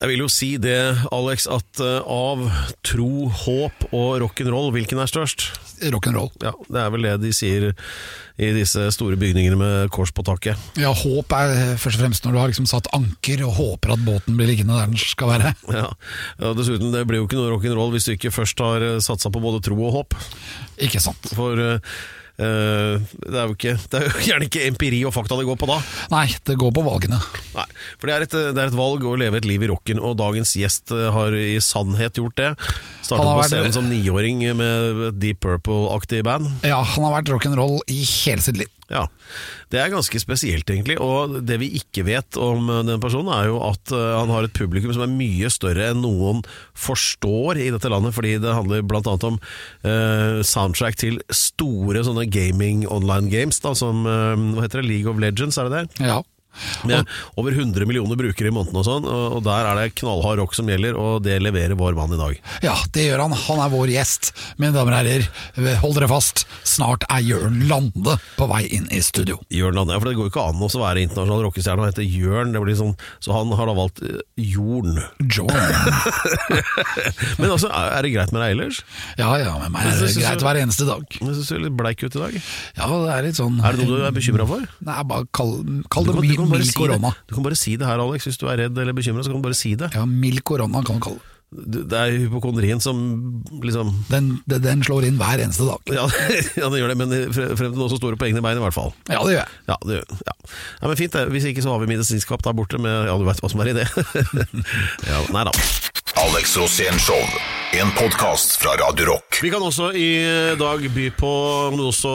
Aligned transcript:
Jeg 0.00 0.08
vil 0.14 0.22
jo 0.22 0.30
si 0.32 0.54
det, 0.56 0.78
Alex, 1.12 1.44
at 1.52 1.80
eh, 1.84 1.98
av 2.08 2.46
tro, 2.88 3.26
håp 3.42 3.82
og 3.92 4.14
rock'n'roll, 4.22 4.70
hvilken 4.72 4.96
er 5.02 5.10
størst? 5.10 5.50
Rock'n'roll. 5.92 6.30
Ja, 6.40 6.54
Det 6.72 6.80
er 6.80 6.94
vel 6.94 7.04
det 7.04 7.18
de 7.20 7.32
sier 7.36 7.66
i 8.40 8.48
disse 8.56 8.86
store 8.96 9.18
bygningene 9.20 9.58
med 9.60 9.90
kors 9.92 10.08
på 10.16 10.24
taket. 10.24 10.56
Ja, 10.80 10.94
håp 10.96 11.34
er 11.36 11.76
først 11.76 12.00
og 12.00 12.06
fremst 12.06 12.24
når 12.24 12.32
du 12.32 12.40
har 12.40 12.48
liksom 12.48 12.70
satt 12.70 12.88
anker 12.96 13.44
og 13.44 13.58
håper 13.58 13.92
at 13.92 14.06
båten 14.06 14.40
blir 14.40 14.48
liggende 14.48 14.78
der 14.78 14.88
den 14.88 14.96
skal 15.02 15.34
være. 15.34 15.52
Ja, 15.80 15.90
og 16.48 16.56
Dessuten, 16.56 16.94
det 16.96 17.04
blir 17.04 17.20
jo 17.20 17.28
ikke 17.28 17.36
noe 17.36 17.52
rock'n'roll 17.52 17.92
hvis 17.92 18.08
du 18.08 18.14
ikke 18.16 18.32
først 18.32 18.64
har 18.64 18.86
eh, 18.86 19.02
satsa 19.04 19.28
på 19.28 19.44
både 19.44 19.60
tro 19.68 19.76
og 19.84 19.98
håp. 19.98 20.16
Ikke 20.80 21.04
sant. 21.04 21.28
For 21.36 21.60
eh, 21.60 21.76
eh, 21.76 22.00
det, 22.40 23.36
er 23.36 23.48
jo 23.50 23.56
ikke, 23.56 23.74
det 23.92 23.98
er 24.00 24.06
jo 24.06 24.22
gjerne 24.30 24.48
ikke 24.48 24.64
empiri 24.68 25.00
og 25.08 25.14
fakta 25.16 25.38
det 25.40 25.48
går 25.48 25.58
på 25.60 25.68
da. 25.70 25.78
Nei, 26.14 26.26
det 26.48 26.56
går 26.60 26.72
på 26.76 26.84
valgene. 26.86 27.20
Nei, 27.56 27.66
for 27.98 28.10
det 28.10 28.16
er, 28.16 28.26
et, 28.26 28.36
det 28.56 28.62
er 28.64 28.70
et 28.72 28.78
valg 28.78 29.04
å 29.04 29.16
leve 29.20 29.40
et 29.40 29.48
liv 29.48 29.66
i 29.66 29.70
rocken, 29.70 30.00
og 30.00 30.18
dagens 30.20 30.54
gjest 30.58 30.94
eh, 30.96 31.10
har 31.14 31.36
i 31.36 31.58
sannhet 31.64 32.20
gjort 32.20 32.38
det. 32.40 32.50
Startet 33.10 33.30
på 33.30 33.38
vært- 33.42 33.52
scenen 33.52 33.74
som 33.76 33.88
niåring 33.90 34.42
med 34.56 35.20
Deep 35.20 35.40
Purple-aktig 35.44 36.22
band. 36.26 36.48
Ja, 36.66 36.80
han 36.82 37.04
har 37.08 37.16
vært 37.20 37.32
rock'n'roll 37.34 37.80
i 37.90 38.00
hele 38.04 38.40
sitt 38.44 38.56
liv. 38.60 38.70
Ja, 38.90 39.04
Det 39.70 39.78
er 39.78 39.92
ganske 39.92 40.18
spesielt, 40.18 40.66
egentlig. 40.66 40.96
Og 40.98 41.36
det 41.46 41.60
vi 41.60 41.68
ikke 41.78 42.02
vet 42.08 42.34
om 42.42 42.66
den 42.88 42.98
personen, 42.98 43.30
er 43.30 43.46
jo 43.46 43.60
at 43.62 43.92
eh, 43.94 44.16
han 44.18 44.32
har 44.34 44.42
et 44.48 44.52
publikum 44.56 44.90
som 44.92 45.04
er 45.04 45.12
mye 45.14 45.46
større 45.54 45.92
enn 45.92 46.00
noen 46.02 46.40
forstår 46.74 47.60
i 47.62 47.68
dette 47.70 47.86
landet, 47.92 48.16
fordi 48.16 48.32
det 48.42 48.50
handler 48.56 48.82
bl.a. 48.82 49.14
om 49.28 49.38
uh, 49.84 50.40
soundtrack 50.42 50.98
til 50.98 51.20
store 51.30 52.02
sånne 52.02 52.26
gaming 52.32 52.82
online 52.90 53.30
games, 53.30 53.60
da, 53.62 53.76
som 53.78 54.02
uh, 54.10 54.34
hva 54.56 54.66
heter 54.66 54.82
det, 54.82 54.88
League 54.90 55.10
of 55.12 55.22
Legends, 55.22 55.58
er 55.60 55.70
det 55.70 55.84
det? 55.84 56.06
Ja. 56.10 56.18
Med 56.88 57.08
over 57.40 57.54
100 57.54 57.86
millioner 57.88 58.18
brukere 58.18 58.50
i 58.50 58.54
måneden 58.54 58.80
og 58.80 58.86
sånn, 58.86 59.06
og 59.06 59.40
der 59.46 59.68
er 59.70 59.78
det 59.78 59.94
knallhard 60.00 60.40
rock 60.42 60.56
som 60.56 60.68
gjelder, 60.70 60.96
og 60.98 61.22
det 61.24 61.38
leverer 61.42 61.76
vår 61.78 61.96
mann 61.98 62.14
i 62.16 62.20
dag. 62.20 62.40
ja, 62.66 62.76
det 62.94 63.06
gjør 63.08 63.24
han. 63.26 63.36
Han 63.46 63.62
er 63.64 63.72
vår 63.72 63.92
gjest. 63.94 64.32
Mine 64.60 64.74
damer 64.74 64.96
og 64.96 65.00
herrer, 65.00 65.76
hold 65.82 65.96
dere 65.98 66.10
fast. 66.10 66.44
Snart 66.66 67.06
er 67.10 67.22
Jørn 67.24 67.62
Lande 67.70 68.16
på 68.36 68.48
vei 68.50 68.64
inn 68.76 68.88
i 68.92 69.00
studio. 69.04 69.38
Jørn 69.52 69.78
Lande, 69.78 69.94
ja, 69.94 70.02
for 70.02 70.10
det 70.10 70.16
går 70.18 70.28
jo 70.28 70.32
ikke 70.32 70.46
an 70.50 70.64
å 70.66 70.70
være 70.80 71.04
internasjonal 71.06 71.44
rockestjerne 71.46 71.84
og 71.84 71.90
hete 71.90 72.06
Jørn, 72.06 72.54
det 72.54 72.62
blir 72.64 72.78
sånn, 72.78 72.94
så 73.22 73.34
han 73.36 73.52
har 73.56 73.70
da 73.70 73.76
valgt 73.76 74.02
eh, 74.06 74.20
Jorn. 74.40 74.98
Jorn. 75.30 75.54
Men 77.40 77.50
altså, 77.50 77.70
er 77.72 78.04
det 78.04 78.12
greit 78.14 78.32
med 78.34 78.42
deg 78.44 78.54
ellers? 78.56 78.82
Ja 79.20 79.30
ja, 79.40 79.54
med 79.62 79.72
meg 79.74 79.88
er 79.90 79.98
det 80.02 80.12
greit 80.16 80.44
hver 80.44 80.60
eneste 80.60 80.86
dag. 80.88 81.04
Jeg 81.10 81.22
synes 81.24 81.40
du 81.40 81.46
ser 81.48 81.62
litt 81.62 81.76
bleik 81.78 82.02
ut 82.04 82.16
i 82.16 82.22
dag. 82.22 82.36
Ja, 82.78 82.88
det 82.90 83.14
er 83.14 83.26
litt 83.28 83.38
sånn 83.40 83.58
Er 83.64 83.76
det 83.76 83.86
noe 83.86 84.00
du 84.00 84.06
er 84.08 84.14
bekymra 84.16 84.46
for? 84.48 84.64
Nei, 84.86 84.98
bare 85.10 85.28
kall, 85.36 85.54
kall 85.92 86.08
det 86.08 86.16
mild, 86.20 86.39
kan 86.46 86.54
mild 86.54 86.70
si 86.70 86.78
korona. 86.78 87.10
det. 87.10 87.28
du 87.28 87.34
kan 87.36 87.46
bare 87.46 87.58
si 87.58 87.76
det 87.80 87.88
her, 87.88 88.02
Alex. 88.04 88.30
Hvis 88.30 88.40
du 88.40 88.46
er 88.50 88.64
redd 88.64 88.78
eller 88.78 88.96
bekymra, 88.96 89.24
så 89.26 89.32
kan 89.32 89.42
du 89.42 89.48
bare 89.48 89.58
si 89.58 89.74
det. 89.78 89.92
Ja, 89.96 90.06
mild 90.06 90.42
korona 90.46 90.84
kan 90.86 91.00
du 91.00 91.06
kalle 91.08 91.22
det. 91.22 91.36
Det 91.50 91.98
er 91.98 92.12
hypokondrien 92.14 92.78
som 92.78 92.98
liksom 93.64 93.88
Den, 94.06 94.28
den, 94.46 94.62
den 94.62 94.84
slår 94.86 95.08
inn 95.08 95.16
hver 95.18 95.42
eneste 95.42 95.66
dag. 95.66 95.82
ja, 95.90 96.04
ja, 96.62 96.68
det 96.70 96.78
gjør 96.78 96.92
det, 96.92 96.98
men 97.00 97.14
frem 97.34 97.56
til 97.58 97.80
nå 97.80 97.88
så 97.90 97.98
står 97.98 98.14
du 98.14 98.20
på 98.20 98.28
egne 98.28 98.42
bein, 98.44 98.60
i 98.60 98.62
hvert 98.62 98.76
fall. 98.76 98.94
Ja, 99.10 99.18
det 99.26 99.34
gjør 99.34 99.40
jeg. 99.40 99.56
Ja, 99.66 99.78
det 99.82 99.96
gjør 99.98 100.20
ja. 100.30 100.36
ja, 100.36 100.84
men 100.86 101.00
Fint, 101.00 101.16
det. 101.16 101.24
Hvis 101.34 101.48
ikke 101.50 101.64
så 101.66 101.74
har 101.74 101.82
vi 101.82 101.90
medisinskap 101.90 102.44
der 102.46 102.54
borte 102.54 102.78
med 102.78 103.10
Ja, 103.10 103.18
du 103.18 103.26
veit 103.26 103.42
hva 103.42 103.50
som 103.50 103.64
er 103.64 103.72
i 103.72 103.78
det. 103.80 103.88
ja, 105.10 105.24
nei 105.34 105.48
da. 105.50 105.56
Alex 106.22 106.54
Rosén 106.60 107.02
Show. 107.02 107.26
En 107.72 107.90
podkast 107.90 108.56
fra 108.58 108.70
Radio 108.70 109.06
Rock. 109.06 109.38
Vi 109.42 109.50
kan 109.50 109.62
også 109.62 109.92
i 109.94 110.08
dag 110.58 110.82
by 110.90 111.04
på 111.14 111.28
noe 111.76 111.92
så 111.94 112.10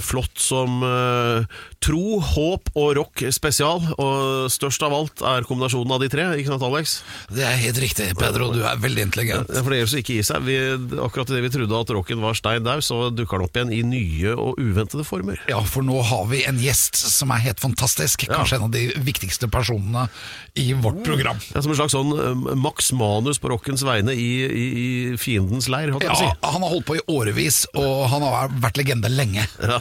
flott 0.00 0.40
som 0.40 0.80
eh, 0.86 1.58
tro, 1.84 2.16
håp 2.24 2.70
og 2.72 2.94
rock 2.96 3.22
spesial. 3.28 3.82
Og 4.00 4.48
størst 4.52 4.80
av 4.86 4.94
alt 4.96 5.20
er 5.20 5.44
kombinasjonen 5.48 5.92
av 5.92 6.00
de 6.00 6.08
tre, 6.12 6.24
ikke 6.40 6.54
sant 6.54 6.64
Alex? 6.64 6.94
Det 7.28 7.44
er 7.44 7.60
helt 7.60 7.80
riktig, 7.82 8.06
Pedro. 8.20 8.48
Du 8.56 8.62
er 8.64 8.80
veldig 8.80 9.04
intelligent. 9.10 9.52
Ja, 9.52 9.60
For 9.60 9.74
det 9.74 9.82
gjør 9.82 9.92
så 9.92 10.00
ikke 10.00 10.16
gi 10.16 10.24
seg. 10.30 10.48
Vi, 10.48 10.56
akkurat 11.04 11.34
idet 11.34 11.44
vi 11.44 11.52
trodde 11.58 11.82
at 11.84 11.92
rocken 11.98 12.24
var 12.24 12.40
stein 12.40 12.64
daud, 12.64 12.84
så 12.86 13.02
dukker 13.12 13.36
den 13.36 13.50
opp 13.50 13.60
igjen 13.60 13.74
i 13.76 13.82
nye 13.84 14.32
og 14.32 14.60
uventede 14.64 15.04
former. 15.04 15.44
Ja, 15.52 15.60
for 15.60 15.84
nå 15.84 16.00
har 16.08 16.24
vi 16.32 16.40
en 16.48 16.60
gjest 16.60 16.96
som 17.04 17.36
er 17.36 17.44
helt 17.50 17.60
fantastisk. 17.60 18.24
Kanskje 18.32 18.62
en 18.62 18.70
av 18.70 18.72
de 18.72 18.86
viktigste 19.04 19.52
personene 19.52 20.08
i 20.56 20.70
vårt 20.72 21.04
program. 21.04 21.36
Ja, 21.52 21.60
som 21.60 21.76
en 21.76 21.80
slags 21.82 21.94
sånn 21.96 22.16
eh, 22.16 22.56
Max 22.56 22.94
Manus 22.96 23.40
på 23.40 23.52
rockens 23.52 23.84
vegne 23.86 24.16
i, 24.16 24.30
i, 24.48 24.66
i 24.70 24.84
fiendens 25.20 25.68
leir, 25.72 25.92
holdt 25.94 26.06
jeg 26.06 26.12
Ja, 26.12 26.16
på 26.16 26.26
å 26.26 26.30
si. 26.30 26.52
Han 26.54 26.64
har 26.66 26.74
holdt 26.74 26.86
på 26.88 26.98
i 26.98 27.02
årevis, 27.10 27.62
og 27.78 28.04
han 28.12 28.24
har 28.26 28.54
vært 28.62 28.80
legende 28.80 29.10
lenge. 29.12 29.46
Ja. 29.60 29.80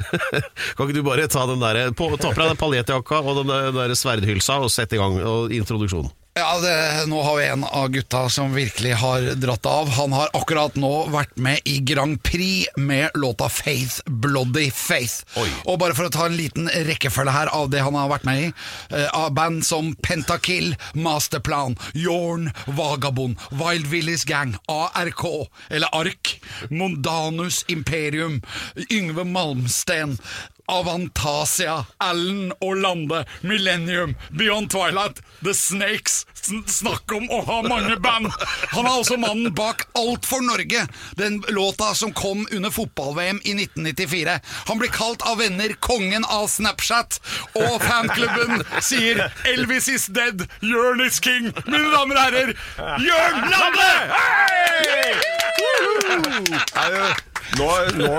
kan 0.76 0.86
ikke 0.86 0.96
du 0.96 1.04
bare 1.06 1.28
ta 1.30 1.44
den 1.50 1.60
der, 1.62 1.82
på, 1.96 2.08
ta 2.16 2.32
på 2.32 2.40
deg 2.40 2.54
den 2.54 2.60
paljettjakka 2.60 3.20
og 3.20 3.42
den 3.42 3.52
der, 3.52 3.70
der 3.76 3.96
sverdhylsa 3.98 4.60
og 4.64 4.72
sette 4.72 4.96
i 4.96 5.02
gang 5.02 5.20
og 5.20 5.52
introduksjonen? 5.54 6.12
Ja, 6.34 6.58
det, 6.62 7.06
Nå 7.10 7.22
har 7.22 7.36
vi 7.36 7.46
en 7.46 7.64
av 7.64 7.88
gutta 7.88 8.28
som 8.30 8.52
virkelig 8.54 8.92
har 9.00 9.20
dratt 9.34 9.66
av. 9.66 9.88
Han 9.96 10.12
har 10.14 10.30
akkurat 10.38 10.76
nå 10.78 10.90
vært 11.10 11.34
med 11.42 11.58
i 11.68 11.80
Grand 11.82 12.20
Prix 12.22 12.68
med 12.78 13.10
låta 13.18 13.48
'Faith 13.48 13.98
Bloody 14.06 14.70
Faith'. 14.70 15.24
Oi. 15.36 15.48
Og 15.66 15.78
bare 15.82 15.94
for 15.94 16.06
å 16.06 16.12
ta 16.14 16.26
en 16.26 16.36
liten 16.38 16.70
rekkefølge 16.70 17.34
her 17.34 17.50
av 17.50 17.70
det 17.74 17.82
han 17.82 17.98
har 17.98 18.08
vært 18.12 18.24
med 18.24 18.44
i. 18.44 18.52
eh, 18.94 19.08
av 19.12 19.34
band 19.34 19.66
som 19.66 19.94
Pentakill, 20.02 20.76
Masterplan, 20.94 21.76
Jorn, 21.94 22.52
Vagabond, 22.66 23.36
Wild 23.50 23.86
Willies 23.90 24.24
Gang, 24.24 24.56
ARK, 24.68 25.50
eller 25.68 25.88
ARK, 25.92 26.40
Mondanus 26.70 27.64
Imperium, 27.68 28.40
Yngve 28.90 29.24
Malmsten. 29.24 30.18
Avantasia, 30.70 31.84
Allen 31.98 32.52
og 32.60 32.76
Lande, 32.76 33.24
Millennium, 33.42 34.14
Beyond 34.30 34.70
Twilight, 34.70 35.22
The 35.44 35.54
Snakes. 35.54 36.24
Sn 36.40 36.62
snakk 36.70 37.12
om 37.12 37.26
å 37.28 37.40
ha 37.44 37.58
mange 37.66 37.96
band! 38.00 38.30
Han 38.72 38.86
er 38.86 38.94
også 38.94 39.18
mannen 39.20 39.52
bak 39.56 39.82
Alt 39.98 40.24
for 40.28 40.40
Norge, 40.44 40.86
den 41.18 41.40
låta 41.52 41.90
som 41.98 42.14
kom 42.16 42.46
under 42.50 42.72
fotball-VM 42.72 43.42
i 43.44 43.56
1994. 43.58 44.38
Han 44.70 44.80
blir 44.80 44.92
kalt 44.94 45.24
av 45.28 45.40
venner 45.42 45.74
kongen 45.84 46.24
av 46.24 46.48
Snapchat, 46.48 47.20
og 47.58 47.82
fanklubben 47.84 48.64
sier 48.80 49.26
'Elvis 49.44 49.88
is 49.92 50.06
dead, 50.06 50.46
Jørn 50.64 51.04
is 51.04 51.20
king'. 51.20 51.52
Mine 51.66 51.90
damer 51.92 52.16
og 52.16 52.22
herrer, 52.24 52.54
Jørn 53.04 53.50
Lande! 53.50 53.90
Nå, 56.80 57.29
nå, 57.58 57.66
nå, 57.98 58.10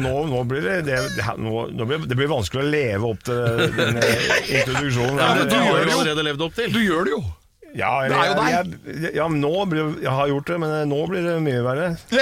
nå, 0.00 0.12
nå 0.30 0.38
blir 0.48 0.62
det 0.64 0.78
det, 0.86 0.96
blir, 1.36 2.06
det 2.08 2.16
blir 2.16 2.30
vanskelig 2.30 2.62
å 2.64 2.70
leve 2.72 3.04
opp 3.12 3.20
til 3.26 3.36
den 3.76 3.98
eh, 4.00 4.26
introduksjonen. 4.60 5.18
Ja, 5.20 5.28
men 5.36 5.48
du 5.50 5.54
har 5.58 5.64
gjør 5.68 5.84
det 5.84 5.92
jo. 5.92 5.98
allerede 6.00 6.22
levd 6.30 6.42
opp 6.48 6.54
til. 6.58 6.68
Du 6.72 6.80
gjør 6.82 7.02
det 7.08 7.12
jo. 7.14 7.20
ja, 7.76 7.90
jeg, 8.04 8.10
deg. 8.38 8.48
Jeg, 8.52 8.62
ja, 9.16 9.26
nå 9.32 9.52
blir, 9.70 9.84
jeg 10.04 10.12
har 10.12 10.26
gjort 10.32 10.48
det, 10.52 10.58
men 10.64 10.70
eh, 10.78 10.86
nå 10.88 11.00
blir 11.10 11.22
det 11.28 11.36
mye 11.44 11.62
verre. 11.66 11.88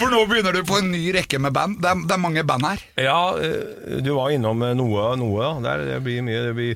For 0.00 0.08
nå 0.12 0.20
begynner 0.30 0.52
du 0.56 0.60
på 0.68 0.76
en 0.80 0.90
ny 0.92 1.04
rekke 1.16 1.38
med 1.42 1.52
band. 1.56 1.72
Det 1.80 1.88
er, 1.92 1.96
det 2.08 2.14
er 2.16 2.24
mange 2.26 2.42
band 2.48 2.64
her. 2.70 2.78
Ja, 3.00 3.20
eh, 3.40 4.00
du 4.04 4.10
var 4.16 4.26
innom 4.34 4.56
noe 4.60 4.74
noe, 4.78 5.02
noe. 5.20 5.44
Der, 5.64 5.76
det 5.94 6.00
blir 6.06 6.20
mye 6.26 6.40
det 6.50 6.54
blir, 6.58 6.74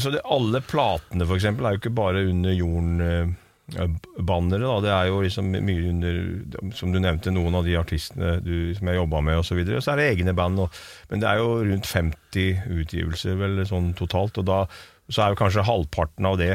Så 0.00 0.08
det, 0.12 0.20
alle 0.28 0.58
platene, 0.64 1.24
eksempel, 1.36 1.62
er 1.68 1.72
jo 1.76 1.80
ikke 1.84 1.98
bare 2.02 2.18
under 2.28 2.52
jorden 2.56 2.90
bannere, 4.18 4.66
da. 4.66 4.76
Det 4.84 4.90
er 4.94 5.10
jo 5.10 5.20
liksom 5.22 5.50
mye 5.54 5.88
under 5.90 6.72
Som 6.76 6.92
du 6.94 6.98
nevnte, 7.00 7.30
noen 7.34 7.54
av 7.54 7.64
de 7.64 7.76
artistene 7.78 8.36
du, 8.44 8.72
som 8.74 8.90
jeg 8.90 8.98
jobba 8.98 9.20
med, 9.22 9.38
osv. 9.38 9.52
Så, 9.52 9.58
videre. 9.60 9.80
så 9.84 9.92
er 9.94 10.00
det 10.02 10.08
egne 10.16 10.34
band. 10.36 10.58
Og, 10.64 10.80
men 11.10 11.22
det 11.22 11.28
er 11.30 11.38
jo 11.42 11.52
rundt 11.62 11.86
50 11.86 12.64
utgivelser 12.82 13.38
vel 13.40 13.62
sånn 13.68 13.92
totalt. 13.98 14.38
Og 14.42 14.48
da 14.50 14.64
så 15.10 15.24
er 15.24 15.32
jo 15.34 15.40
kanskje 15.40 15.64
halvparten 15.66 16.26
av 16.28 16.36
det 16.38 16.52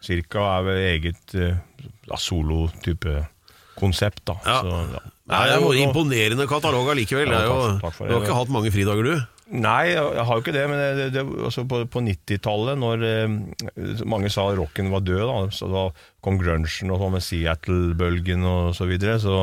cirka 0.00 0.40
er 0.56 0.62
vel 0.64 0.78
eget 0.94 1.34
eh, 1.36 1.58
ja, 2.08 2.16
solo-type 2.16 3.18
konsept, 3.80 4.22
da. 4.28 4.38
Ja. 4.46 4.60
Så, 4.64 4.78
ja. 4.94 5.02
Det 5.30 5.40
er 5.54 5.60
jo 5.62 5.74
imponerende 5.76 6.46
katalog 6.50 6.88
allikevel. 6.94 7.28
Ja, 7.32 7.42
takk- 7.46 7.82
takk 7.84 7.94
for 7.98 8.08
du 8.08 8.14
har 8.16 8.24
ikke 8.24 8.38
hatt 8.40 8.52
mange 8.52 8.72
fridager, 8.74 9.04
du? 9.04 9.39
Nei, 9.50 9.90
jeg 9.96 10.24
har 10.26 10.36
jo 10.36 10.42
ikke 10.44 10.54
det, 10.54 10.62
men 10.70 10.78
det, 10.78 11.06
det, 11.16 11.22
altså 11.42 11.64
på, 11.66 11.80
på 11.90 12.02
90-tallet, 12.06 12.78
når 12.78 13.02
eh, 13.02 14.04
mange 14.06 14.30
sa 14.30 14.44
rocken 14.54 14.92
var 14.92 15.02
død, 15.02 15.24
da, 15.26 15.38
så 15.54 15.66
da 15.72 15.82
kom 16.22 16.38
grunchen 16.38 16.92
og 16.94 17.00
sånn 17.02 17.16
med 17.16 17.24
Seattle-bølgen 17.26 18.46
og 18.46 18.70
så 18.78 18.86
videre, 18.86 19.18
så, 19.22 19.40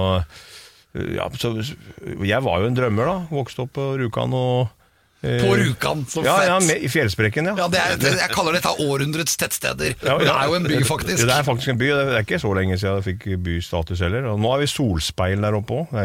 ja, 0.96 1.28
så 1.36 1.52
Jeg 2.24 2.40
var 2.46 2.64
jo 2.64 2.70
en 2.70 2.78
drømmer, 2.78 3.12
da. 3.12 3.18
Vokste 3.36 3.66
opp 3.66 3.76
på 3.76 3.90
Rjukan 4.00 4.36
og 4.38 4.77
På 5.22 5.56
Rjukan, 5.58 6.06
så 6.06 6.22
Ja, 6.24 6.36
fett. 6.38 6.48
ja, 6.48 6.60
med, 6.62 6.84
i 6.86 6.90
fjellsprekken, 6.94 7.48
ja. 7.50 7.54
Ja, 7.58 7.66
det 7.74 7.80
er, 7.82 7.96
det, 7.98 8.12
jeg 8.20 8.30
kaller 8.36 8.54
dette 8.54 8.70
århundrets 8.84 9.34
tettsteder. 9.42 9.96
Ja, 10.06 10.18
Det 10.22 10.30
er 10.30 10.46
jo 10.46 10.54
en 10.60 10.68
by, 10.70 10.78
faktisk. 10.86 11.24
Det 11.26 11.34
er 11.34 11.44
faktisk 11.48 11.72
en 11.74 11.80
by. 11.82 11.88
Det 11.90 12.14
er 12.20 12.26
ikke 12.26 12.40
så 12.44 12.52
lenge 12.54 12.78
siden 12.78 13.00
jeg 13.00 13.06
fikk 13.08 13.26
bystatus 13.44 14.04
heller. 14.06 14.28
Og 14.30 14.38
nå 14.40 14.52
har 14.54 14.62
vi 14.62 14.68
solspeil 14.70 15.42
der 15.42 15.58
oppe 15.58 15.80
òg. 15.82 15.96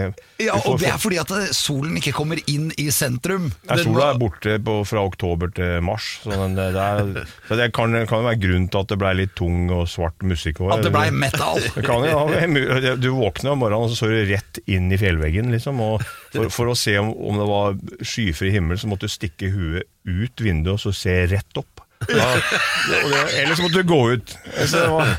Ja, 0.41 0.57
og 0.65 0.81
det 0.81 0.89
er 0.89 0.97
fordi 1.03 1.19
at 1.21 1.31
eh, 1.37 1.51
solen 1.53 1.99
ikke 2.01 2.15
kommer 2.17 2.41
inn 2.49 2.71
i 2.81 2.89
sentrum. 2.91 3.51
Ja, 3.69 3.77
Sola 3.83 4.09
er 4.15 4.19
borte 4.23 4.57
på, 4.65 4.79
fra 4.89 5.05
oktober 5.05 5.53
til 5.55 5.85
mars. 5.85 6.09
Så, 6.25 6.33
den, 6.33 6.57
det, 6.57 6.71
er, 6.73 7.29
så 7.51 7.61
det 7.61 7.69
kan, 7.77 7.93
kan 8.09 8.25
jo 8.25 8.31
være 8.31 8.41
grunn 8.43 8.67
til 8.73 8.81
at 8.81 8.91
det 8.95 8.99
ble 9.05 9.13
litt 9.21 9.37
tung 9.39 9.69
og 9.77 9.85
svart 9.93 10.25
musikk. 10.25 10.65
også. 10.65 10.79
At 10.81 10.89
det 10.89 10.95
ble 10.97 11.05
metal. 11.13 11.61
Det 11.77 11.85
kan 11.85 12.05
ja, 12.09 12.97
du 12.97 13.09
våkner 13.17 13.53
om 13.53 13.61
morgenen 13.63 13.87
og 13.87 13.93
så 13.93 14.01
står 14.03 14.13
du 14.17 14.33
rett 14.33 14.59
inn 14.71 14.89
i 14.93 14.99
fjellveggen. 15.01 15.53
Liksom, 15.53 15.79
og 15.85 16.03
for, 16.33 16.49
for 16.53 16.73
å 16.73 16.77
se 16.79 16.97
om, 17.01 17.13
om 17.13 17.39
det 17.41 17.49
var 17.53 17.79
skyfri 18.07 18.53
himmel, 18.57 18.81
så 18.81 18.89
måtte 18.91 19.02
du 19.03 19.11
stikke 19.13 19.51
huet 19.53 19.89
ut 20.09 20.43
vinduet 20.43 20.75
og 20.77 20.81
så 20.83 20.93
se 20.97 21.15
rett 21.31 21.59
opp. 21.61 21.83
Ja, 22.11 22.25
og 22.35 23.13
ellers 23.39 23.61
måtte 23.63 23.79
du 23.79 23.87
gå 23.87 23.99
ut. 24.17 24.33
Så 24.67 24.81
det 24.81 24.89
var, 24.91 25.13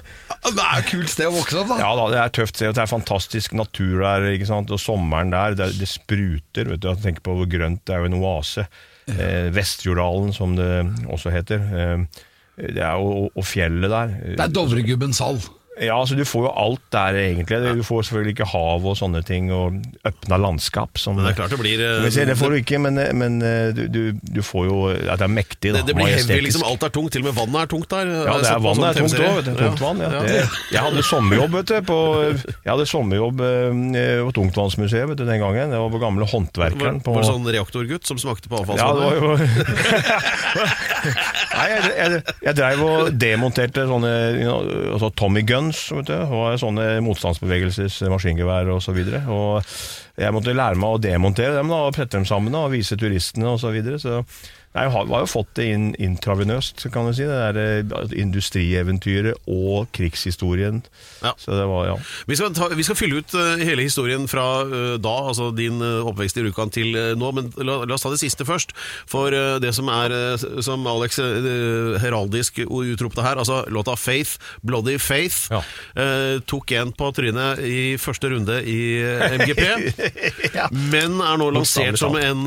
Det 0.44 0.64
er 0.66 0.82
et 0.82 0.90
kult 0.90 1.12
sted 1.14 1.30
å 1.30 1.36
vokse 1.38 1.62
opp, 1.62 1.70
da. 1.72 1.78
ja 1.80 1.92
da, 1.96 2.08
det 2.12 2.18
er 2.20 2.34
tøft 2.36 2.58
sted. 2.60 2.74
Det 2.76 2.82
er 2.84 2.90
fantastisk 2.92 3.54
natur 3.56 4.02
der, 4.04 4.26
ikke 4.34 4.50
sant? 4.50 4.74
og 4.76 4.82
sommeren 4.84 5.32
der, 5.32 5.56
det, 5.60 5.70
det 5.80 5.88
spruter. 5.88 6.68
vet 6.74 6.84
du, 6.84 6.90
Jeg 6.92 7.04
tenker 7.06 7.24
på 7.24 7.38
hvor 7.40 7.48
grønt 7.48 7.86
det 7.88 7.96
er 7.96 8.04
jo 8.04 8.12
en 8.12 8.20
oase. 8.20 8.68
Eh, 9.08 9.48
Vestjordalen, 9.56 10.34
som 10.36 10.58
det 10.60 10.70
også 11.08 11.32
heter. 11.32 11.64
Eh, 11.72 12.24
det 12.60 12.84
er 12.84 13.00
jo, 13.00 13.30
og 13.32 13.48
fjellet 13.48 13.90
der. 13.90 14.12
Det 14.36 14.44
er 14.44 14.52
Dovregubbens 14.60 15.24
hall. 15.24 15.40
Ja, 15.82 15.96
altså 15.98 16.16
Du 16.16 16.22
får 16.26 16.44
jo 16.46 16.52
alt 16.54 16.82
der, 16.94 17.18
egentlig. 17.18 17.58
Du 17.80 17.84
får 17.86 18.04
selvfølgelig 18.06 18.36
ikke 18.36 18.48
hav 18.52 18.86
og 18.86 18.98
sånne 18.98 19.24
ting, 19.26 19.50
og 19.54 19.80
åpna 20.06 20.38
landskap. 20.38 21.00
Som, 21.02 21.18
Men 21.18 21.26
det 21.26 21.32
er 21.34 21.40
klart 21.42 21.56
det 21.56 21.60
blir 21.62 21.82
eh, 21.82 22.04
Men 22.04 22.30
Det 22.30 22.38
får 22.38 22.54
du 22.54 22.58
ikke, 22.60 22.80
men, 22.84 23.00
men 23.18 23.40
eh, 23.42 23.72
du, 23.74 23.88
du, 23.90 24.02
du 24.22 24.42
får 24.46 24.68
jo 24.68 24.78
at 24.94 25.18
det 25.22 25.26
er 25.26 25.34
mektig. 25.34 25.72
da, 25.74 25.82
det, 25.82 25.88
det 25.90 25.96
blir 25.98 26.12
heavy, 26.12 26.40
liksom. 26.46 26.66
Alt 26.70 26.86
er 26.86 26.94
tungt. 26.94 27.14
Til 27.16 27.24
og 27.24 27.30
med 27.32 27.38
vannet 27.40 27.60
er 27.64 27.72
tungt 27.74 27.90
der. 27.90 28.14
Ja, 28.14 28.38
det 28.44 28.52
er 28.52 28.62
vannet 28.64 28.90
er 28.92 29.00
tungt 29.02 29.18
òg. 29.18 29.50
Tungt 29.64 29.82
vann, 29.82 30.04
ja. 30.06 30.12
Ja. 30.14 30.22
Det, 30.28 30.44
jeg 30.76 30.86
hadde 30.88 31.06
sommerjobb 31.08 31.58
vet 31.58 31.72
du, 31.72 31.76
på, 31.90 31.98
jeg 32.54 32.70
hadde 32.70 32.88
sommerjobb 32.90 33.44
eh, 33.48 34.22
på 34.28 34.36
Tungtvannsmuseet 34.38 35.10
vet 35.10 35.24
du, 35.24 35.26
den 35.26 35.42
gangen. 35.42 35.74
Det 35.74 35.82
var 35.82 35.94
på 35.98 36.04
gamle 36.04 36.30
håndverkeren. 36.30 37.02
på... 37.02 37.18
var 37.18 37.26
det 37.26 37.32
sånn 37.32 37.50
reaktorgutt 37.58 38.06
som 38.10 38.22
smakte 38.22 38.52
på 38.52 38.62
Ja, 38.78 38.94
det 38.94 39.10
var 39.10 39.18
avfallsvannet? 39.18 39.24
jo 39.24 39.34
Nei, 41.54 41.66
jeg, 41.70 41.90
jeg, 41.98 42.22
jeg 42.48 42.58
dreiv 42.58 42.82
og 42.86 43.10
demonterte 43.20 43.86
sånne 43.90 44.12
you 44.38 44.46
know, 44.48 44.62
altså 44.96 45.10
Tommy 45.20 45.44
Guns, 45.64 45.84
vet 45.96 46.10
du. 46.10 46.16
Og 46.36 46.58
sånne 46.60 46.88
motstandsbevegelses 47.06 48.02
maskingevær 48.12 48.72
og 48.74 48.82
så 48.84 48.96
videre. 48.96 49.24
Og 49.32 49.64
jeg 50.20 50.36
måtte 50.36 50.56
lære 50.56 50.80
meg 50.80 50.98
å 50.98 51.02
demontere 51.02 51.56
dem 51.58 51.72
da, 51.72 51.86
og 51.88 51.96
prette 51.96 52.18
dem 52.18 52.28
sammen 52.28 52.54
da, 52.54 52.66
og 52.68 52.76
vise 52.76 52.98
turistene 53.00 53.54
og 53.54 53.62
så 53.64 53.72
videre. 53.74 54.02
Så 54.02 54.22
Nei, 54.74 54.88
vi 54.88 54.94
har, 54.96 55.06
har 55.06 55.22
jo 55.26 55.30
fått 55.30 55.52
det 55.60 55.68
inn 55.70 55.90
intravenøst, 56.02 56.88
kan 56.94 57.06
du 57.06 57.14
si. 57.14 57.26
Det 57.30 57.36
der 57.54 57.58
eh, 57.62 58.14
industrieventyret 58.18 59.38
og 59.50 59.88
krigshistorien. 59.94 60.82
Ja. 61.22 61.34
Så 61.38 61.54
det 61.54 61.66
var, 61.70 61.86
ja. 61.92 61.98
Vi 62.30 62.38
skal, 62.40 62.54
ta, 62.58 62.70
vi 62.74 62.86
skal 62.86 62.98
fylle 62.98 63.22
ut 63.22 63.36
eh, 63.38 63.62
hele 63.68 63.86
historien 63.86 64.26
fra 64.32 64.46
eh, 64.66 64.96
da, 65.04 65.14
altså 65.30 65.52
din 65.56 65.78
oppvekst 65.84 66.40
i 66.42 66.46
Rjukan 66.48 66.74
til 66.74 66.98
nå, 67.20 67.32
men 67.38 67.52
la, 67.62 67.80
la 67.86 67.98
oss 67.98 68.06
ta 68.06 68.12
det 68.14 68.22
siste 68.24 68.48
først. 68.50 68.74
For 69.10 69.34
det 69.62 69.74
som 69.78 69.90
er, 69.94 70.14
som 70.66 70.84
Alex 70.90 71.20
heraldisk 72.02 72.60
utropte 72.66 73.24
her, 73.26 73.38
altså 73.42 73.64
låta 73.74 73.96
'Faith', 73.96 74.38
'Bloody 74.64 74.98
Faith', 75.02 75.48
Ja. 75.54 75.62
eh, 75.96 76.40
tok 76.50 76.72
en 76.72 76.92
på 76.98 77.12
trynet 77.16 77.60
i 77.62 77.98
første 78.02 78.30
runde 78.34 78.58
i 78.66 78.80
MGP, 79.38 79.62
MGP, 79.78 80.04
men 80.94 81.20
er 81.22 81.38
nå 81.42 81.50
lansert 81.54 82.00
som 82.02 82.16
en 82.18 82.46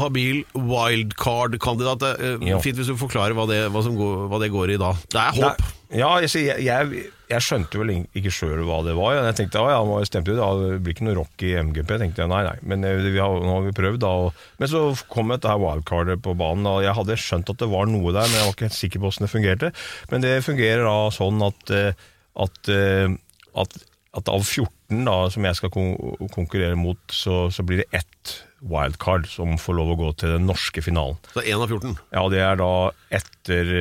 habil 0.00 0.42
habil 0.50 1.59
wildcard-kandidat. 1.60 2.00
Det 2.00 2.50
er 2.50 2.62
Fint 2.64 2.78
hvis 2.80 2.88
du 2.90 2.96
forklarer 2.98 3.34
hva 3.36 3.46
det, 3.48 3.68
hva, 3.72 3.82
som 3.84 3.96
går, 3.96 4.26
hva 4.30 4.40
det 4.40 4.50
går 4.52 4.74
i 4.74 4.80
da. 4.80 4.92
Det 5.10 5.20
er 5.20 5.36
håp. 5.36 5.60
Nei, 5.60 5.76
Ja, 5.90 6.20
jeg, 6.22 6.30
jeg, 6.38 6.62
jeg, 6.62 7.06
jeg 7.26 7.42
skjønte 7.42 7.80
vel 7.80 7.90
ikke 8.14 8.30
sjøl 8.30 8.60
hva 8.62 8.76
det 8.86 8.92
var. 8.94 9.16
Jeg 9.18 9.34
tenkte 9.40 9.58
ja, 9.58 9.80
jeg 9.82 10.06
stemte 10.06 10.30
ut, 10.30 10.38
ja, 10.38 10.50
det 10.60 10.78
blir 10.84 10.94
ikke 10.94 11.06
noe 11.08 11.16
rock 11.18 11.42
i 11.42 11.56
MGP. 11.58 11.96
tenkte 11.98 12.22
jeg, 12.22 12.30
nei, 12.30 12.44
nei, 12.46 12.56
Men 12.62 12.86
eh, 12.86 13.00
vi 13.02 13.18
har, 13.18 13.34
nå 13.42 13.56
har 13.56 13.66
vi 13.66 13.74
prøvd, 13.74 13.98
da. 14.04 14.12
Og, 14.26 14.44
men 14.62 14.70
så 14.70 14.84
kom 15.10 15.34
dette 15.34 15.50
her 15.50 15.58
wildcardet 15.58 16.22
på 16.22 16.36
banen. 16.38 16.68
og 16.70 16.84
Jeg 16.86 16.94
hadde 16.94 17.18
skjønt 17.18 17.50
at 17.50 17.62
det 17.62 17.70
var 17.72 17.90
noe 17.90 18.14
der, 18.14 18.28
men 18.30 18.38
jeg 18.38 18.46
var 18.46 18.54
ikke 18.54 18.68
helt 18.68 18.78
sikker 18.78 19.02
på 19.02 19.10
hvordan 19.10 19.26
det 19.26 19.34
fungerte. 19.34 19.72
Men 20.12 20.26
det 20.26 20.34
fungerer 20.46 20.86
da 20.86 20.96
sånn 21.14 21.42
at, 21.48 21.74
eh, 21.74 22.06
at, 22.46 22.70
eh, 22.70 23.16
at, 23.64 23.80
at 24.20 24.30
av 24.30 24.46
14 24.46 25.02
da, 25.10 25.18
som 25.34 25.50
jeg 25.50 25.58
skal 25.58 25.74
konkurrere 25.74 26.78
mot, 26.78 27.02
så, 27.10 27.48
så 27.50 27.66
blir 27.66 27.82
det 27.82 27.90
ett 27.98 28.36
wildcard 28.60 29.24
som 29.30 29.54
får 29.58 29.76
lov 29.78 29.92
å 29.94 29.96
gå 29.96 30.08
til 30.20 30.34
den 30.34 30.44
norske 30.48 30.82
finalen. 30.84 31.16
Så 31.32 31.40
én 31.46 31.56
av 31.62 31.70
14. 31.72 31.94
Ja, 32.12 32.24
det 32.28 32.42
er 32.44 32.58
da 32.60 32.70
etter 33.16 33.72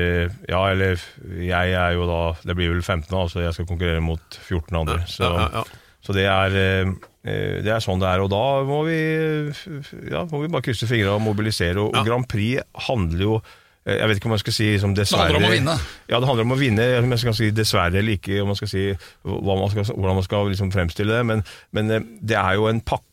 Ja, 0.47 0.61
eller 0.71 0.97
jeg 1.35 1.73
er 1.75 1.93
jo 1.97 2.05
da 2.09 2.21
Det 2.45 2.55
blir 2.55 2.71
vel 2.71 2.81
15, 2.81 3.09
da, 3.11 3.25
så 3.27 3.43
jeg 3.43 3.53
skal 3.57 3.67
konkurrere 3.69 4.01
mot 4.03 4.39
14 4.47 4.77
andre. 4.79 5.01
Så, 5.11 5.23
Ja, 5.27 5.47
ja, 5.49 5.49
ja. 5.59 5.63
så 6.05 6.15
det 6.15 6.25
er 6.31 6.55
eh, 6.55 6.93
eh, 7.27 7.55
det 7.65 7.73
er 7.75 7.83
sånn 7.83 7.99
det 7.99 8.07
er, 8.07 8.23
og 8.23 8.29
da 8.31 8.43
må 8.63 8.83
vi 8.87 8.99
Ja, 10.11 10.23
må 10.31 10.43
vi 10.45 10.51
bare 10.51 10.63
krysse 10.69 10.87
fingrene 10.89 11.17
og 11.19 11.25
mobilisere. 11.27 11.77
Og, 11.83 11.91
Ja. 11.93 11.99
og 12.01 12.07
Grand 12.07 12.27
Prix 12.31 12.63
handler 12.87 13.25
jo 13.25 13.35
eh, 13.85 13.97
jeg 13.99 14.07
vet 14.07 14.17
ikke 14.19 14.29
om 14.31 14.35
man 14.37 14.41
skal 14.45 14.53
si 14.53 14.69
som 14.79 14.95
dessverre 14.95 15.27
handler 15.33 15.43
om 15.43 15.51
å 15.51 15.55
vinne. 15.57 15.75
Ja, 16.09 16.19
det 16.19 16.27
handler 16.29 16.45
om 16.47 16.55
å 16.55 16.59
vinne. 16.59 16.87
Om 17.03 17.11
jeg 17.15 17.19
skal 17.25 17.33
si 17.39 17.51
dessverre 17.51 17.99
eller 17.99 18.15
ikke, 18.15 18.41
om 18.43 18.47
man 18.53 18.55
skal 18.59 18.69
si 18.71 18.87
hva 19.25 19.59
man 19.59 19.69
skal, 19.75 19.83
hvordan 19.95 20.19
man 20.19 20.23
skal 20.27 20.49
liksom 20.51 20.71
fremstille 20.71 21.19
det. 21.19 21.25
Men, 21.25 21.43
men 21.75 21.87
det 22.21 22.37
er 22.39 22.55
jo 22.59 22.67
en 22.71 22.81
pakke, 22.81 23.03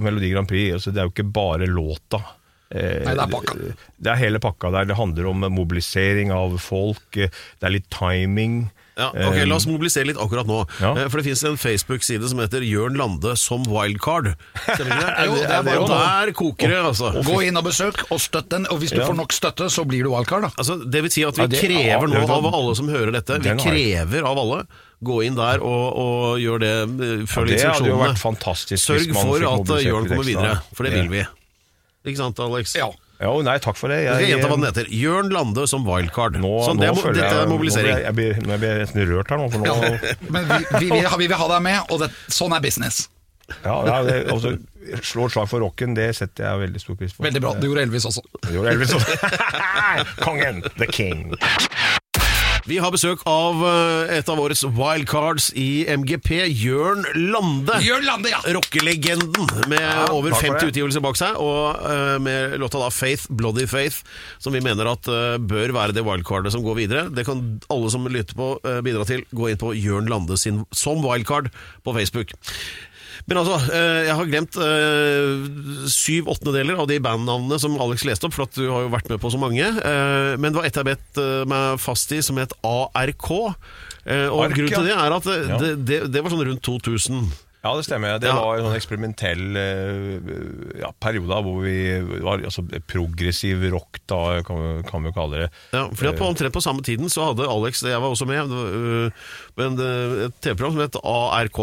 Melodi 0.00 0.30
Grand 0.32 0.48
Prix. 0.48 0.72
Altså, 0.74 0.92
det 0.92 0.98
er 1.02 1.08
jo 1.08 1.14
ikke 1.14 1.32
bare 1.32 1.66
låta. 1.66 2.22
Eh, 2.70 3.04
Nei, 3.06 3.14
det 3.14 3.22
er 3.22 3.30
pakka. 3.30 3.54
Det 4.02 4.10
er 4.10 4.16
hele 4.16 4.38
pakka 4.42 4.72
der. 4.74 4.84
Det 4.90 4.96
handler 4.98 5.26
om 5.30 5.40
mobilisering 5.54 6.32
av 6.34 6.58
folk. 6.58 7.16
eh, 7.16 7.28
Det 7.60 7.66
er 7.68 7.70
litt 7.70 7.88
timing. 7.90 8.70
Ja, 8.96 9.10
ok, 9.12 9.42
La 9.44 9.56
oss 9.58 9.66
mobilisere 9.68 10.06
litt 10.08 10.16
akkurat 10.16 10.46
nå. 10.48 10.62
Ja. 10.80 10.94
Eh, 10.96 11.08
For 11.12 11.18
Det 11.20 11.26
finnes 11.26 11.44
en 11.44 11.56
Facebook-side 11.60 12.26
som 12.30 12.38
heter 12.40 12.64
Jørn 12.64 12.96
Lande 12.96 13.36
som 13.36 13.62
wildcard. 13.68 14.34
Stemmer 14.64 14.96
ikke 14.96 15.04
det? 15.04 15.26
Jo, 15.26 15.34
det 15.36 15.50
er 15.52 15.62
bare 15.62 15.86
Der 16.26 16.32
koker 16.32 16.68
det, 16.72 16.78
altså. 16.80 17.12
Gå 17.22 17.42
inn 17.46 17.56
og 17.60 17.64
besøk, 17.68 18.00
og 18.10 18.18
støtt 18.24 18.48
den. 18.48 18.66
Og 18.72 18.80
hvis 18.80 18.90
du 18.96 19.00
Ja. 19.02 19.06
får 19.06 19.16
nok 19.20 19.32
støtte, 19.36 19.68
så 19.70 19.84
blir 19.86 20.02
du 20.02 20.10
wildcard, 20.10 20.48
da. 20.48 20.50
Altså, 20.56 20.78
det 20.90 21.02
vil 21.04 21.10
si 21.12 21.22
at 21.28 21.36
vi 21.36 21.42
Ja, 21.42 21.46
det- 21.46 21.60
ja, 21.62 22.00
krever 22.00 22.08
nå 22.08 22.24
av 22.28 22.46
alle 22.54 22.74
som 22.74 22.88
hører 22.88 23.12
dette, 23.12 23.38
vi 23.38 23.50
krever 23.62 24.24
av 24.24 24.38
alle 24.38 24.66
gå 25.04 25.16
inn 25.26 25.34
der 25.36 25.60
og, 25.60 25.86
og 26.00 26.38
gjør 26.40 26.62
det, 26.62 26.74
før 27.28 27.42
følg 27.42 27.50
det 27.52 27.58
hadde 27.64 27.90
jo 27.90 27.96
vært 28.00 28.14
instruksjonene. 28.14 28.20
fantastisk 28.22 28.80
Sørg 28.84 29.02
hvis 29.04 29.12
man 29.12 29.26
for 29.26 29.42
fikk 29.42 29.50
at 29.50 29.74
eh, 29.76 29.88
Jørn 29.90 30.06
kommer 30.08 30.24
videre, 30.30 30.54
for 30.72 30.88
det 30.88 30.92
vil 30.96 31.10
vi. 31.12 31.24
Ikke 32.06 32.20
sant, 32.22 32.38
Alex? 32.40 32.76
Ja. 32.78 32.88
Jo, 33.16 33.38
nei, 33.40 33.56
takk 33.64 33.78
for 33.80 33.88
det. 33.88 34.02
Jeg 34.04 34.12
skal 34.12 34.22
Jeg- 34.26 34.30
gjenta 34.36 34.48
hva 34.50 34.56
den 34.60 34.66
heter. 34.68 34.88
Jørn 34.92 35.30
Lande 35.32 35.66
som 35.66 35.84
wildcard. 35.88 36.36
Nå, 36.36 36.50
sånn, 36.66 36.76
nå 36.76 36.84
det, 36.84 37.02
føler 37.02 37.16
dette 37.16 37.32
jeg, 37.32 37.42
er 37.46 37.48
mobilisering. 37.48 37.92
Nå 37.92 37.96
jeg, 37.96 38.04
jeg, 38.04 38.60
blir, 38.60 38.78
nesten 38.82 39.06
rørt 39.08 39.30
her 39.32 39.40
nå, 39.40 39.46
for 39.50 39.58
nå 39.64 39.76
Men 40.36 40.48
vi, 40.50 40.58
vi, 40.78 40.90
vil, 40.92 41.08
vi 41.18 41.28
vil 41.32 41.36
ha 41.40 41.48
deg 41.54 41.62
med, 41.64 41.78
og 41.90 42.02
det, 42.04 42.10
sånn 42.28 42.52
er 42.52 42.60
business. 42.60 43.06
ja, 43.64 43.76
ja, 43.88 44.00
det, 44.04 44.16
altså, 44.32 44.56
Slå 45.02 45.24
et 45.26 45.32
slag 45.34 45.48
for 45.50 45.58
rocken, 45.64 45.96
det 45.98 46.12
setter 46.14 46.44
jeg 46.46 46.60
veldig 46.60 46.80
stor 46.80 46.94
pris 46.94 47.10
på. 47.16 47.24
Veldig 47.26 47.40
bra. 47.42 47.54
Det 47.58 47.66
gjorde 47.66 47.82
Elvis 47.88 48.04
også. 48.06 48.22
Det 48.44 48.52
gjorde 48.54 48.70
Elvis 48.76 48.92
også. 48.94 49.16
Kongen! 50.26 50.60
The 50.78 50.86
king. 50.86 51.32
Vi 52.66 52.80
har 52.82 52.90
besøk 52.90 53.20
av 53.30 53.60
eh, 53.62 54.16
et 54.16 54.30
av 54.32 54.40
årets 54.42 54.64
wildcards 54.66 55.52
i 55.54 55.86
MGP, 55.86 56.30
Jørn 56.50 57.04
Lande. 57.30 57.76
Jørn 57.84 58.02
Lande, 58.08 58.32
ja! 58.32 58.40
Rockelegenden 58.56 59.46
med 59.70 59.86
over 60.10 60.34
50 60.34 60.72
utgivelser 60.72 61.04
bak 61.04 61.18
seg, 61.18 61.38
og 61.38 61.78
uh, 61.86 62.16
med 62.22 62.56
låta 62.58 62.80
da 62.82 62.90
Faith, 62.90 63.30
Bloody 63.30 63.68
Faith, 63.70 64.02
som 64.42 64.56
vi 64.56 64.64
mener 64.64 64.90
at 64.90 65.06
uh, 65.06 65.36
bør 65.38 65.76
være 65.76 65.94
det 65.94 66.02
wildcardet 66.06 66.50
som 66.56 66.66
går 66.66 66.80
videre. 66.80 67.06
Det 67.14 67.26
kan 67.28 67.44
alle 67.70 67.92
som 67.94 68.10
lytter 68.10 68.34
på 68.38 68.50
uh, 68.58 68.80
bidra 68.82 69.06
til. 69.06 69.22
Gå 69.30 69.52
inn 69.52 69.62
på 69.62 69.70
Jørn 69.78 70.10
Lande 70.10 70.38
sin 70.40 70.64
som 70.74 71.06
wildcard 71.06 71.52
på 71.86 71.94
Facebook. 71.94 72.34
Men 73.26 73.40
altså, 73.40 73.56
eh, 73.74 74.04
jeg 74.06 74.14
har 74.14 74.28
glemt 74.30 74.56
eh, 74.62 75.86
syv 75.90 76.28
åttendedeler 76.30 76.78
av 76.78 76.86
de 76.86 77.00
bandnavnene 77.02 77.56
som 77.58 77.74
Alex 77.82 78.04
leste 78.06 78.28
opp, 78.28 78.36
for 78.36 78.46
at 78.46 78.54
du 78.54 78.68
har 78.70 78.84
jo 78.84 78.92
vært 78.92 79.08
med 79.10 79.18
på 79.22 79.32
så 79.34 79.40
mange. 79.42 79.66
Eh, 79.66 80.36
Men 80.38 80.52
det 80.52 80.60
var 80.60 80.68
ett 80.68 80.78
jeg 80.78 80.86
bet 80.92 81.18
meg 81.50 81.80
fast 81.82 82.12
i, 82.14 82.20
som 82.22 82.38
het 82.38 82.54
ARK. 82.62 83.26
Og 83.32 83.50
Ark, 84.06 84.54
grunnen 84.54 84.70
til 84.76 84.86
det 84.86 84.94
er 84.94 85.16
at 85.16 85.26
det, 85.26 85.72
det, 85.88 85.98
det, 86.14 86.22
var 86.22 86.30
sånn 86.30 86.44
rundt 86.46 86.62
2000. 86.62 87.24
Ja, 87.66 87.72
det 87.74 87.82
stemmer. 87.88 88.20
Det 88.22 88.28
Ja. 88.30 88.36
var 88.38 88.60
en 88.60 88.68
sånn 88.68 88.76
eksperimentell 88.78 89.42
ja, 90.78 90.92
periode 91.02 91.40
hvor 91.42 91.58
vi 91.64 91.74
var 92.22 92.44
altså, 92.46 92.62
progressiv 92.86 93.64
rock, 93.74 93.98
da, 94.06 94.20
kan, 94.46 94.60
vi- 94.62 94.86
kan 94.86 95.02
vi 95.02 95.10
jo 95.10 95.16
kalle 95.18 95.40
det. 95.42 95.50
Ja, 95.74 95.88
fordi 95.90 96.12
at 96.12 96.20
på 96.22 96.28
Omtrent 96.30 96.54
på 96.54 96.62
samme 96.62 96.86
tiden 96.86 97.10
så 97.10 97.32
hadde 97.32 97.50
Alex, 97.50 97.82
jeg 97.82 97.98
var 97.98 98.14
også 98.14 98.28
med, 98.30 98.54
men 99.58 99.82
et 99.82 100.38
TV-program 100.46 100.78
som 100.78 100.86
het 100.86 101.02
ARK. 101.02 101.60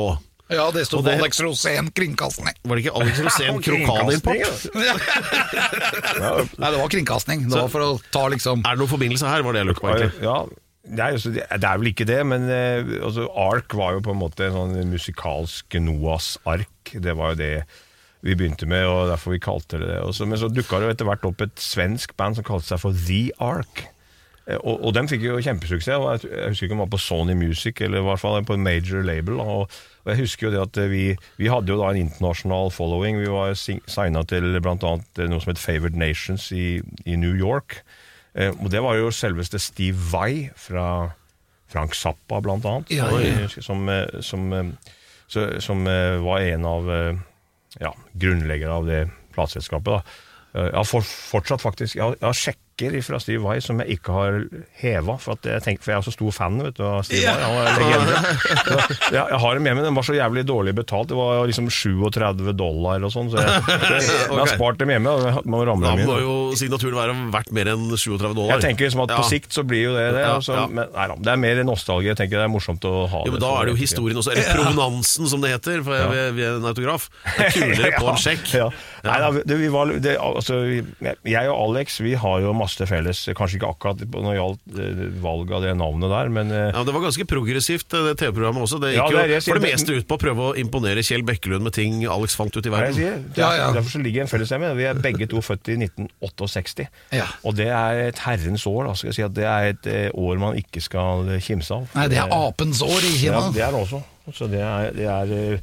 Ja, 0.51 0.65
det 0.75 0.83
sto 0.85 0.99
det- 1.01 1.15
Alex 1.19 1.39
Rosén 1.41 1.87
Kringkastning. 1.95 2.53
Var 2.67 2.75
det 2.75 2.83
ikke 2.85 2.95
Alex 2.99 3.19
Rosén 3.23 3.61
Krokan-import? 3.65 4.65
Nei, 6.59 6.69
det 6.71 6.79
var 6.81 6.89
kringkasting. 6.91 7.45
Det 7.49 7.55
var 7.63 7.71
for 7.71 7.85
å 7.85 7.93
ta 8.13 8.25
liksom 8.33 8.61
Er 8.65 8.75
det 8.75 8.81
noen 8.83 8.91
forbindelse 8.91 9.29
her, 9.31 9.45
var 9.45 9.55
det 9.55 9.63
jeg 9.63 9.69
lurte 9.71 9.83
på 9.85 9.93
egentlig. 9.93 10.27
Ja, 10.27 10.37
Nei, 10.83 11.13
altså, 11.15 11.29
det, 11.31 11.45
er 11.47 11.77
vel 11.79 11.87
ikke 11.93 12.03
det, 12.09 12.17
men 12.27 12.43
eh, 12.51 12.89
altså, 13.07 13.29
Ark 13.39 13.71
var 13.79 13.93
jo 13.95 14.01
på 14.03 14.11
en 14.11 14.19
måte 14.19 14.49
en 14.49 14.57
sånn 14.57 14.73
musikalsk 14.91 15.77
Noas 15.79 16.33
ark. 16.43 16.91
Det 16.91 17.13
var 17.15 17.31
jo 17.31 17.39
det 17.39 17.51
vi 18.23 18.35
begynte 18.35 18.67
med, 18.67 18.83
og 18.91 19.07
derfor 19.13 19.31
vi 19.31 19.39
kalte 19.43 19.79
det 19.79 19.87
det. 19.93 20.01
Også. 20.03 20.27
men 20.27 20.39
så 20.41 20.49
dukka 20.51 20.81
det 20.81 20.89
jo 20.89 20.95
etter 20.97 21.07
hvert 21.07 21.23
opp 21.29 21.39
et 21.47 21.55
svensk 21.63 22.11
band 22.19 22.35
som 22.35 22.43
kalte 22.47 22.67
seg 22.67 22.81
for 22.83 22.99
The 23.07 23.21
Ark. 23.39 23.85
Eh, 24.43 24.59
Og, 24.59 24.83
og 24.83 24.91
den 24.99 25.07
fikk 25.07 25.23
jo 25.23 25.39
kjempesuksess. 25.39 25.87
Jeg 26.27 26.51
husker 26.51 26.67
ikke 26.67 26.75
om 26.75 26.83
det 26.83 26.89
var 26.89 26.93
på 26.97 27.01
Sony 27.07 27.35
Music 27.39 27.79
eller 27.79 28.03
i 28.03 28.07
hvert 28.09 28.19
fall 28.25 28.43
på 28.43 28.59
en 28.59 28.67
major 28.67 29.07
label. 29.07 29.39
Og, 29.39 29.71
og 30.03 30.11
jeg 30.11 30.19
husker 30.25 30.47
jo 30.47 30.51
det 30.53 30.61
at 30.63 30.79
vi, 30.91 31.03
vi 31.39 31.47
hadde 31.51 31.71
jo 31.71 31.77
da 31.79 31.89
en 31.93 32.01
internasjonal 32.03 32.71
following. 32.75 33.21
Vi 33.23 33.29
var 33.31 33.53
signa 33.55 34.23
til 34.27 34.49
bl.a. 34.59 34.75
noe 34.75 35.39
som 35.43 35.51
het 35.53 35.61
Favored 35.61 35.95
Nations 35.95 36.49
i, 36.51 36.81
i 37.07 37.15
New 37.15 37.31
York. 37.39 37.79
Eh, 38.35 38.51
og 38.59 38.67
det 38.73 38.81
var 38.83 38.97
jo 38.99 39.11
selveste 39.15 39.61
Steve 39.63 39.95
Vai 40.11 40.49
fra 40.59 41.13
Frank 41.71 41.95
Zappa, 41.95 42.41
blant 42.43 42.65
annet. 42.69 42.91
Ja, 42.93 43.07
ja. 43.15 43.47
Som, 43.49 43.87
som, 44.21 44.49
som, 45.27 45.47
eh, 45.47 45.59
som 45.63 45.87
eh, 45.87 46.19
var 46.21 46.43
en 46.51 46.67
av 46.69 46.91
eh, 46.93 47.23
ja, 47.81 47.93
grunnleggere 48.19 48.75
av 48.75 48.89
det 48.91 49.01
plateselskapet. 49.37 50.03
Eh, 50.53 50.67
Jeg 50.67 50.75
har 50.77 50.85
for, 50.85 51.01
fortsatt 51.07 51.63
faktisk 51.63 51.95
Jeg 51.97 52.03
har, 52.03 52.19
jeg 52.19 52.27
har 52.27 52.37
sjekker 52.73 53.01
fra 53.05 53.19
Steve 53.21 53.41
Vai 53.43 53.59
som 53.61 53.79
jeg 53.81 53.97
ikke 53.99 54.13
har 54.15 54.37
heva, 54.81 55.15
for, 55.21 55.37
at 55.37 55.45
jeg, 55.45 55.61
tenker, 55.63 55.83
for 55.83 55.91
jeg 55.93 55.99
er 56.01 56.05
så 56.07 56.13
stor 56.13 56.31
fan 56.33 56.59
vet 56.63 56.75
du, 56.77 56.83
av 56.85 57.03
Steve 57.05 57.29
Vai. 57.29 57.43
Han 57.43 57.57
er 57.61 57.77
legende. 57.79 58.15
Så 58.53 59.13
jeg, 59.13 59.25
jeg 59.33 59.39
har 59.43 59.53
dem 59.57 59.63
med, 59.67 59.75
men 59.77 59.85
den 59.87 59.97
var 59.97 60.07
så 60.07 60.15
jævlig 60.17 60.43
dårlig 60.49 60.73
betalt. 60.77 61.09
Det 61.11 61.17
var 61.17 61.43
liksom 61.49 61.69
37 61.69 62.53
dollar 62.59 63.03
og 63.05 63.13
sånn, 63.13 63.29
så 63.31 63.41
jeg, 63.41 63.61
jeg, 63.69 64.07
jeg 64.09 64.39
har 64.39 64.51
spart 64.57 64.79
dem 64.81 64.93
hjemme. 64.93 65.13
og 65.13 65.27
jeg 65.27 65.45
må 65.53 65.61
ramle 65.67 65.91
Da 65.93 66.07
må 66.07 66.17
jo 66.21 66.33
signaturen 66.59 66.97
være 66.97 67.17
verdt 67.33 67.53
mer 67.55 67.71
enn 67.75 67.85
37 67.93 68.25
dollar. 68.33 68.55
Jeg 68.55 68.65
tenker 68.67 68.89
liksom 68.89 69.05
at 69.05 69.13
på 69.13 69.21
Ja. 69.23 69.29
sikt 69.29 69.53
så 69.55 69.63
blir 69.67 69.85
jo 69.87 69.93
det 69.95 70.07
det. 70.17 70.25
Altså, 70.27 70.57
ja. 70.57 70.65
Men 70.67 70.89
nei 70.93 71.07
det 71.23 71.31
er 71.33 71.39
mer 71.43 71.63
nostalgi. 71.67 72.09
Jeg 72.11 72.19
tenker 72.19 72.41
det 72.41 72.47
er 72.47 72.51
morsomt 72.53 72.83
å 72.89 72.93
ha 73.11 73.23
Jo, 73.27 73.33
men 73.35 73.39
det. 73.39 73.43
Da 73.45 73.51
er 73.59 73.69
det 73.69 73.75
jo 73.75 73.79
historien 73.83 74.19
også, 74.19 74.33
eller 74.33 74.49
provenansen 74.57 75.29
som 75.29 75.43
det 75.43 75.53
heter, 75.53 75.83
for 75.85 76.09
ved, 76.13 76.33
ved 76.37 76.57
en 76.57 76.67
autograf. 76.71 77.07
Det 77.37 77.47
er 77.47 77.55
kulere 77.55 77.93
på 78.01 78.09
en 78.11 78.19
sjekk. 78.23 78.49
Nei, 79.03 79.17
da, 79.19 79.29
det, 79.43 79.57
vi 79.59 79.69
var, 79.73 79.91
det, 80.03 80.15
altså, 80.17 80.59
jeg 81.03 81.51
og 81.51 81.55
Alex 81.69 81.99
vi 82.03 82.15
har 82.19 82.41
jo 82.43 82.53
masse 82.63 82.79
til 82.79 82.89
felles. 82.89 83.21
Kanskje 83.37 83.59
ikke 83.59 83.69
akkurat 83.75 84.01
på- 84.09 84.23
når 84.25 84.37
gjaldt 84.39 84.79
eh, 84.79 85.03
valg 85.23 85.51
av 85.59 85.61
det 85.67 85.75
navnet 85.77 86.09
der, 86.15 86.31
men 86.39 86.51
eh, 86.55 86.71
Ja, 86.73 86.83
Det 86.87 86.95
var 86.95 87.05
ganske 87.05 87.27
progressivt, 87.29 87.87
det 87.93 88.15
TV-programmet 88.23 88.63
også. 88.65 88.79
Det 88.81 88.93
gikk 88.95 89.03
ja, 89.13 89.21
er 89.23 89.31
det 89.35 89.37
jo 89.41 89.45
for 89.51 89.59
det 89.59 89.67
meste 89.69 89.97
ut 89.99 90.07
på 90.09 90.17
å 90.17 90.21
prøve 90.23 90.49
å 90.49 90.55
imponere 90.63 91.03
Kjell 91.05 91.23
Bekkelund 91.27 91.67
med 91.67 91.75
ting 91.77 92.01
Alex 92.07 92.35
fant 92.39 92.55
ut 92.57 92.65
i 92.65 92.73
verden. 92.73 92.95
sier, 92.97 93.19
det 93.35 93.43
Ja, 93.43 93.51
er, 93.51 93.61
ja. 93.61 93.69
Derfor 93.77 93.93
så 93.97 94.01
ligger 94.03 94.23
en 94.25 94.31
fellesstemme. 94.31 94.73
Vi 94.79 94.87
er 94.89 94.99
begge 95.03 95.27
to 95.29 95.41
født 95.43 95.69
i 95.73 95.77
1968. 95.83 96.87
Ja. 97.13 97.27
Og 97.43 97.55
det 97.59 97.67
er 97.69 98.01
et 98.07 98.19
herrens 98.25 98.65
år. 98.69 98.87
Da, 98.87 98.93
skal 98.97 99.11
jeg 99.11 99.19
si 99.19 99.25
at 99.27 99.33
Det 99.37 99.45
er 99.49 99.71
et 99.73 99.87
eh, 99.91 100.09
år 100.15 100.39
man 100.41 100.57
ikke 100.59 100.81
skal 100.83 101.27
eh, 101.35 101.41
kimse 101.43 101.75
av. 101.77 101.87
Nei, 101.97 102.07
det 102.13 102.19
er 102.23 102.31
apens 102.33 102.81
år 102.85 102.99
i 103.03 103.13
Kina. 103.19 103.39
Ja, 103.39 103.51
det 103.55 103.65
er 103.67 103.75
det 103.77 103.81
også. 103.85 104.03
Så 104.33 104.47
det 104.47 104.61
er, 104.63 104.93
det 104.95 105.07
er 105.11 105.59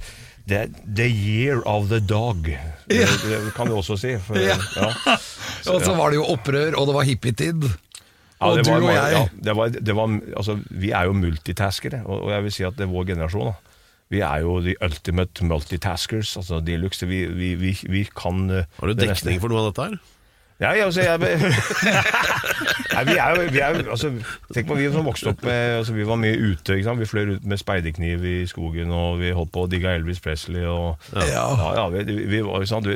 det 0.48 0.56
er 0.56 0.72
The 0.96 1.06
year 1.08 1.60
of 1.68 1.88
the 1.90 2.00
dog. 2.00 2.48
Det, 2.90 3.06
det 3.26 3.40
kan 3.56 3.68
du 3.70 3.76
også 3.78 3.96
si. 4.00 4.16
For, 4.24 4.38
Ja. 4.40 4.56
ja. 4.76 4.90
Og 5.74 5.82
så 5.84 5.94
var 5.94 6.10
det 6.10 6.16
jo 6.20 6.24
opprør, 6.32 6.74
og 6.80 6.86
det 6.88 6.94
var 6.96 7.04
hippietid. 7.08 7.66
Ja, 8.40 8.46
Og 8.48 8.56
det 8.56 8.64
du 8.64 8.70
var, 8.72 8.80
og 8.80 8.94
jeg. 8.94 9.12
Ja, 9.12 9.24
det 9.44 9.54
var, 9.56 9.68
det 9.68 9.96
var, 9.96 10.14
altså, 10.40 10.54
vi 10.70 10.90
er 10.96 11.04
jo 11.10 11.12
multitaskere, 11.12 12.00
og, 12.06 12.22
og 12.24 12.30
jeg 12.32 12.46
vil 12.46 12.54
si 12.56 12.64
at 12.64 12.78
det 12.78 12.86
er 12.86 12.92
vår 12.94 13.04
generasjon. 13.12 13.50
Da. 13.52 13.76
Vi 14.10 14.22
er 14.26 14.40
jo 14.42 14.56
the 14.64 14.74
ultimate 14.82 15.44
multitaskers, 15.46 16.32
altså 16.40 16.58
de 16.64 16.78
luxe. 16.80 17.06
Vi, 17.06 17.20
vi, 17.30 17.52
vi, 17.60 17.74
vi 17.92 18.06
kan 18.16 18.48
eh, 18.50 18.64
Har 18.80 18.90
du 18.90 18.96
dekning 18.98 19.38
for 19.42 19.52
noe 19.52 19.60
av 19.62 19.68
dette 19.70 19.86
her? 19.90 20.00
Ja, 20.60 20.74
ja, 20.76 20.84
altså, 20.84 21.00
jeg, 21.00 21.18
Nei, 22.94 23.04
vi 23.08 23.14
er 23.16 23.30
jo, 23.36 23.44
vi 23.54 23.58
er, 23.64 23.76
jo- 23.78 23.90
altså, 23.94 24.10
Tenk 24.54 24.66
på 24.68 24.76
vi 24.76 24.88
som 24.92 25.06
vokste 25.08 25.30
opp 25.32 25.42
med 25.46 25.78
altså, 25.78 25.94
Vi 25.96 26.04
var 26.08 26.18
mye 26.20 26.36
ute. 26.36 26.74
Ikke 26.76 26.84
sant? 26.90 27.00
Vi 27.00 27.08
fløy 27.08 27.34
ut 27.38 27.46
med 27.48 27.60
speiderkniv 27.62 28.24
i 28.28 28.36
skogen, 28.50 28.92
og 28.92 29.20
vi 29.22 29.30
holdt 29.36 29.52
på 29.54 29.64
å 29.64 29.70
digge 29.72 29.94
Elvis 29.96 30.20
Presley. 30.20 30.66
Og, 30.68 30.98
ja. 31.16 31.46
Ja, 31.78 31.86
vi, 31.94 32.04
vi 32.34 32.42
var, 32.44 32.60
ikke 32.60 32.72
sant? 32.74 32.90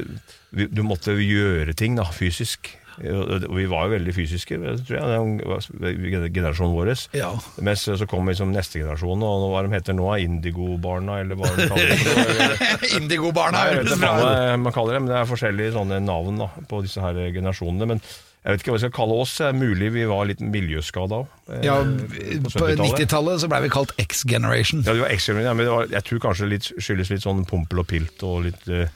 Vi, 0.54 0.66
du 0.70 0.82
måtte 0.86 1.16
gjøre 1.16 1.72
ting 1.78 1.96
da, 1.98 2.04
fysisk. 2.12 2.74
Vi 2.98 3.66
var 3.70 3.86
jo 3.88 3.94
veldig 3.94 4.14
fysiske, 4.16 4.58
tror 4.86 4.98
jeg, 4.98 5.38
den 5.80 6.28
generasjonen 6.34 6.74
vår. 6.74 6.92
Ja. 7.16 7.30
Mens 7.64 7.86
så 7.86 8.08
kom 8.10 8.28
liksom 8.30 8.52
neste 8.54 8.82
generasjon, 8.82 9.24
og 9.24 9.48
hva 9.52 9.64
de 9.66 9.72
heter 9.74 9.96
nå, 9.96 10.10
Indigo-barna, 10.24 11.20
eller 11.24 11.38
hva 11.40 11.50
de 11.56 11.68
kaller 11.70 12.04
for. 12.04 12.68
Indigo-barna 13.00 13.64
høres 13.70 13.98
bra 13.98 14.14
ut. 14.20 14.60
man 14.66 14.76
kaller 14.76 14.98
det, 14.98 15.02
men 15.06 15.14
det 15.14 15.18
er 15.22 15.32
forskjellige 15.32 15.74
sånne 15.78 16.02
navn 16.04 16.44
da, 16.44 16.52
på 16.70 16.84
disse 16.84 17.02
her 17.02 17.18
generasjonene. 17.34 17.90
Men 17.94 18.04
jeg 18.44 18.52
vet 18.52 18.60
ikke 18.60 18.72
hva 18.74 18.76
vi 18.76 18.82
skal 18.82 18.92
kalle 18.92 19.14
oss. 19.22 19.34
Det 19.40 19.46
er 19.48 19.54
mulig 19.56 19.86
vi 19.94 20.02
var 20.08 20.26
litt 20.28 20.42
miljøskada 20.44 21.22
òg. 21.22 21.38
Ja, 21.64 21.78
på 21.80 22.66
90-tallet 22.76 23.40
så 23.40 23.48
blei 23.48 23.62
vi 23.64 23.70
kalt 23.72 23.94
X-generation. 24.04 24.82
Ja, 24.84 24.92
det 24.92 25.06
var 25.06 25.14
ekstra, 25.14 25.38
ja, 25.40 25.54
men 25.56 25.64
det 25.64 25.72
var, 25.72 25.88
jeg 25.94 26.06
tror 26.10 26.20
kanskje 26.26 26.50
det 26.52 26.60
skyldes 26.68 27.12
litt 27.14 27.24
sånn 27.24 27.40
pompel 27.48 27.80
og 27.80 27.88
pilt 27.88 28.24
og 28.28 28.44
litt 28.44 28.68
eh, 28.68 28.92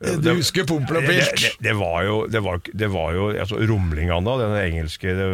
Du 0.00 0.30
husker 0.32 0.64
Pompel 0.64 0.96
og 0.96 1.04
Pilt? 1.04 1.28
det, 1.36 1.40
det, 1.42 1.50
det 1.66 1.74
var 1.76 2.02
jo, 2.06 2.14
det 2.32 2.40
var, 2.44 2.60
det 2.72 2.88
var 2.92 3.12
jo 3.12 3.26
altså, 3.36 3.58
Rumlinganda, 3.68 4.38
den 4.40 4.54
engelske 4.62 5.12
det, 5.18 5.26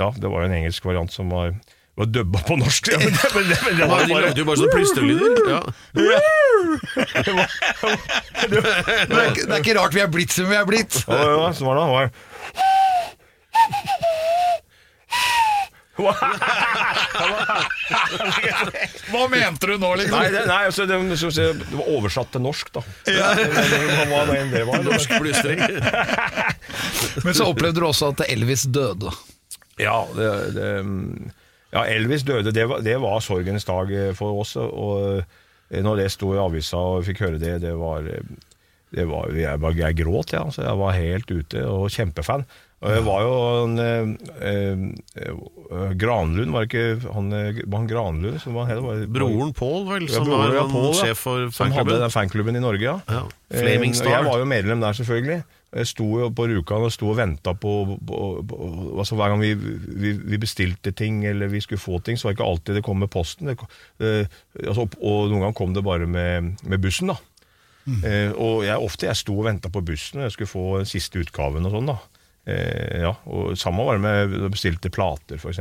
Ja, 0.00 0.06
det 0.16 0.30
var 0.32 0.38
jo 0.40 0.48
en 0.48 0.54
engelsk 0.62 0.84
variant 0.88 1.12
som 1.12 1.28
var, 1.34 1.52
var 2.00 2.08
dubba 2.08 2.40
på 2.48 2.56
norsk. 2.56 2.88
Ja, 2.94 2.98
men, 3.02 3.12
det- 3.12 3.32
men, 3.34 3.44
men 3.52 3.76
det 3.76 3.88
var 3.90 4.06
bare 4.08 4.32
jo 4.38 4.46
bare 4.48 4.56
sånne 4.62 4.72
plystrelyder. 4.78 5.30
Ja. 5.52 5.60
Det 8.40 8.56
er, 8.56 9.26
ikke- 9.28 9.44
det 9.44 9.52
er 9.52 9.60
ikke 9.60 9.76
rart 9.76 9.94
vi 9.94 10.00
er 10.00 10.08
blitt 10.12 10.32
som 10.32 10.48
vi 10.48 10.56
er 10.56 10.64
blitt. 10.68 11.02
Ja, 11.04 11.20
ja, 11.20 11.52
så 11.52 11.64
var 11.68 11.74
det, 11.76 11.84
var 11.92 12.10
Hva 19.10 19.24
mente 19.30 19.66
du 19.66 19.74
nå, 19.80 19.90
liksom? 20.00 20.18
Nei, 20.18 20.30
det, 20.32 20.44
nei 20.48 20.62
altså, 20.68 20.86
det, 20.88 20.98
så, 21.20 21.30
så, 21.34 21.50
det 21.56 21.76
var 21.76 21.90
oversatt 21.96 22.30
til 22.34 22.42
norsk, 22.44 22.72
da. 22.76 22.80
Ja. 23.10 23.28
Det 23.36 24.64
var. 24.68 24.82
Norsk 24.86 25.10
plystring. 25.18 25.60
Men 27.24 27.36
så 27.36 27.50
opplevde 27.50 27.80
du 27.80 27.86
også 27.88 28.12
at 28.14 28.24
Elvis 28.28 28.64
døde. 28.70 29.10
Ja, 29.80 30.06
det, 30.16 30.30
det, 30.56 30.68
ja, 31.70 31.84
Elvis 31.86 32.24
døde. 32.26 32.52
Det 32.54 32.66
var, 32.68 32.82
det 32.84 32.96
var 33.00 33.20
sorgens 33.24 33.64
dag 33.68 33.92
eh, 33.94 34.12
for 34.16 34.42
oss. 34.42 34.56
Og 34.58 35.20
eh, 35.20 35.82
når 35.84 36.02
det 36.02 36.12
sto 36.14 36.34
i 36.34 36.40
avisa 36.42 36.76
og 36.78 37.00
vi 37.00 37.10
fikk 37.12 37.24
høre 37.26 37.42
det, 37.42 37.60
det 37.64 37.74
var, 37.78 38.06
eh, 38.10 38.24
det 38.90 39.06
var 39.06 39.30
Jeg, 39.36 39.60
jeg 39.78 40.00
gråt, 40.02 40.34
ja. 40.34 40.44
Altså, 40.48 40.64
jeg 40.66 40.80
var 40.82 40.98
helt 40.98 41.30
ute 41.30 41.66
og 41.68 41.90
kjempefan. 41.94 42.46
Og 42.80 42.88
jeg 42.94 43.02
var 43.04 43.20
jo 43.26 43.32
en 43.66 43.74
eh, 43.84 44.76
eh, 45.20 45.92
Granlund, 46.00 46.52
var 46.54 46.64
det 46.64 46.70
ikke 46.70 47.12
han, 47.12 47.26
eh, 47.36 47.58
var 47.68 47.82
han 47.82 47.88
Granlund 47.90 48.40
som 48.40 48.54
var, 48.56 48.70
var, 48.72 48.80
var 49.02 49.02
Broren 49.12 49.52
Pål, 49.56 49.82
vel, 49.90 50.06
Ja, 50.08 50.14
som 50.14 50.24
broren, 50.24 50.46
var 50.46 50.54
ja, 50.56 50.62
han 50.64 50.72
Pål, 50.72 50.94
sjef 50.96 51.20
for 51.26 51.50
Som 51.52 51.74
hadde 51.76 51.98
den 52.00 52.12
fanklubben 52.14 52.56
i 52.56 52.62
Norge, 52.64 52.80
ja. 52.86 52.94
Ja, 53.10 53.24
Flaming 53.52 53.92
Eh, 53.92 53.98
Star. 54.00 54.14
Jeg 54.14 54.24
var 54.30 54.38
jo 54.40 54.46
medlem 54.48 54.80
der, 54.80 54.96
selvfølgelig. 54.96 55.42
Jeg 55.76 55.86
sto 55.86 56.06
jo 56.18 56.30
på 56.34 56.46
Rjukan 56.50 56.82
og 56.88 56.90
sto 56.90 57.10
og 57.12 57.18
venta 57.20 57.52
på, 57.54 57.72
på, 58.08 58.20
på 58.48 58.56
altså 58.98 59.14
Hver 59.20 59.30
gang 59.34 59.42
vi, 59.44 59.52
vi, 59.54 60.12
vi 60.32 60.38
bestilte 60.42 60.90
ting 60.98 61.20
eller 61.28 61.46
vi 61.52 61.60
skulle 61.62 61.78
få 61.78 62.00
ting, 62.02 62.16
så 62.18 62.26
var 62.26 62.32
det 62.34 62.40
ikke 62.40 62.48
alltid 62.50 62.78
det 62.80 62.82
kom 62.88 62.98
med 63.04 63.10
posten. 63.12 63.46
Det, 63.52 63.58
kom- 63.60 63.70
eh, 64.00 64.24
altså, 64.64 64.88
og 64.98 65.28
noen 65.30 65.44
ganger 65.44 65.58
kom 65.60 65.76
det 65.76 65.84
bare 65.86 66.08
med, 66.10 66.56
med 66.64 66.80
bussen. 66.82 67.12
da. 67.12 67.18
Eh, 67.90 68.32
og 68.34 68.64
jeg, 68.66 68.80
ofte 68.82 69.06
jeg 69.06 69.20
sto 69.20 69.36
og 69.38 69.46
venta 69.46 69.68
på 69.72 69.84
bussen, 69.84 70.20
og 70.22 70.26
jeg 70.30 70.34
skulle 70.38 70.50
få 70.56 70.64
siste 70.88 71.20
utgaven 71.22 71.68
og 71.68 71.76
sånn. 71.76 71.92
da. 71.92 71.98
Eh, 72.48 73.00
ja, 73.02 73.14
og 73.28 73.56
Samme 73.60 73.84
var 73.86 73.98
det 73.98 74.04
med 74.04 74.46
å 74.46 74.52
bestilte 74.52 74.92
plater, 74.92 75.40
f.eks. 75.40 75.60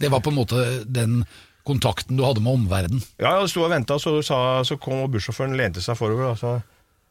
Det 0.00 0.10
var 0.12 0.24
på 0.24 0.32
en 0.32 0.40
måte 0.40 0.64
den 0.84 1.22
kontakten 1.66 2.18
du 2.18 2.24
hadde 2.24 2.42
med 2.44 2.62
omverdenen. 2.62 3.02
Ja, 3.20 3.38
jeg 3.38 3.52
sto 3.52 3.64
og 3.64 3.72
venta, 3.72 3.98
så, 4.02 4.18
så 4.24 4.80
kom 4.80 5.04
bussjåføren 5.12 5.56
lente 5.58 5.82
seg 5.84 5.98
forover 5.98 6.32
og 6.32 6.40
sa 6.40 6.58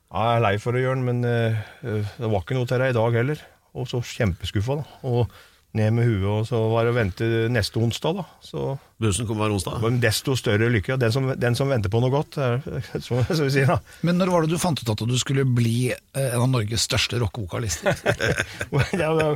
ja, 0.10 0.24
jeg 0.26 0.40
er 0.40 0.42
lei 0.42 0.56
for 0.58 0.74
det, 0.74 0.82
Jørn, 0.82 1.04
men 1.06 1.22
eh, 1.28 1.58
det 1.86 2.30
var 2.32 2.42
ikke 2.42 2.58
noe 2.58 2.70
til 2.70 2.82
deg 2.82 2.96
i 2.96 2.98
dag 2.98 3.18
heller. 3.20 3.44
Og 3.78 3.86
så 3.86 4.00
kjempeskuffa, 4.02 4.80
da. 4.80 5.00
Og 5.06 5.36
ned 5.78 5.94
med 5.94 6.08
huet, 6.08 6.26
og 6.26 6.46
så 6.50 6.60
var 6.72 6.86
det 6.88 6.94
å 6.94 6.98
vente 6.98 7.26
neste 7.54 7.78
onsdag, 7.78 8.18
da. 8.18 8.24
Så 8.42 8.64
Bussen 9.00 9.28
kom 9.30 9.38
hver 9.38 9.54
onsdag. 9.54 9.78
var 9.84 9.98
desto 10.02 10.34
større 10.38 10.70
lykke. 10.74 10.98
Den 10.98 11.14
som, 11.14 11.28
den 11.38 11.58
som 11.58 11.70
venter 11.70 11.94
på 11.94 12.02
noe 12.02 12.14
godt, 12.14 12.40
er, 12.42 12.58
som, 13.06 13.22
som 13.28 13.46
vi 13.46 13.52
sier, 13.54 13.70
da. 13.70 13.78
Men 14.08 14.18
når 14.18 14.34
var 14.34 14.46
det 14.46 14.56
du 14.56 14.62
fant 14.62 14.82
ut 14.82 14.90
at 14.96 15.06
du 15.06 15.18
skulle 15.22 15.46
bli 15.46 15.92
eh, 15.94 16.32
en 16.32 16.48
av 16.48 16.50
Norges 16.56 16.88
største 16.90 17.22
rockevokalister? 17.22 18.02
ja, 19.04 19.12
ja, 19.14 19.30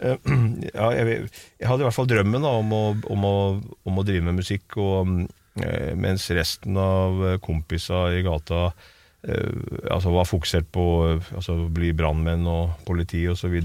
eh, 0.00 0.16
jeg, 0.72 1.20
jeg 1.60 1.68
hadde 1.68 1.84
i 1.84 1.88
hvert 1.90 1.98
fall 1.98 2.10
drømmen 2.10 2.48
da, 2.48 2.56
om, 2.62 2.72
å, 2.72 2.82
om, 3.12 3.28
å, 3.28 3.36
om 3.84 4.00
å 4.00 4.06
drive 4.08 4.24
med 4.30 4.40
musikk, 4.40 4.78
og, 4.80 5.12
eh, 5.60 5.92
mens 6.00 6.30
resten 6.32 6.80
av 6.80 7.20
eh, 7.28 7.38
kompisa 7.44 8.06
i 8.16 8.24
gata 8.24 8.70
eh, 9.28 9.52
altså 9.92 10.16
var 10.16 10.32
fokusert 10.32 10.72
på 10.72 10.88
eh, 11.10 11.30
altså, 11.36 11.60
å 11.60 11.70
bli 11.76 11.92
brannmenn 11.92 12.48
og 12.48 12.80
politi 12.88 13.26
osv. 13.28 13.60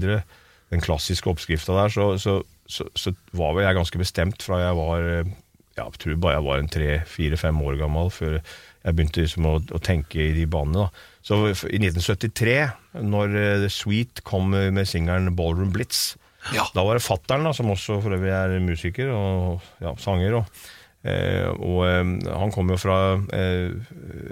Den 0.70 0.82
klassiske 0.84 1.30
oppskrifta 1.30 1.74
der, 1.76 1.92
så, 1.94 2.04
så, 2.22 2.38
så, 2.70 2.86
så 2.94 3.12
var 3.36 3.56
vel 3.56 3.64
jeg 3.66 3.78
ganske 3.80 4.00
bestemt 4.00 4.42
fra 4.46 4.60
jeg 4.62 4.76
var 4.78 5.06
eh, 5.08 5.32
ja, 5.76 5.84
jeg 5.86 6.00
tror 6.02 6.18
bare 6.22 6.36
jeg 6.38 6.46
var 6.46 6.60
en 6.62 6.70
tre-fire-fem 6.70 7.62
år 7.66 7.78
gammel 7.80 8.10
før 8.14 8.36
jeg 8.40 8.96
begynte 8.96 9.24
liksom 9.24 9.46
å, 9.50 9.54
å 9.76 9.80
tenke 9.84 10.22
i 10.22 10.32
de 10.36 10.46
banene. 10.50 10.86
da. 10.86 11.06
Så 11.26 11.40
i 11.50 11.80
1973, 11.82 12.56
når 13.04 13.34
eh, 13.36 13.54
The 13.66 13.70
Sweet 13.72 14.22
kom 14.26 14.50
med 14.54 14.86
singelen 14.88 15.34
Ballroom 15.38 15.72
Blitz, 15.74 16.16
Ja. 16.54 16.64
da 16.72 16.80
var 16.86 16.96
det 16.96 17.04
fattern, 17.04 17.44
som 17.52 17.68
også 17.68 17.98
for 18.00 18.16
øvrig 18.16 18.30
er 18.32 18.54
musiker 18.64 19.10
og 19.12 19.66
ja, 19.82 19.94
sanger, 20.00 20.38
og, 20.42 20.60
Eh, 21.00 21.46
og 21.48 21.78
eh, 21.88 22.08
han 22.28 22.50
kom 22.52 22.68
jo 22.68 22.76
fra 22.76 22.96
eh, 23.32 23.70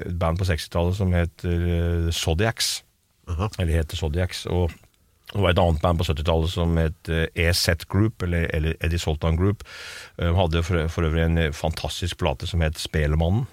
et 0.04 0.16
band 0.20 0.36
på 0.36 0.44
60-tallet 0.44 0.98
som 0.98 1.14
heter 1.16 1.62
eh, 1.64 2.08
Zodiacs. 2.12 2.82
Eller 3.56 3.78
heter 3.78 3.96
Zodiacs. 3.96 4.42
Og 4.52 4.74
det 5.32 5.42
var 5.42 5.52
et 5.52 5.60
annet 5.60 5.82
band 5.82 6.00
på 6.00 6.06
70-tallet 6.08 6.52
som 6.52 6.76
het 6.80 7.10
eh, 7.12 7.26
EZ 7.36 7.84
Group, 7.90 8.22
eller, 8.24 8.46
eller 8.56 8.76
Eddie 8.80 9.00
Soltan 9.00 9.36
Group. 9.36 9.64
De 10.16 10.30
hadde 10.32 10.62
for, 10.64 10.88
for 10.92 11.08
øvrig 11.08 11.26
en 11.26 11.40
eh, 11.40 11.52
fantastisk 11.52 12.20
plate 12.22 12.48
som 12.48 12.64
het 12.64 12.80
Spelemannen. 12.80 13.44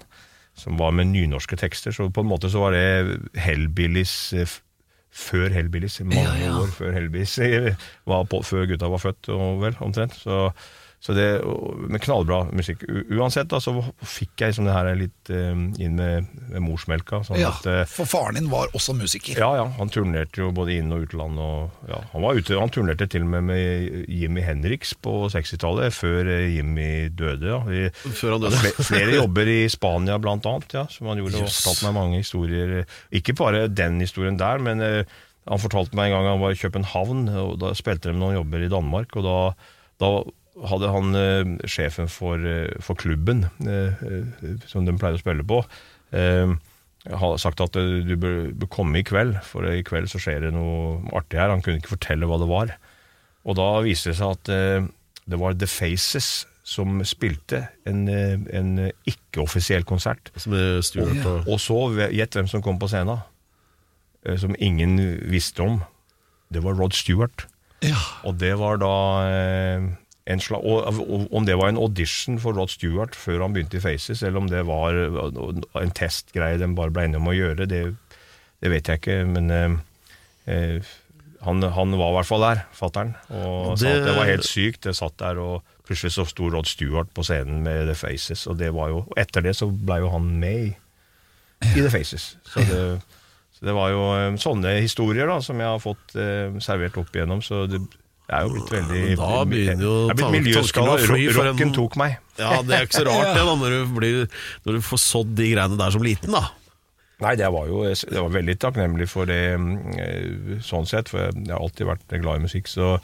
Som 0.56 0.78
var 0.80 0.94
med 0.96 1.10
nynorske 1.10 1.58
tekster. 1.60 1.92
Så 1.92 2.08
på 2.08 2.24
en 2.24 2.30
måte 2.30 2.48
så 2.48 2.62
var 2.62 2.72
det 2.72 3.18
Hellbillies 3.44 4.14
eh, 4.32 4.56
før 5.12 5.52
Hellbillies. 5.52 6.00
Mange 6.08 6.48
år 6.48 6.72
før 6.72 6.96
Hellbillies. 6.96 7.36
Var 8.08 8.26
på, 8.30 8.40
før 8.44 8.66
gutta 8.68 8.88
var 8.92 9.00
født, 9.00 9.28
og 9.32 9.62
vel, 9.62 9.76
omtrent. 9.84 10.16
Så, 10.20 10.50
så 11.06 11.14
det, 11.14 11.26
med 11.86 12.00
knallbra 12.02 12.40
musikk. 12.50 12.80
Uansett 13.14 13.46
da, 13.52 13.60
så 13.62 13.70
fikk 14.02 14.42
jeg 14.42 14.50
liksom 14.50 14.66
det 14.66 14.72
her 14.74 14.88
litt 14.98 15.30
eh, 15.30 15.52
inn 15.84 15.94
med, 15.94 16.26
med 16.50 16.64
morsmelka. 16.64 17.20
Sånn 17.28 17.38
Ja, 17.38 17.52
at, 17.54 17.68
eh, 17.70 17.84
for 17.86 18.08
faren 18.10 18.34
din 18.40 18.48
var 18.50 18.72
også 18.74 18.96
musiker. 18.98 19.38
ja, 19.38 19.50
ja, 19.60 19.66
han 19.78 19.92
turnerte 19.94 20.42
jo 20.42 20.48
både 20.56 20.74
inn- 20.80 20.90
og 20.96 21.04
utland. 21.06 21.38
Og, 21.38 21.76
ja, 21.92 22.00
han, 22.10 22.24
var 22.24 22.40
ute, 22.40 22.56
han 22.58 22.72
turnerte 22.74 23.06
til 23.12 23.22
og 23.22 23.30
med 23.36 23.46
med 23.52 24.08
Jimmy 24.10 24.42
Henriks 24.42 24.96
på 24.98 25.14
60-tallet, 25.30 25.94
før 25.94 26.26
eh, 26.34 26.48
Jimmy 26.56 26.88
døde. 27.14 27.52
Ja. 27.54 27.60
I, 27.70 27.86
Før 28.10 28.34
han 28.36 28.46
døde. 28.48 28.58
Fle- 28.64 28.88
Flere 28.90 29.14
jobber 29.20 29.52
i 29.54 29.60
Spania, 29.70 30.18
blant 30.18 30.48
annet, 30.50 30.74
ja, 30.74 30.84
som 30.90 31.06
han 31.12 31.22
gjorde. 31.22 31.44
Og 31.44 31.46
fortalte 31.52 31.86
meg 31.86 31.94
mange 32.00 32.20
historier. 32.24 32.74
Ikke 33.14 33.36
bare 33.38 33.68
den 33.70 34.00
historien 34.02 34.40
der, 34.42 34.58
men 34.66 34.82
han 35.46 35.60
fortalte 35.62 35.94
meg 35.94 36.10
en 36.10 36.16
gang 36.16 36.26
han 36.32 36.40
var 36.42 36.56
i 36.56 36.58
København, 36.58 37.28
og 37.38 37.52
da 37.62 37.70
spilte 37.78 38.10
de 38.10 38.18
noen 38.18 38.34
jobber 38.40 38.64
i 38.66 38.70
Danmark. 38.72 39.14
og 39.14 39.22
da, 39.22 39.36
da 40.02 40.08
hadde 40.64 40.88
han 40.92 41.18
eh, 41.18 41.50
sjefen 41.68 42.08
for, 42.08 42.40
eh, 42.40 42.72
for 42.80 42.96
klubben, 42.98 43.44
eh, 43.66 43.92
eh, 44.06 44.56
som 44.70 44.86
de 44.86 44.94
pleier 44.96 45.18
å 45.18 45.20
spille 45.20 45.44
på, 45.46 45.60
eh, 46.16 46.54
sagt 47.42 47.60
at 47.62 47.76
eh, 47.76 48.00
du 48.06 48.14
bør, 48.16 48.52
bør 48.56 48.70
komme 48.72 49.00
i 49.00 49.06
kveld, 49.06 49.36
for 49.44 49.68
i 49.68 49.84
kveld 49.86 50.08
så 50.10 50.20
skjer 50.22 50.46
det 50.46 50.54
noe 50.56 51.02
artig 51.16 51.40
her. 51.40 51.52
Han 51.52 51.62
kunne 51.64 51.82
ikke 51.82 51.96
fortelle 51.96 52.28
hva 52.28 52.40
det 52.40 52.48
var. 52.50 52.74
Og 53.46 53.58
da 53.58 53.68
viste 53.84 54.10
det 54.10 54.18
seg 54.18 54.32
at 54.38 54.52
eh, 54.54 54.88
det 55.26 55.40
var 55.42 55.58
The 55.58 55.68
Faces 55.70 56.46
som 56.66 56.98
spilte 57.06 57.60
en, 57.86 58.08
en 58.10 58.70
ikke-offisiell 59.06 59.84
konsert. 59.86 60.32
Som 60.40 60.56
er 60.58 60.80
Stuart 60.82 61.20
og 61.22 61.46
Og 61.54 61.60
så, 61.62 61.76
gjett 62.10 62.34
hvem 62.34 62.48
som 62.50 62.64
kom 62.64 62.80
på 62.80 62.88
scenen, 62.90 63.20
eh, 64.26 64.34
som 64.40 64.56
ingen 64.58 64.96
visste 65.30 65.62
om. 65.62 65.78
Det 66.50 66.64
var 66.64 66.74
Rod 66.78 66.96
Stewart. 66.96 67.46
Ja. 67.84 68.00
Og 68.26 68.40
det 68.40 68.54
var 68.58 68.80
da 68.82 68.94
eh, 70.26 70.32
en 70.34 70.40
slag, 70.42 70.64
og, 70.66 71.30
Om 71.32 71.46
det 71.46 71.56
var 71.56 71.68
en 71.70 71.78
audition 71.78 72.38
for 72.42 72.52
Rod 72.58 72.70
Stewart 72.74 73.14
før 73.14 73.42
han 73.46 73.54
begynte 73.54 73.78
i 73.78 73.84
Faces, 73.84 74.22
eller 74.26 74.38
om 74.42 74.48
det 74.50 74.64
var 74.66 74.92
en 74.98 75.94
testgreie 75.94 76.58
de 76.58 76.66
bare 76.74 76.90
ble 76.90 77.04
enige 77.06 77.20
om 77.22 77.28
å 77.30 77.36
gjøre, 77.36 77.66
det, 77.70 77.82
det 78.62 78.70
vet 78.72 78.88
jeg 78.90 79.00
ikke. 79.02 79.18
Men 79.30 79.50
eh, 79.54 79.76
eh, 80.50 80.92
han, 81.46 81.62
han 81.62 81.92
var 81.98 82.10
i 82.10 82.16
hvert 82.18 82.26
fall 82.30 82.42
der, 82.42 82.64
fattern. 82.74 83.14
Og 83.30 83.76
Det- 83.78 84.02
det 84.04 84.16
var 84.16 84.26
helt 84.26 84.44
sykt. 84.48 84.84
Jeg 84.90 84.94
satt 84.98 85.16
der, 85.22 85.38
og 85.38 85.62
plutselig 85.86 86.16
så 86.16 86.24
sto 86.26 86.48
Rod 86.50 86.66
Stewart 86.66 87.12
på 87.14 87.22
scenen 87.22 87.62
med 87.62 87.86
The 87.86 87.94
Faces. 87.94 88.46
Og 88.50 88.58
det 88.58 88.72
var 88.74 88.88
jo, 88.90 89.04
og 89.06 89.14
etter 89.20 89.44
det 89.46 89.54
så 89.54 89.68
blei 89.70 90.00
jo 90.02 90.08
han 90.10 90.26
med 90.40 90.64
i, 90.64 90.72
i 91.76 91.76
The 91.84 91.90
Faces. 91.92 92.32
Så 92.50 92.64
det, 92.66 92.80
så 93.56 93.68
det 93.68 93.74
var 93.76 93.92
jo 93.94 94.02
eh, 94.16 94.34
sånne 94.42 94.74
historier 94.82 95.30
da 95.30 95.38
som 95.44 95.60
jeg 95.62 95.70
har 95.70 95.78
fått 95.84 96.16
eh, 96.18 96.58
servert 96.64 96.98
opp 96.98 97.14
igjennom. 97.14 97.44
Så 97.46 97.62
det 97.70 97.78
er 98.34 98.42
jo 98.42 98.52
blitt 98.56 98.70
veldig 98.74 99.02
Da 99.20 99.44
begynner 99.46 99.82
jo 99.86 99.94
Jeg 100.08 100.10
er 100.10 100.18
blitt 100.20 100.34
miljøskada. 100.36 100.94
å 100.96 100.98
fly 101.06 101.26
for 101.30 101.42
en- 101.46 101.52
Rocken 101.52 101.72
tok 101.76 101.96
meg. 102.00 102.16
Ja, 102.38 102.62
det 102.62 102.74
er 102.74 102.86
ikke 102.88 102.98
så 103.00 103.04
rart 103.06 103.34
det, 103.36 103.44
da, 103.46 103.54
når 103.56 103.70
du, 103.70 103.94
blir, 103.96 104.16
når 104.66 104.72
du 104.80 104.80
får 104.82 104.98
sådd 105.04 105.34
de 105.38 105.50
greiene 105.54 105.78
der 105.78 105.90
som 105.94 106.02
liten, 106.02 106.32
da. 106.34 106.48
Nei, 107.22 107.32
det 107.40 107.48
var 107.48 107.64
jo 107.70 107.84
det 107.86 108.18
var 108.20 108.28
veldig 108.34 108.58
takknemlig 108.60 109.06
for 109.08 109.24
det 109.30 109.38
eh, 109.56 110.58
sånn 110.60 110.84
sett, 110.90 111.08
for 111.08 111.22
jeg 111.30 111.48
har 111.48 111.62
alltid 111.62 111.86
vært 111.88 112.12
glad 112.20 112.42
i 112.42 112.44
musikk. 112.44 112.68
Så 112.68 112.98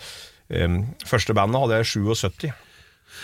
um, 0.53 0.83
Første 1.09 1.33
bandet 1.39 1.63
hadde 1.63 1.79
jeg 1.81 1.89
77. 1.95 2.51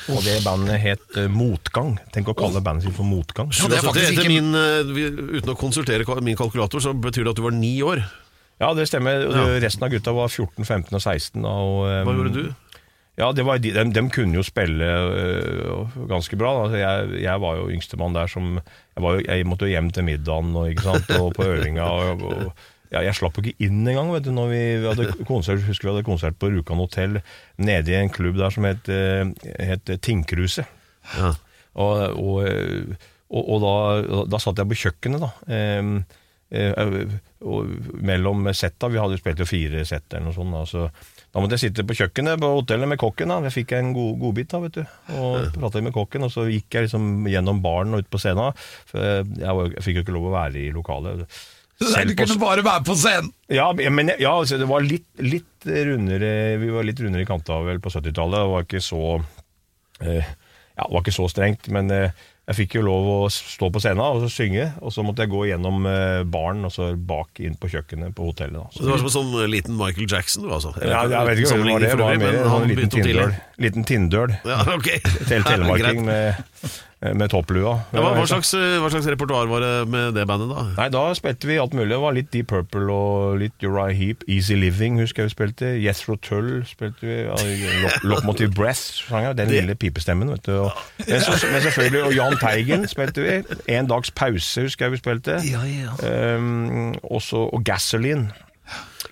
Og 0.09 0.23
det 0.25 0.39
bandet 0.47 0.81
het 0.81 1.19
eh, 1.21 1.29
Motgang. 1.29 1.99
Tenk 2.15 2.31
å 2.33 2.37
kalle 2.39 2.63
bandet 2.65 2.87
sitt 2.87 2.97
for 2.97 3.05
Motgang. 3.09 3.51
Ja, 3.53 3.69
det 3.69 3.83
er 3.83 3.85
faktisk 3.89 4.17
ikke- 4.17 4.33
min, 4.33 4.49
eh, 4.55 5.37
uten 5.43 5.53
å 5.53 5.59
konsultere 5.61 6.09
min 6.25 6.37
kalkulator, 6.41 6.81
så 6.81 6.95
betyr 6.97 7.25
det 7.25 7.35
at 7.35 7.37
du 7.37 7.43
var 7.45 7.57
ni 7.57 7.75
år. 7.85 8.01
Ja, 8.59 8.73
det 8.75 8.89
stemmer. 8.91 9.27
Ja. 9.31 9.45
Resten 9.63 9.87
av 9.87 9.93
gutta 9.93 10.15
var 10.17 10.31
14, 10.31 10.65
15 10.65 10.97
og 10.97 11.03
16. 11.03 11.43
da, 11.43 11.53
Og, 11.53 11.85
um, 11.87 12.09
Hva 12.09 12.17
gjorde 12.17 12.35
du? 12.35 12.79
Ja, 13.19 13.33
det 13.35 13.43
var 13.47 13.59
de, 13.59 13.73
de, 13.75 14.03
kunne 14.15 14.39
jo 14.39 14.45
spille 14.47 14.87
uh, 14.87 15.95
ganske 16.11 16.39
bra. 16.39 16.53
Altså, 16.65 16.79
jeg, 16.79 17.23
jeg 17.25 17.43
var 17.43 17.59
jo 17.59 17.69
yngstemann 17.75 18.15
der 18.15 18.31
som 18.31 18.59
jeg, 18.59 19.03
var 19.03 19.17
jo, 19.17 19.25
jeg 19.27 19.47
måtte 19.47 19.67
jo 19.67 19.75
hjem 19.75 19.91
til 19.95 20.07
middagen 20.07 20.53
og, 20.59 20.83
sant, 20.85 21.11
og 21.19 21.33
på 21.39 21.49
øvinga. 21.51 21.87
Og, 21.87 22.23
og, 22.23 22.53
ja, 22.93 23.03
jeg 23.05 23.19
slapp 23.19 23.39
jo 23.39 23.45
ikke 23.45 23.67
inn 23.67 23.83
engang. 23.83 24.13
vet 24.15 24.27
du, 24.27 24.31
når 24.35 24.53
vi, 24.53 24.63
hadde 24.87 25.09
konsert, 25.29 25.67
husker 25.67 25.89
vi 25.89 25.95
hadde 25.97 26.07
konsert 26.07 26.39
på 26.39 26.51
Rjukan 26.53 26.81
hotell 26.83 27.19
nede 27.59 27.93
i 27.93 27.99
en 27.99 28.13
klubb 28.15 28.39
der 28.39 28.55
som 28.55 28.67
het, 28.69 28.87
eh, 28.89 29.27
het 29.67 29.93
Tinkruset. 30.03 30.71
Ja. 31.19 31.35
Og, 31.79 32.01
og, 32.19 32.39
og, 33.29 33.43
og 33.43 33.61
da, 33.63 33.75
da 34.31 34.41
satt 34.43 34.63
jeg 34.63 34.71
på 34.71 34.81
kjøkkenet, 34.87 35.27
da. 35.27 35.35
Eh, 36.49 37.19
og 37.45 37.69
mellom 38.01 38.47
setta, 38.57 38.89
vi 38.89 38.99
hadde 38.99 39.19
jo 39.19 39.21
spilt 39.21 39.43
jo 39.43 39.49
fire 39.49 39.85
sett 39.87 40.15
eller 40.15 40.31
noe 40.31 40.37
sånt. 40.37 40.55
Da, 40.57 40.63
så 40.69 41.27
da 41.29 41.43
måtte 41.43 41.59
jeg 41.59 41.69
sitte 41.69 41.85
på 41.87 41.97
kjøkkenet 41.99 42.41
på 42.41 42.51
hotellet 42.57 42.89
med 42.89 43.01
kokken. 43.01 43.29
da, 43.29 43.43
Jeg 43.47 43.57
fikk 43.61 43.77
en 43.77 43.93
god 43.97 44.17
godbit, 44.23 44.51
da, 44.55 44.63
vet 44.65 44.81
du. 44.81 44.97
Og 45.19 45.53
pratet 45.59 45.85
med 45.85 45.95
kokken, 45.97 46.25
og 46.25 46.33
så 46.33 46.49
gikk 46.49 46.79
jeg 46.79 46.89
liksom 46.89 47.29
gjennom 47.29 47.61
baren 47.65 47.95
og 47.95 48.05
ut 48.05 48.11
på 48.11 48.21
scenen. 48.23 48.57
For 48.89 49.05
jeg, 49.05 49.55
var, 49.61 49.71
jeg 49.77 49.87
fikk 49.87 50.01
jo 50.01 50.07
ikke 50.07 50.17
lov 50.17 50.31
å 50.31 50.35
være 50.39 50.63
i 50.65 50.73
lokalet. 50.75 51.25
Nei, 51.79 52.09
du 52.09 52.17
kunne 52.19 52.41
bare 52.41 52.65
være 52.67 52.83
på 52.89 52.97
scenen! 52.99 53.31
ja, 53.55 53.69
men 53.71 54.11
ja, 54.19 54.33
altså, 54.33 54.57
det 54.59 54.67
var 54.67 54.83
litt, 54.83 55.07
litt 55.23 55.63
rundere 55.63 56.57
Vi 56.59 56.73
var 56.75 56.83
litt 56.87 56.99
rundere 56.99 57.23
i 57.23 57.29
kanta 57.29 57.61
vel 57.63 57.79
på 57.83 57.93
70-tallet. 57.95 58.41
Det 58.41 58.51
var 58.51 58.67
ikke 58.67 58.83
så 58.83 59.03
eh, 60.03 60.33
Ja, 60.75 60.89
det 60.89 60.91
var 60.91 61.05
ikke 61.05 61.15
så 61.21 61.29
strengt, 61.31 61.71
men 61.75 61.93
eh, 61.95 62.27
jeg 62.49 62.57
fikk 62.63 62.79
jo 62.79 62.83
lov 62.87 63.09
å 63.13 63.17
stå 63.29 63.69
på 63.73 63.81
scenen 63.83 64.01
og 64.01 64.23
så 64.23 64.31
synge. 64.33 64.71
Og 64.81 64.93
så 64.95 65.05
måtte 65.05 65.27
jeg 65.27 65.33
gå 65.35 65.43
gjennom 65.51 65.85
eh, 65.91 66.23
baren 66.25 66.65
og 66.65 66.73
så 66.73 66.95
bak 66.97 67.43
inn 67.45 67.59
på 67.61 67.69
kjøkkenet 67.75 68.15
på 68.17 68.31
hotellet. 68.31 68.57
Da. 68.57 68.73
Så 68.73 68.87
det 68.87 68.93
var 68.95 69.03
som 69.03 69.11
en 69.11 69.17
sånn 69.19 69.53
liten 69.53 69.77
Michael 69.77 70.09
Jackson, 70.09 70.47
du, 70.47 70.55
altså? 70.57 70.73
ja, 70.81 71.03
jeg 71.13 71.29
vet 71.29 71.43
ikke 71.43 71.59
hva 71.59 71.59
det 71.61 71.69
var. 71.69 71.85
Det 71.85 71.99
var 72.01 72.23
mer 72.23 72.39
en 72.39 72.53
sånn 72.55 73.37
liten 73.61 73.85
tinndøl. 73.89 74.37
Ja, 74.49 74.63
ok. 74.79 74.89
til 75.29 75.45
telemarking 75.51 76.01
med, 76.09 76.41
med 76.99 77.31
topplua. 77.31 77.77
Ja, 77.95 78.03
hva, 78.03 78.11
hva, 78.17 78.25
slags, 78.27 78.51
hva 78.55 78.89
slags 78.91 79.07
repertoar 79.07 79.47
var 79.47 79.63
det 79.63 79.75
med 79.93 80.17
det 80.17 80.25
bandet, 80.27 80.51
da? 80.51 80.65
Nei, 80.81 80.89
da 80.91 81.05
spilte 81.15 81.47
vi 81.47 81.59
alt 81.63 81.77
mulig. 81.77 81.93
Det 81.93 82.01
var 82.03 82.17
litt 82.17 82.33
Deep 82.35 82.49
Purple 82.51 82.89
og 82.91 83.39
litt 83.43 83.63
Uriah 83.63 83.95
Heap. 83.95 84.25
Easy 84.27 84.57
Living 84.59 84.99
husker 84.99 85.23
jeg 85.23 85.31
vi 85.31 85.35
spilte. 85.37 85.71
Jethro 85.79 86.17
Tull 86.25 86.65
spilte 86.67 87.07
vi. 87.07 87.21
Ja, 87.29 87.93
Locomotive 88.03 88.51
Breath 88.57 88.83
sang. 89.05 89.29
Den 89.39 89.53
lille 89.53 89.79
pipestemmen, 89.79 90.33
vet 90.35 90.49
du. 90.49 90.57
Og, 90.65 90.83
men, 91.05 91.23
så, 91.23 91.39
men 91.53 91.63
selvfølgelig, 91.69 92.03
og 92.09 92.17
Jahn 92.17 92.37
Teigen 92.43 92.89
spilte 92.91 93.23
vi. 93.23 93.39
En 93.79 93.91
dags 93.91 94.11
pause 94.11 94.67
husker 94.67 94.89
jeg 94.89 94.97
vi 94.97 95.03
spilte. 95.05 95.39
Ja, 95.47 95.63
ja. 95.69 96.35
Um, 96.35 96.97
også, 97.03 97.47
og 97.53 97.63
Gasoline. 97.65 98.33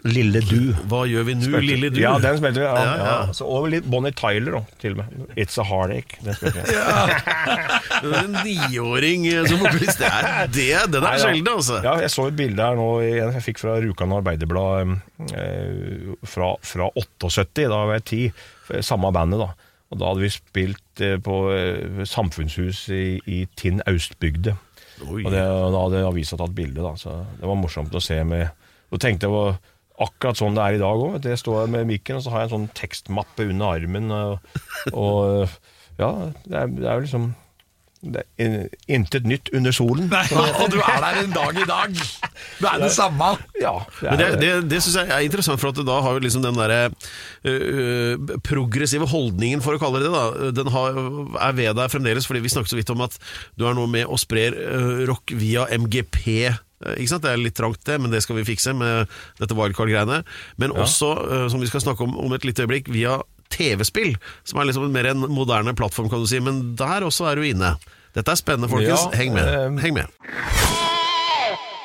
Lille 0.09 0.41
Du. 0.47 0.73
Hva 0.91 1.03
gjør 1.09 1.27
vi 1.29 1.35
nå, 1.39 1.61
lille 1.65 1.91
du? 1.95 2.01
Ja, 2.03 2.15
den 2.23 2.39
spilte 2.41 2.63
vi. 2.63 2.67
Ja, 2.67 2.75
Ja, 2.77 2.95
ja. 2.97 3.07
ja. 3.27 3.35
Så, 3.37 3.47
og 3.49 3.69
litt 3.73 3.87
Bonnie 3.91 4.15
Tyler, 4.17 4.59
da, 4.59 4.63
til 4.83 4.97
og 4.97 5.03
med. 5.03 5.35
It's 5.39 5.59
a 5.61 5.67
Heartache. 5.67 6.21
Den 6.25 6.39
spilte 6.39 6.65
vi. 6.65 6.77
En 8.17 8.35
niåring 8.45 9.25
eh, 9.31 9.47
som 9.49 9.63
vokalist, 9.63 10.03
det 10.03 10.11
er, 10.11 10.51
det, 10.53 10.67
den 10.93 11.07
er 11.09 11.21
sjelden, 11.21 11.49
altså. 11.53 11.79
Ja, 11.85 11.95
jeg 12.05 12.13
så 12.13 12.27
et 12.31 12.37
bilde 12.39 12.63
her 12.63 12.77
nå 12.79 12.89
jeg 13.07 13.45
fikk 13.47 13.63
fra 13.63 13.79
Rjukan 13.83 14.13
Arbeiderblad 14.19 14.93
eh, 15.33 16.13
fra, 16.29 16.53
fra 16.61 16.91
78, 16.93 17.65
da 17.73 17.81
var 17.89 17.97
jeg 17.99 18.07
ti. 18.11 18.21
Samme 18.85 19.13
bandet, 19.17 19.41
da. 19.43 19.53
Og 19.93 20.01
da 20.01 20.11
hadde 20.11 20.25
vi 20.25 20.31
spilt 20.35 21.03
eh, 21.05 21.17
på 21.23 21.37
eh, 21.55 22.03
Samfunnshus 22.09 22.87
i, 22.95 23.05
i 23.31 23.45
Tinn 23.59 23.83
Austbygde. 23.87 24.57
Oi. 25.07 25.23
Og 25.23 25.31
det, 25.31 25.43
da 25.45 25.83
hadde 25.85 26.05
avisa 26.09 26.39
tatt 26.41 26.55
bilde, 26.57 26.83
da. 26.83 26.95
Så 26.99 27.15
det 27.39 27.47
var 27.47 27.59
morsomt 27.61 27.95
å 27.95 28.03
se 28.03 28.17
med 28.25 28.49
Og 28.95 29.01
tenkte 29.03 29.29
jeg 29.29 29.35
var 29.35 29.59
akkurat 30.03 30.37
sånn 30.41 30.57
det 30.59 30.63
er 30.67 30.77
i 30.77 30.83
dag 30.83 31.07
òg. 31.07 31.17
Jeg 31.25 31.41
står 31.41 31.71
med 31.73 31.89
mikken, 31.89 32.19
og 32.19 32.27
så 32.27 32.35
har 32.35 32.45
jeg 32.45 32.51
en 32.51 32.55
sånn 32.59 32.69
tekstmappe 32.77 33.49
under 33.49 33.79
armen. 33.79 34.13
Og, 34.13 34.63
og 34.93 35.49
ja, 36.03 36.13
det 36.45 36.63
er, 36.63 36.73
det 36.77 36.87
er 36.87 36.95
jo 37.01 37.09
liksom 37.09 37.35
det 38.07 38.21
er 38.21 38.45
in- 38.45 38.69
Intet 38.99 39.25
nytt 39.27 39.49
under 39.57 39.73
solen. 39.75 40.07
Nei, 40.13 40.27
og 40.61 40.69
du 40.71 40.77
er 40.79 40.99
der 41.03 41.17
en 41.25 41.33
dag 41.33 41.57
i 41.59 41.65
dag! 41.67 41.95
Du 42.61 42.67
er 42.69 42.83
det 42.85 42.91
samme! 42.95 43.31
Ja, 43.59 43.73
det 44.03 44.11
Men 44.13 44.21
det, 44.21 44.27
er, 44.27 44.37
det, 44.43 44.51
det 44.71 44.83
syns 44.85 44.99
jeg 45.01 45.11
er 45.17 45.25
interessant, 45.27 45.59
for 45.63 45.73
at 45.73 45.81
da 45.89 45.97
har 46.05 46.15
jo 46.15 46.23
liksom 46.23 46.45
den 46.45 46.61
derre 46.61 46.91
uh, 47.49 48.37
progressive 48.47 49.09
holdningen, 49.11 49.65
for 49.65 49.75
å 49.75 49.81
kalle 49.83 50.05
det 50.05 50.13
det, 50.13 50.15
da, 50.15 50.53
den 50.61 50.71
har, 50.77 51.01
er 51.49 51.57
ved 51.59 51.73
deg 51.81 51.91
fremdeles. 51.97 52.29
Fordi 52.29 52.45
vi 52.45 52.53
snakket 52.53 52.75
så 52.75 52.79
vidt 52.79 52.93
om 52.95 53.03
at 53.09 53.17
du 53.59 53.67
er 53.67 53.75
nå 53.75 53.89
med 53.91 54.07
og 54.07 54.21
sprer 54.23 54.55
uh, 54.55 55.03
rock 55.11 55.33
via 55.41 55.67
MGP. 55.75 56.23
Øh, 56.85 56.97
Ikke 56.97 57.09
sant? 57.09 57.23
Det 57.25 57.31
er 57.33 57.41
litt 57.41 57.57
trangt, 57.57 57.81
det, 57.87 58.01
men 58.01 58.11
det 58.13 58.23
skal 58.23 58.37
vi 58.37 58.45
fikse 58.45 58.75
med 58.77 59.07
dette 59.41 59.55
wildcard-greiene. 59.57 60.23
Men 60.59 60.73
også, 60.77 61.13
øh, 61.31 61.51
som 61.51 61.61
vi 61.61 61.67
skal 61.71 61.81
snakke 61.81 62.05
om 62.05 62.19
om 62.19 62.33
et 62.37 62.45
lite 62.45 62.63
øyeblikk, 62.67 62.91
via 62.93 63.17
TV-spill, 63.51 64.17
som 64.45 64.59
er 64.61 64.65
liksom 64.69 64.91
mer 64.93 65.07
en 65.13 65.23
moderne 65.31 65.75
plattform, 65.75 66.09
kan 66.11 66.19
du 66.19 66.27
si. 66.27 66.39
Men 66.41 66.75
der 66.77 67.07
også 67.07 67.25
er 67.31 67.35
du 67.41 67.43
inne. 67.47 67.75
Dette 68.15 68.31
er 68.31 68.35
spennende, 68.41 68.69
folkens. 68.69 69.07
Ja, 69.13 69.17
Heng 69.19 69.35
med. 69.35 69.55
eh, 69.55 69.79
Heng 69.83 69.95
med. 69.95 70.86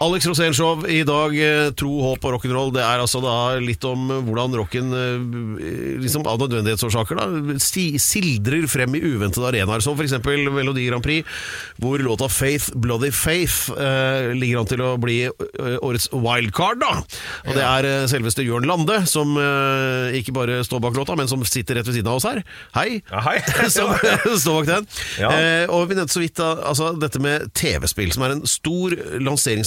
Alex 0.00 0.26
Rosénshow, 0.26 0.86
i 0.88 1.02
dag, 1.08 1.32
eh, 1.40 1.70
tro, 1.72 1.88
håp 2.04 2.24
og 2.24 2.34
rock'n'roll. 2.34 2.70
Det 2.72 2.82
er 2.84 3.00
altså 3.00 3.20
da 3.24 3.56
litt 3.60 3.84
om 3.88 4.10
eh, 4.12 4.18
hvordan 4.26 4.54
rocken 4.56 4.92
eh, 4.92 5.96
liksom 6.00 6.26
av 6.28 6.36
nødvendighetsårsaker 6.42 7.16
da, 7.16 7.26
sildrer 7.60 8.66
frem 8.68 8.96
i 8.96 9.00
uventede 9.00 9.48
arenaer, 9.48 9.80
som 9.84 9.96
f.eks. 9.96 10.18
Melodi 10.24 10.84
Grand 10.84 11.04
Prix, 11.04 11.24
hvor 11.80 12.00
låta 12.00 12.28
'Faith 12.28 12.76
Bloody 12.76 13.08
Faith' 13.08 13.72
eh, 13.72 14.34
ligger 14.36 14.60
an 14.60 14.68
til 14.68 14.84
å 14.84 14.90
bli 15.00 15.18
årets 15.80 16.10
wildcard. 16.12 16.80
da. 16.84 17.00
Og 17.48 17.56
Det 17.56 17.64
er 17.64 18.08
selveste 18.12 18.44
Jørn 18.44 18.68
Lande 18.68 19.00
som 19.08 19.32
eh, 19.40 20.16
ikke 20.20 20.36
bare 20.36 20.60
står 20.64 20.84
bak 20.84 20.96
låta, 20.96 21.16
men 21.16 21.28
som 21.28 21.40
sitter 21.44 21.80
rett 21.80 21.88
ved 21.88 21.96
siden 21.96 22.12
av 22.12 22.20
oss 22.20 22.28
her. 22.28 22.42
Hei! 22.76 23.00
Ja, 23.08 23.24
hei. 23.30 23.38
som 23.76 23.96
står 23.96 24.60
bak 24.60 24.70
den. 24.74 24.92
Ja. 25.24 25.32
Eh, 25.32 25.64
og 25.72 25.88
vi 25.88 25.96
nevnte 25.96 26.12
så 26.12 26.20
vidt 26.24 26.36
da, 26.36 26.52
altså, 26.68 26.92
dette 27.00 27.20
med 27.20 27.48
TV-spill, 27.56 28.12
som 28.12 28.28
er 28.28 28.36
en 28.36 28.44
stor 28.48 28.96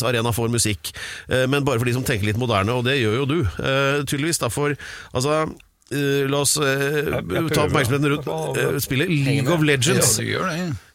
lanseringsarena 0.03 0.33
for 0.35 0.51
musikk. 0.51 0.91
Eh, 1.29 1.45
men 1.47 1.63
bare 1.65 1.79
for 1.79 1.85
de 1.87 1.93
som 1.95 2.03
tenker 2.05 2.27
litt 2.27 2.39
moderne, 2.39 2.73
og 2.75 2.85
det 2.85 2.99
gjør 2.99 3.21
jo 3.21 3.25
du, 3.29 3.37
eh, 3.41 4.03
tydeligvis. 4.05 4.39
Derfor, 4.43 4.75
altså 5.13 5.43
eh, 5.91 6.25
La 6.29 6.39
oss 6.41 6.55
eh, 6.57 7.11
ta 7.53 7.65
oppmerksomheten 7.67 8.09
rundt 8.13 8.57
eh, 8.57 8.79
spillet 8.83 9.09
League 9.11 9.51
of 9.53 9.61
Legends. 9.63 10.17
Ja. 10.23 10.47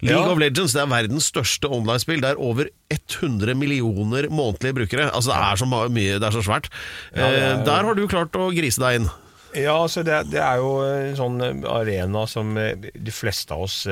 League 0.03 0.33
of 0.33 0.39
Legends 0.39 0.75
det 0.75 0.83
er 0.83 0.91
verdens 0.91 1.31
største 1.31 1.71
online-spill. 1.71 2.21
Det 2.25 2.33
er 2.35 2.43
over 2.43 2.69
100 2.91 3.55
millioner 3.55 4.29
månedlige 4.31 4.75
brukere. 4.83 5.09
Altså 5.13 5.33
Det 5.33 5.39
er 5.39 5.57
så 5.63 5.71
mye, 5.71 6.19
det 6.19 6.27
er 6.29 6.37
så 6.37 6.45
svært. 6.45 6.69
er 7.13 7.25
Eh, 7.25 7.65
Der 7.65 7.85
har 7.85 7.95
du 7.95 8.07
klart 8.09 8.37
å 8.37 8.51
grise 8.53 8.81
deg 8.81 9.01
inn. 9.01 9.11
Ja, 9.57 9.79
altså 9.81 10.03
det, 10.05 10.27
det 10.31 10.43
er 10.45 10.59
jo 10.61 10.75
en 10.85 11.17
sånn 11.17 11.65
arena 11.65 12.27
som 12.29 12.51
de 12.55 13.13
fleste 13.15 13.55
av 13.57 13.63
oss 13.65 13.87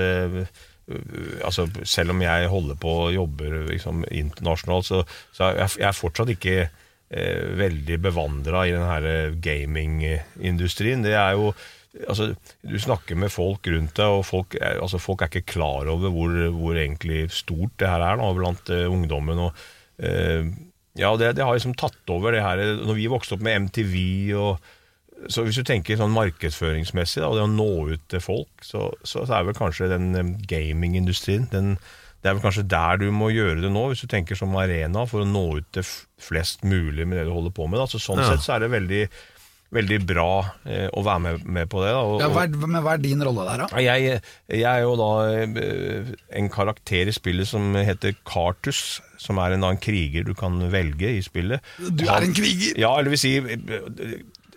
Altså 0.87 1.66
Selv 1.83 2.14
om 2.14 2.20
jeg 2.22 2.51
holder 2.51 2.77
på 2.79 2.90
og 3.07 3.14
jobber 3.14 3.62
liksom, 3.72 4.05
internasjonalt, 4.07 4.87
så, 4.87 5.01
så 5.35 5.53
jeg, 5.57 5.70
jeg 5.81 5.88
er 5.88 5.96
fortsatt 5.96 6.31
ikke 6.37 6.59
eh, 6.62 7.46
veldig 7.59 7.99
bevandra 8.05 8.66
i 8.66 8.75
den 8.75 9.09
eh, 9.11 9.40
gamingindustrien. 9.42 11.03
Det 11.07 11.16
er 11.18 11.35
jo 11.38 11.51
Altså, 11.96 12.35
du 12.61 12.75
snakker 12.77 13.16
med 13.16 13.31
folk 13.33 13.64
rundt 13.72 13.94
deg, 13.96 14.14
og 14.18 14.27
folk 14.29 14.53
altså, 14.61 14.99
folk 15.01 15.22
er 15.25 15.31
ikke 15.31 15.55
klar 15.55 15.88
over 15.88 16.11
hvor, 16.12 16.35
hvor 16.53 16.77
egentlig 16.77 17.31
stort 17.33 17.72
det 17.81 17.88
her 17.88 18.05
er 18.05 18.18
nå, 18.20 18.27
blant 18.37 18.68
uh, 18.68 18.83
ungdommen. 18.92 19.40
Og, 19.46 19.62
uh, 20.05 20.51
ja, 21.01 21.14
det, 21.16 21.31
det 21.38 21.46
har 21.46 21.57
liksom 21.57 21.72
tatt 21.81 22.12
over 22.12 22.37
det 22.37 22.42
her 22.44 22.61
Når 22.83 22.99
vi 22.99 23.09
vokste 23.09 23.38
opp 23.38 23.46
med 23.49 23.70
MTV 23.70 23.96
og 24.37 24.68
så 25.33 25.42
hvis 25.46 25.57
du 25.61 25.64
tenker 25.66 25.96
sånn 25.98 26.12
markedsføringsmessig, 26.14 27.22
da, 27.22 27.29
og 27.31 27.38
det 27.38 27.44
å 27.46 27.52
nå 27.52 27.68
ut 27.94 28.02
til 28.12 28.20
folk, 28.20 28.64
så, 28.64 28.90
så 29.07 29.24
er 29.26 29.46
vel 29.48 29.57
kanskje 29.57 29.88
den 29.94 30.37
gamingindustrien 30.50 31.48
den, 31.52 31.76
Det 32.22 32.31
er 32.31 32.35
vel 32.38 32.42
kanskje 32.44 32.66
der 32.68 32.98
du 32.98 33.07
må 33.14 33.29
gjøre 33.31 33.61
det 33.62 33.70
nå, 33.70 33.87
hvis 33.92 34.02
du 34.02 34.11
tenker 34.11 34.35
som 34.38 34.55
arena 34.59 35.05
for 35.07 35.22
å 35.22 35.29
nå 35.29 35.44
ut 35.61 35.66
til 35.76 35.87
flest 36.18 36.64
mulig 36.66 37.07
med 37.07 37.18
det 37.20 37.26
du 37.29 37.33
holder 37.37 37.52
på 37.55 37.68
med. 37.70 37.79
Da. 37.79 37.87
Så 37.87 38.00
sånn 38.02 38.18
Ja. 38.22 38.33
sett 38.33 38.42
så 38.42 38.57
er 38.57 38.64
det 38.64 38.70
veldig, 38.72 39.02
veldig 39.76 39.98
bra 40.09 40.31
eh, 40.66 40.88
å 40.96 41.05
være 41.07 41.22
med, 41.22 41.44
med 41.44 41.68
på 41.70 41.85
det. 41.85 41.92
Da. 41.94 42.00
Og, 42.02 42.20
Ja, 42.24 42.29
hva 42.33 42.42
er, 42.48 42.57
men 42.66 42.83
hva 42.83 42.94
er 42.96 43.02
din 43.05 43.22
rolle 43.22 43.44
der, 43.46 43.62
da? 43.66 43.83
Jeg, 43.85 44.20
jeg 44.50 44.64
er 44.72 44.83
jo 44.83 44.96
da 44.98 45.11
eh, 45.44 46.11
en 46.40 46.50
karakter 46.50 47.07
i 47.12 47.14
spillet 47.14 47.46
som 47.50 47.74
heter 47.79 48.16
Cartus, 48.26 49.00
som 49.22 49.38
er 49.38 49.55
en, 49.55 49.62
da, 49.62 49.70
en 49.76 49.79
kriger 49.83 50.26
du 50.26 50.35
kan 50.35 50.59
velge 50.72 51.12
i 51.18 51.22
spillet. 51.22 51.62
Du 51.79 52.09
er 52.09 52.26
en 52.26 52.35
kriger? 52.35 52.74
Ja, 52.81 52.96
eller 52.98 53.14
vil 53.14 53.22
si 53.22 53.37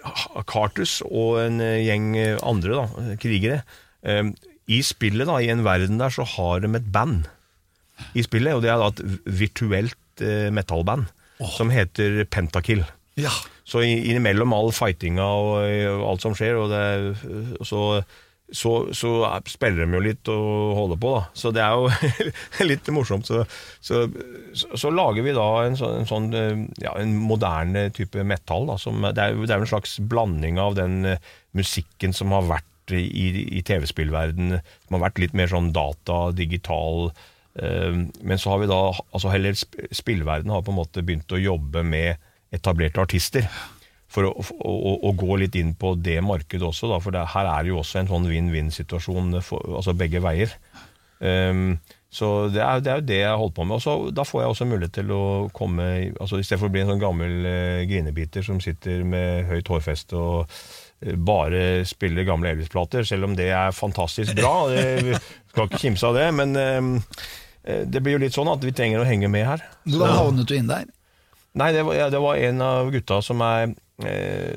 eh, 0.09 0.43
Cartus 0.49 0.99
og 1.05 1.39
en 1.43 1.59
eh, 1.63 1.81
gjeng 1.85 2.11
eh, 2.19 2.37
andre 2.45 2.81
da, 2.81 3.15
krigere. 3.21 3.61
Eh, 4.03 4.29
I 4.69 4.81
spillet, 4.85 5.27
da, 5.29 5.39
i 5.41 5.51
en 5.53 5.65
verden 5.65 6.01
der, 6.01 6.13
så 6.13 6.27
har 6.35 6.63
de 6.63 6.71
et 6.77 6.91
band 6.93 7.29
i 8.15 8.23
spillet, 8.23 8.55
og 8.55 8.63
det 8.63 8.71
er 8.71 8.79
da 8.79 8.91
et 8.93 9.01
virtuelt 9.39 9.95
metallband 10.51 11.05
oh. 11.39 11.49
som 11.51 11.71
heter 11.71 12.25
Pentakill. 12.31 12.81
Ja. 13.19 13.31
Så 13.67 13.81
innimellom 13.85 14.51
all 14.55 14.71
fightinga 14.75 15.23
og 15.23 16.03
alt 16.11 16.23
som 16.23 16.35
skjer, 16.35 16.57
og 16.59 16.71
det, 16.71 17.63
så, 17.67 18.01
så, 18.51 18.71
så 18.97 19.11
spiller 19.49 19.85
de 19.85 19.97
jo 19.97 20.01
litt 20.03 20.29
og 20.31 20.75
holder 20.77 20.99
på, 21.01 21.11
da. 21.17 21.21
Så 21.37 21.51
det 21.53 21.61
er 21.61 21.75
jo 21.77 21.89
litt 22.71 22.89
morsomt. 22.95 23.27
Så, 23.29 23.43
så, 23.85 24.05
så, 24.57 24.71
så 24.79 24.91
lager 24.93 25.25
vi 25.25 25.35
da 25.37 25.45
en 25.65 25.77
sånn, 25.77 25.99
en, 26.01 26.09
sånn, 26.09 26.29
eh, 26.33 26.63
ja, 26.81 26.95
en 26.97 27.13
moderne 27.21 27.87
type 27.95 28.25
metall. 28.25 28.65
Da, 28.71 28.77
som, 28.81 29.01
det, 29.05 29.21
er, 29.21 29.37
det 29.37 29.53
er 29.53 29.61
en 29.65 29.69
slags 29.69 29.99
blanding 30.01 30.57
av 30.61 30.77
den 30.79 31.03
eh, 31.13 31.31
musikken 31.57 32.15
som 32.17 32.33
har 32.35 32.47
vært 32.49 32.65
i, 32.97 33.03
i 33.59 33.61
TV-spillverdenen, 33.61 34.63
som 34.87 34.97
har 34.97 35.05
vært 35.09 35.21
litt 35.21 35.35
mer 35.37 35.51
sånn 35.51 35.69
data, 35.75 36.31
digital. 36.33 37.11
eh, 37.61 37.99
Men 38.25 38.41
så 38.41 38.55
har 38.55 38.63
vi 38.63 38.71
da, 38.71 38.81
altså 39.13 39.29
heller 39.33 39.57
spillverdenen 39.57 40.55
har 40.57 40.65
på 40.65 40.73
en 40.73 40.81
måte 40.81 41.05
begynt 41.05 41.37
å 41.37 41.41
jobbe 41.41 41.85
med 41.85 42.17
etablerte 42.55 43.03
artister. 43.05 43.45
For 44.09 44.25
å, 44.25 44.31
å, 44.33 44.73
å, 45.05 45.13
gå 45.13 45.35
litt 45.37 45.53
inn 45.59 45.75
på 45.77 45.93
det 46.01 46.17
markedet 46.25 46.65
også, 46.65 46.89
da, 46.89 46.97
for 47.03 47.13
det, 47.13 47.27
her 47.35 47.45
er 47.45 47.65
det 47.65 47.69
jo 47.69 47.81
også 47.83 48.01
en 48.01 48.09
sånn 48.09 48.25
vinn-vinn-situasjon, 48.29 49.35
altså 49.37 49.93
begge 49.97 50.23
veier. 50.25 50.55
Um, 51.19 51.75
så 52.09 52.47
det 52.49 52.61
er, 52.63 52.79
det 52.81 52.89
er 52.89 53.01
jo 53.01 53.05
det 53.05 53.17
jeg 53.19 53.37
holder 53.37 53.55
på 53.55 53.65
med. 53.69 53.77
Og 53.77 53.83
så, 53.83 53.95
da 54.17 54.25
får 54.25 54.41
jeg 54.41 54.53
også 54.53 54.67
mulighet 54.69 54.95
til 54.97 55.11
å 55.13 55.23
komme 55.53 55.89
altså 56.15 56.39
Istedenfor 56.41 56.71
å 56.71 56.73
bli 56.73 56.81
en 56.81 56.93
sånn 56.93 57.03
gammel 57.03 57.45
eh, 57.45 57.81
grinebiter 57.89 58.45
som 58.45 58.61
sitter 58.63 59.03
med 59.05 59.45
høyt 59.49 59.69
hårfeste 59.69 60.17
og 60.17 60.55
eh, 61.05 61.13
bare 61.13 61.83
spiller 61.85 62.25
gamle 62.25 62.55
Elvis-plater, 62.55 63.05
selv 63.05 63.29
om 63.29 63.35
det 63.37 63.51
er 63.53 63.75
fantastisk 63.77 64.33
bra. 64.39 64.55
Det, 64.73 65.19
skal 65.53 65.69
ikke 65.69 65.83
kimse 65.85 66.09
av 66.09 66.17
det, 66.17 66.25
men 66.37 66.57
ehm, 66.57 66.95
eh, 67.63 67.85
det 67.85 68.01
blir 68.01 68.17
jo 68.17 68.23
litt 68.25 68.37
sånn 68.37 68.49
at 68.49 68.65
vi 68.65 68.73
trenger 68.73 69.03
å 69.03 69.07
henge 69.07 69.29
med 69.29 69.45
her. 69.45 69.67
Hvordan 69.85 70.17
havnet 70.17 70.49
du 70.49 70.57
inn 70.57 70.69
der? 70.69 70.89
Nei, 71.57 71.71
det 71.73 71.85
var, 71.85 71.97
ja, 71.97 72.09
det 72.13 72.21
var 72.21 72.41
en 72.41 72.61
av 72.65 72.89
gutta 72.93 73.21
som 73.25 73.41
er 73.45 73.69
eh, 73.69 73.77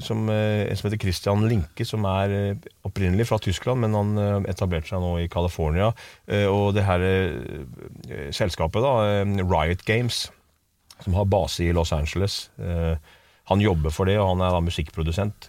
som, 0.00 0.28
eh, 0.30 0.68
En 0.70 0.76
som 0.76 0.86
heter 0.90 1.00
Christian 1.02 1.46
Linke, 1.48 1.84
som 1.88 2.04
er 2.06 2.30
eh, 2.36 2.68
opprinnelig 2.86 3.26
fra 3.26 3.38
Tyskland, 3.42 3.80
men 3.82 3.94
han 3.94 4.12
eh, 4.18 4.50
etablerte 4.52 4.88
seg 4.92 5.00
nå 5.02 5.16
i 5.22 5.28
California. 5.28 5.92
Eh, 6.28 6.46
og 6.46 6.74
det 6.76 6.84
her 6.86 7.00
eh, 7.02 8.30
selskapet, 8.30 8.82
da, 8.84 8.92
eh, 9.22 9.42
Riot 9.42 9.84
Games, 9.88 10.28
som 11.02 11.14
har 11.18 11.24
base 11.26 11.64
i 11.66 11.72
Los 11.74 11.90
Angeles 11.92 12.50
eh, 12.62 12.94
Han 13.50 13.58
jobber 13.60 13.90
for 13.90 14.06
det, 14.06 14.14
og 14.22 14.28
han 14.36 14.40
er 14.46 14.52
da 14.54 14.60
musikkprodusent 14.62 15.48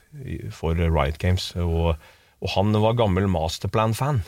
for 0.52 0.74
Riot 0.74 1.20
Games. 1.22 1.52
Og, 1.62 1.94
og 2.42 2.50
han 2.56 2.74
var 2.82 2.96
gammel 2.98 3.28
Masterplan-fan. 3.30 4.24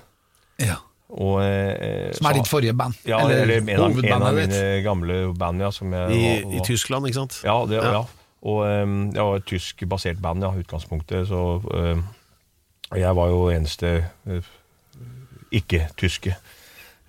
Ja. 0.61 0.75
Og, 1.09 1.39
eh, 1.41 2.11
Som 2.13 2.27
er 2.29 2.37
ditt 2.37 2.47
forrige 2.49 2.73
band? 2.77 2.93
Ja, 3.09 3.19
eller, 3.25 3.55
en, 3.57 3.69
av, 3.81 3.97
en 4.05 4.23
av 4.29 4.37
mine 4.37 4.61
gamle 4.85 5.17
band, 5.37 5.61
ja. 5.65 5.71
Som 5.73 5.93
jeg, 5.97 6.13
I, 6.13 6.21
var- 6.45 6.53
I 6.59 6.61
Tyskland, 6.69 7.09
ikke 7.09 7.23
sant? 7.23 7.39
ja, 7.43 7.57
det, 7.65 7.81
Ja. 7.81 7.91
ja. 8.01 8.05
Og 8.45 8.61
um, 8.83 8.97
det 9.13 9.21
var 9.21 9.39
et 9.39 9.47
tysk-basert 9.49 10.21
band, 10.21 10.43
ja, 10.43 10.51
utgangspunktet. 10.53 11.27
Så 11.27 11.61
um, 11.65 12.03
jeg 12.95 13.15
var 13.17 13.31
jo 13.31 13.49
eneste 13.49 14.05
uh, 14.29 14.49
ikke-tyske 15.51 16.35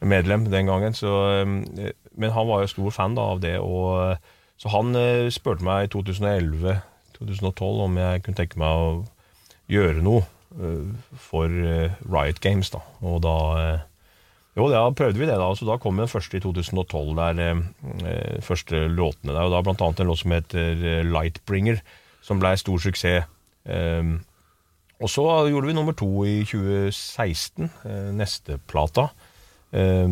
medlem 0.00 0.46
den 0.52 0.66
gangen. 0.66 0.94
Så, 0.96 1.12
um, 1.42 1.58
eh, 1.78 1.92
men 2.16 2.32
han 2.32 2.48
var 2.48 2.64
jo 2.64 2.72
stor 2.72 2.90
fan 2.90 3.18
da, 3.18 3.28
av 3.34 3.42
det. 3.44 3.58
Og, 3.60 4.00
uh, 4.00 4.16
så 4.56 4.72
han 4.72 4.96
spurte 5.30 5.64
meg 5.64 5.84
i 5.84 5.92
2011-2012 5.92 7.82
om 7.84 7.98
jeg 8.00 8.22
kunne 8.24 8.38
tenke 8.38 8.56
meg 8.60 8.72
å 8.72 8.86
gjøre 9.68 10.00
noe 10.00 10.24
for 11.20 11.52
Riot 11.52 12.40
Games. 12.40 12.70
Da. 12.72 12.80
Og 13.04 13.18
da 13.26 13.34
jo, 14.56 14.68
da 14.72 14.86
prøvde 14.96 15.20
vi 15.20 15.28
det, 15.28 15.36
da. 15.36 15.50
Så 15.56 15.68
da 15.68 15.76
kom 15.80 16.00
den 16.00 16.10
første 16.10 16.38
i 16.38 16.42
2012, 16.42 17.12
der 17.18 17.42
eh, 17.44 17.62
eh, 18.08 18.38
første 18.44 18.86
låtene 18.88 19.34
der. 19.34 19.44
Og 19.44 19.54
da 19.54 19.62
blant 19.66 19.84
annet 19.84 20.02
en 20.02 20.10
låt 20.10 20.22
som 20.22 20.32
heter 20.32 20.80
eh, 20.80 21.04
Lightbringer, 21.04 21.82
som 22.24 22.40
ble 22.42 22.54
stor 22.60 22.80
suksess. 22.82 23.28
Eh, 23.68 24.14
og 24.96 25.12
så 25.12 25.26
gjorde 25.50 25.68
vi 25.68 25.76
nummer 25.76 25.92
to 25.92 26.08
i 26.24 26.38
2016, 26.48 27.68
eh, 27.84 28.12
neste 28.16 28.56
plata. 28.70 29.10
Eh, 29.76 30.08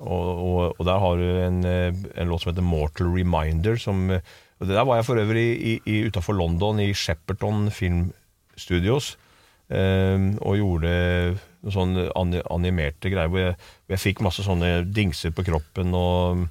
og, 0.00 0.30
og, 0.32 0.78
og 0.78 0.88
der 0.88 1.04
har 1.04 1.20
du 1.20 1.28
en, 1.42 1.60
eh, 1.68 2.06
en 2.16 2.32
låt 2.32 2.44
som 2.46 2.54
heter 2.54 2.64
Mortal 2.64 3.12
Reminder, 3.12 3.76
som 3.76 4.08
og 4.62 4.68
det 4.68 4.76
Der 4.76 4.84
var 4.86 5.00
jeg 5.00 5.04
for 5.08 5.18
øvrig 5.18 5.80
i, 5.82 6.04
utafor 6.06 6.36
London, 6.38 6.78
i 6.78 6.94
Shepperton 6.94 7.66
Film 7.74 8.12
Studios. 8.56 9.18
Eh, 9.72 10.26
og 10.40 10.58
gjorde 10.60 10.92
sånne 11.72 12.08
animerte 12.50 13.12
greier 13.12 13.30
hvor 13.30 13.44
jeg, 13.44 13.56
hvor 13.56 13.96
jeg 13.96 14.04
fikk 14.04 14.24
masse 14.26 14.44
sånne 14.46 14.82
dingser 14.90 15.34
på 15.34 15.46
kroppen 15.46 15.94
og 15.96 16.48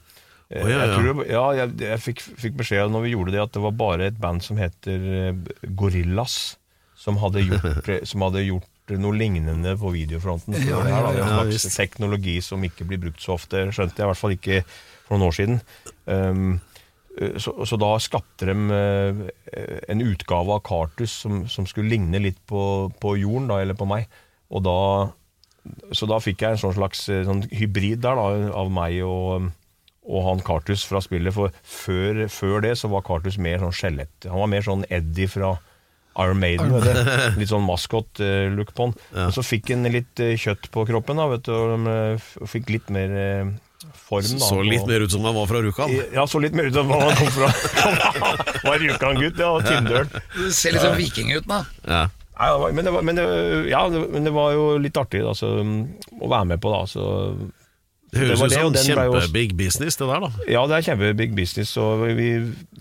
Oh, 0.52 0.68
ja, 0.68 0.82
ja, 0.84 0.88
jeg, 1.00 1.04
det, 1.16 1.26
ja, 1.32 1.42
jeg, 1.56 1.76
jeg 1.80 2.00
fikk, 2.04 2.22
fikk 2.44 2.56
beskjed 2.60 2.90
når 2.92 3.06
vi 3.06 3.12
gjorde 3.14 3.32
det 3.32 3.40
at 3.40 3.54
det 3.56 3.62
var 3.64 3.76
bare 3.80 4.10
et 4.10 4.18
band 4.20 4.44
som 4.44 4.58
heter 4.60 5.06
eh, 5.16 5.70
Gorillas 5.80 6.58
som 7.00 7.18
hadde 7.22 7.46
gjort, 7.46 7.88
eh, 7.94 8.02
som 8.04 8.26
hadde 8.26 8.44
gjort 8.44 8.68
noe 9.00 9.16
lignende 9.16 9.78
på 9.80 9.94
videofronten. 9.96 10.58
før 10.58 10.84
det 10.84 10.92
her, 10.92 11.08
er 11.08 11.22
en 11.24 11.32
slags 11.38 11.78
teknologi 11.78 12.36
som 12.44 12.64
ikke 12.68 12.90
blir 12.90 13.00
brukt 13.06 13.24
så 13.24 13.38
ofte, 13.38 13.70
skjønte 13.72 14.02
jeg 14.02 14.04
i 14.04 14.10
hvert 14.12 14.20
fall 14.20 14.36
ikke 14.36 14.60
for 15.06 15.16
noen 15.16 15.30
år 15.30 15.38
siden. 15.38 15.62
Um, 16.04 16.44
eh, 16.58 16.71
så, 17.12 17.54
så 17.68 17.78
da 17.80 17.92
skapte 18.00 18.48
de 18.48 18.58
eh, 18.72 19.24
en 19.92 20.04
utgave 20.04 20.56
av 20.56 20.62
Cartus 20.66 21.14
som, 21.24 21.44
som 21.52 21.68
skulle 21.68 21.92
ligne 21.92 22.22
litt 22.24 22.40
på, 22.48 22.92
på 23.02 23.16
jorden, 23.20 23.50
da, 23.52 23.60
eller 23.64 23.78
på 23.78 23.88
meg. 23.90 24.08
Og 24.52 24.64
da, 24.66 24.78
så 25.96 26.08
da 26.10 26.22
fikk 26.24 26.46
jeg 26.46 26.56
en 26.56 26.62
sånn 26.66 26.78
slags 26.78 27.04
eh, 27.12 27.26
sånn 27.28 27.44
hybrid 27.52 28.04
der 28.06 28.20
da, 28.20 28.54
av 28.62 28.72
meg 28.74 29.02
og, 29.08 29.50
og 30.08 30.24
han 30.30 30.46
Cartus 30.46 30.86
fra 30.88 31.04
spillet. 31.04 31.36
For 31.36 31.52
før, 31.64 32.24
før 32.32 32.64
det 32.68 32.78
så 32.80 32.92
var 32.92 33.06
Cartus 33.08 33.40
mer 33.42 33.60
sånn 33.64 33.76
skjelett. 33.76 34.30
Han 34.30 34.44
var 34.46 34.54
mer 34.56 34.66
sånn 34.68 34.88
Eddie 34.90 35.30
fra 35.32 35.58
Iron 36.20 36.40
Maiden. 36.40 36.72
Vet 36.74 36.88
du. 36.96 37.12
Litt 37.40 37.52
sånn 37.52 37.68
maskot-look 37.68 38.74
på 38.76 38.88
han. 38.88 38.96
Og 39.28 39.36
så 39.36 39.44
fikk 39.46 39.72
han 39.74 39.88
litt 39.92 40.20
eh, 40.24 40.38
kjøtt 40.40 40.72
på 40.74 40.86
kroppen, 40.90 41.20
da, 41.20 41.28
vet 41.32 41.46
du, 41.48 41.54
og 41.56 41.92
eh, 41.92 42.32
fikk 42.52 42.72
litt 42.74 42.92
mer 42.94 43.16
eh, 43.20 43.52
form. 44.08 44.26
Da, 44.38 44.46
Så 44.48 44.62
litt 44.66 44.88
mer 44.88 45.06
ut 45.06 45.12
som 45.14 45.24
han 45.28 45.36
var 45.36 45.48
fra 45.50 45.62
Rjukan. 45.66 45.94
Ja, 46.14 46.26
så 46.30 46.42
litt 46.44 46.54
mer 46.58 46.70
ut 46.72 46.74
som 46.78 46.90
han 46.94 47.16
kom 47.20 47.32
fra. 47.36 47.52
var 48.66 48.80
Rjukan-gutt, 48.82 49.40
ja, 49.42 49.52
Tindøl. 49.66 50.10
Du 50.36 50.50
ser 50.54 50.76
litt 50.76 50.84
sånn 50.86 50.98
viking 51.00 51.32
ut 51.36 51.48
da. 51.50 51.64
Ja. 51.88 52.04
Nei, 52.42 52.50
det 52.50 52.60
var- 52.62 52.72
men, 52.74 52.86
det 52.86 52.92
var, 52.96 53.02
men, 53.06 53.16
det, 53.20 53.26
ja, 53.70 53.82
men 53.90 54.24
det 54.26 54.32
var 54.34 54.54
jo 54.56 54.68
litt 54.82 54.98
artig 54.98 55.22
da, 55.26 55.34
så, 55.38 55.52
å 55.62 56.30
være 56.32 56.48
med 56.54 56.62
på. 56.64 56.72
da 56.74 56.80
så, 56.90 57.04
Det 58.12 58.20
høres 58.24 58.42
ut 58.42 58.54
som 58.56 58.74
kjempebig 58.76 59.54
business, 59.60 59.96
det 60.00 60.08
der, 60.10 60.20
da. 60.26 60.32
Ja, 60.50 60.64
det 60.68 60.80
er 60.80 60.88
kjempe-big 60.90 61.36
business, 61.38 61.76
og 61.80 62.02
vi, 62.18 62.32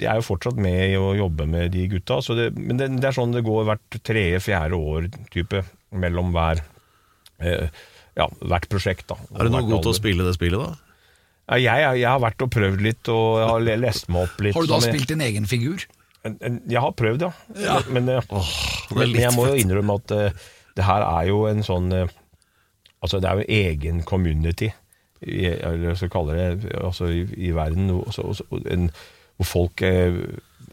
jeg 0.00 0.08
er 0.08 0.16
jo 0.18 0.24
fortsatt 0.26 0.56
med 0.56 0.80
i 0.94 0.96
å 0.98 1.12
jobbe 1.18 1.46
med 1.46 1.70
de 1.76 1.84
gutta. 1.92 2.18
Så 2.24 2.34
det, 2.38 2.48
men 2.56 2.80
det, 2.80 2.88
det 3.02 3.10
er 3.10 3.18
sånn 3.18 3.36
det 3.36 3.44
går 3.46 3.68
hvert 3.68 4.00
tredje-fjerde 4.02 4.80
år 4.80 5.10
type 5.30 5.62
mellom 5.92 6.32
hver 6.34 6.64
eh, 7.44 7.68
ja, 8.16 8.26
hvert 8.40 8.66
prosjekt. 8.72 9.06
da. 9.12 9.16
Er 9.38 9.44
du 9.46 9.54
noe 9.54 9.68
god 9.68 9.84
til 9.86 9.92
å 9.92 9.98
spille 10.00 10.24
det 10.26 10.34
spillet, 10.38 10.58
da? 10.58 10.89
Ja, 11.50 11.74
jeg, 11.82 12.00
jeg 12.04 12.06
har 12.08 12.20
vært 12.22 12.42
og 12.44 12.50
prøvd 12.54 12.82
litt, 12.84 13.08
og 13.10 13.40
jeg 13.40 13.48
har 13.50 13.80
lest 13.82 14.08
meg 14.12 14.28
opp 14.28 14.42
litt. 14.44 14.54
Har 14.54 14.66
du 14.68 14.70
da 14.70 14.78
spilt 14.84 15.08
din 15.10 15.24
egen 15.26 15.48
figur? 15.50 15.82
En- 16.24 16.38
en- 16.46 16.62
Jeg 16.68 16.80
har 16.84 16.92
prøvd, 16.92 17.22
ja. 17.26 17.30
Men, 17.88 18.04
men, 18.04 18.06
det 18.06 18.16
er 18.20 18.94
men 18.94 19.14
jeg 19.16 19.32
må 19.34 19.46
jo 19.48 19.54
innrømme 19.58 19.96
at 19.98 20.12
uh, 20.12 20.50
det 20.76 20.84
her 20.84 21.02
er 21.06 21.30
jo 21.30 21.46
en 21.50 21.62
sånn 21.66 21.92
uh, 21.92 22.06
Altså, 23.00 23.16
det 23.18 23.30
er 23.30 23.38
jo 23.40 23.44
egen 23.48 24.02
community, 24.04 24.68
i, 25.24 25.46
eller 25.48 25.86
jeg 25.88 25.96
skal 26.02 26.10
kalle 26.12 26.34
det, 26.36 26.74
altså 26.76 27.06
i, 27.08 27.22
i 27.48 27.50
verden, 27.56 27.88
også, 27.96 28.26
også, 28.28 28.44
en, 28.68 28.90
hvor 29.40 29.48
folk 29.48 29.82
uh, 29.88 30.20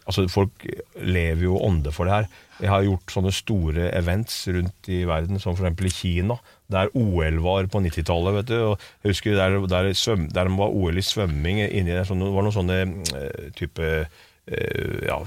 Altså, 0.08 0.26
folk 0.28 0.66
lever 1.00 1.42
jo 1.48 1.56
ånde 1.64 1.90
for 1.92 2.04
det 2.08 2.14
her. 2.14 2.28
Jeg 2.60 2.70
har 2.72 2.84
gjort 2.84 3.12
sånne 3.12 3.32
store 3.32 3.88
events 3.96 4.36
rundt 4.52 4.88
i 4.92 5.02
verden, 5.08 5.40
som 5.40 5.56
f.eks. 5.56 5.82
i 5.84 5.90
Kina, 5.92 6.36
der 6.72 6.90
OL 6.96 7.40
var 7.44 7.68
på 7.72 7.80
90-tallet. 7.80 8.34
vet 8.38 8.48
du, 8.50 8.56
og 8.70 8.88
jeg 9.02 9.14
husker 9.14 9.36
Der, 9.36 9.58
der, 9.66 9.92
svøm, 9.92 10.28
der 10.28 10.48
var 10.56 10.72
OL 10.72 10.98
i 10.98 11.04
svømming 11.04 11.60
inni 11.64 11.92
der, 11.92 12.04
det 12.04 12.32
var 12.34 12.44
noen 12.44 12.54
sånne 12.54 12.80
eh, 13.16 13.46
type 13.56 13.84
eh, 13.88 14.98
ja, 15.08 15.18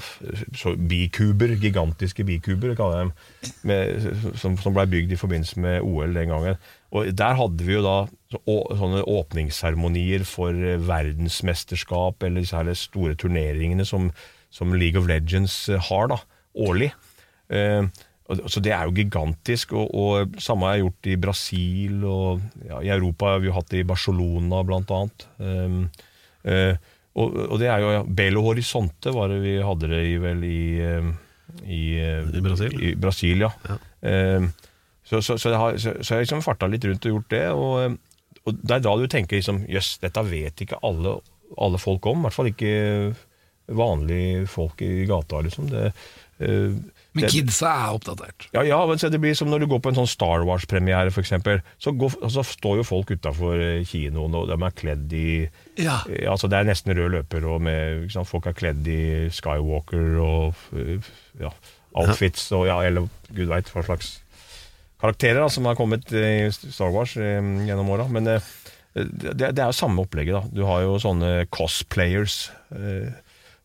så 0.58 0.75
bikuber, 0.75 1.56
gigantiske 1.62 2.25
bikuber, 2.27 2.75
kaller 2.77 2.97
jeg 2.97 3.08
dem, 3.08 3.13
med, 3.63 4.36
som, 4.38 4.58
som 4.58 4.75
ble 4.75 4.86
bygd 4.91 5.15
i 5.15 5.19
forbindelse 5.19 5.62
med 5.62 5.82
OL 5.82 6.13
den 6.17 6.34
gangen. 6.34 6.62
Og 6.91 7.10
Der 7.17 7.38
hadde 7.39 7.65
vi 7.65 7.77
jo 7.77 7.84
da 7.86 7.97
å, 8.45 8.58
sånne 8.77 9.06
åpningsseremonier 9.10 10.25
for 10.30 10.54
eh, 10.54 10.77
verdensmesterskap, 10.77 12.21
eller 12.27 12.45
her 12.45 12.73
store 12.77 13.17
turneringene 13.17 13.86
som, 13.88 14.12
som 14.54 14.77
League 14.77 14.99
of 14.99 15.10
Legends 15.10 15.63
har 15.89 16.13
da, 16.13 16.21
årlig. 16.54 16.91
Eh, 17.49 17.89
så 18.39 18.62
det 18.63 18.72
er 18.76 18.88
jo 18.88 18.96
gigantisk, 18.96 19.74
og, 19.78 19.91
og 19.98 20.39
samme 20.41 20.67
har 20.67 20.78
jeg 20.78 20.86
gjort 20.86 21.10
i 21.12 21.17
Brasil, 21.26 22.06
og 22.08 22.41
ja, 22.67 22.80
i 22.80 22.91
Europa 22.94 23.34
har 23.34 23.44
vi 23.44 23.50
jo 23.50 23.56
hatt 23.58 23.70
det 23.74 23.84
i 23.84 23.88
Barcelona 23.88 24.62
blant 24.67 24.94
annet. 24.96 25.28
Um, 25.41 25.84
uh, 26.48 26.76
og, 27.20 27.36
og 27.50 27.58
det 27.60 27.67
er 27.67 27.84
jo 27.84 27.91
ja, 27.91 28.04
Belo 28.08 28.46
Horizonte 28.46 29.12
var 29.12 29.34
det 29.34 29.41
vi 29.44 29.58
hadde 29.60 29.89
det 29.91 30.04
i 30.08 30.13
vel 30.24 30.46
i 30.48 30.62
eh, 30.80 31.10
i, 31.67 31.82
I 32.00 32.41
Brasil? 32.44 32.76
I 32.80 32.94
Brasil, 32.96 33.44
ja. 33.44 33.50
Um, 34.00 34.48
så, 35.04 35.20
så, 35.20 35.36
så, 35.36 35.50
jeg 35.52 35.60
har, 35.60 35.76
så, 35.82 35.91
jeg 36.00 36.24
liksom 36.24 36.44
farta 36.46 36.70
litt 36.72 36.86
rundt 36.88 37.04
og 37.10 37.17
gjort 37.17 37.34
det, 37.34 37.44
og, 37.52 37.98
og 38.46 38.62
det 38.62 38.78
er 38.78 38.86
da 38.86 38.94
du 38.96 39.10
tenker 39.12 39.41
liksom 39.41 39.65
Jøss, 39.67 39.98
dette 40.00 40.24
vet 40.30 40.63
ikke 40.63 40.80
alle, 40.88 41.17
alle 41.60 41.82
folk 41.82 42.08
om. 42.08 42.22
I 42.22 42.30
hvert 42.30 42.38
fall 42.38 42.52
ikke 42.54 42.72
vanlige 43.76 44.46
folk 44.52 44.82
i 44.86 45.06
gata, 45.10 45.41
liksom. 45.44 45.67
Det, 45.72 45.91
eh, 46.46 46.80
Men 47.17 47.28
kidsa 47.28 47.67
er 47.76 47.95
oppdatert. 47.97 48.45
ja, 48.56 48.62
ja, 48.63 48.78
men 48.88 48.97
det 49.02 49.19
blir 49.19 49.36
som 49.36 49.50
når 49.52 49.65
du 49.65 49.67
går 49.74 49.82
på 49.84 49.91
en 49.91 49.97
sånn 50.00 50.08
Star 50.08 50.45
Wars-premiere, 50.47 51.12
f.eks. 51.12 51.34
Så, 51.84 51.91
går, 52.00 52.15
så 52.32 52.43
står 52.47 52.80
jo 52.80 52.86
folk 52.88 53.12
utafor 53.12 53.60
kinoen, 53.89 54.38
og 54.39 54.47
de 54.47 54.56
er 54.56 54.76
kledd 54.78 55.12
i 55.17 55.26
Ja. 55.82 56.00
eh, 56.08 56.30
altså 56.32 56.47
Det 56.47 56.60
er 56.62 56.69
nesten 56.71 56.95
rød 56.95 57.12
løper, 57.17 57.45
og 57.52 57.62
med, 57.67 58.08
sant, 58.13 58.30
folk 58.30 58.47
er 58.47 58.56
kledd 58.56 58.88
i 58.88 59.28
Skywalker 59.34 60.17
og 60.24 60.56
eh, 60.78 61.12
ja, 61.41 61.52
outfits 62.00 62.47
og 62.56 62.67
ja, 62.69 62.80
eller 62.88 63.10
gud 63.36 63.52
veit 63.52 63.67
hva 63.74 63.84
slags 63.84 64.21
karakterer 65.02 65.41
da, 65.41 65.50
som 65.50 65.65
har 65.65 65.76
kommet 65.76 66.08
i 66.13 66.47
Star 66.54 66.93
Wars 66.93 67.17
eh, 67.17 67.41
gjennom 67.67 67.89
åra. 67.91 68.08
Men 68.08 68.28
eh, 68.38 68.52
det, 68.93 69.52
det 69.52 69.60
er 69.60 69.67
jo 69.71 69.76
samme 69.76 70.04
opplegget. 70.06 70.38
da 70.38 70.56
Du 70.56 70.63
har 70.67 70.84
jo 70.86 70.95
sånne 71.02 71.47
cosplayers. 71.52 72.52
Eh, 72.76 73.12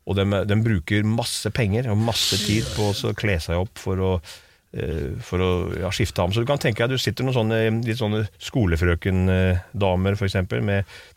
og 0.06 0.18
de, 0.18 0.26
de 0.46 0.58
bruker 0.62 1.06
masse 1.06 1.50
penger 1.54 1.90
og 1.90 2.02
masse 2.06 2.38
tid 2.46 2.66
på 2.76 2.92
å 2.94 3.14
kle 3.18 3.38
seg 3.42 3.58
opp 3.58 3.80
for 3.82 4.02
å, 4.02 4.12
eh, 4.76 5.16
for 5.26 5.42
å 5.42 5.50
ja, 5.80 5.90
skifte 5.94 6.22
ham. 6.22 6.34
Så 6.34 6.44
du 6.44 6.48
kan 6.48 6.62
tenke 6.62 6.86
deg, 6.86 6.94
du 6.94 7.02
sitter 7.02 7.26
noen 7.26 7.36
sånne, 7.40 7.58
litt 7.86 7.98
sånne 7.98 8.22
skolefrøkendamer, 8.38 10.20
eksempel, 10.28 10.62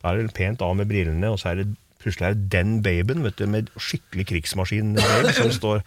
da 0.01 0.11
er 0.11 0.23
det 0.23 0.33
pent 0.37 0.65
av 0.65 0.73
med 0.79 0.89
brillene, 0.89 1.29
og 1.29 1.37
så 1.41 1.53
er 1.53 1.61
det 1.61 1.69
plutselig 1.99 2.29
er 2.29 2.37
det 2.37 2.51
den 2.53 2.77
babyen 2.83 3.25
vet 3.25 3.39
du, 3.39 3.45
med 3.51 3.69
skikkelig 3.75 4.29
krigsmaskin 4.29 4.95
som 5.35 5.51
står 5.51 5.83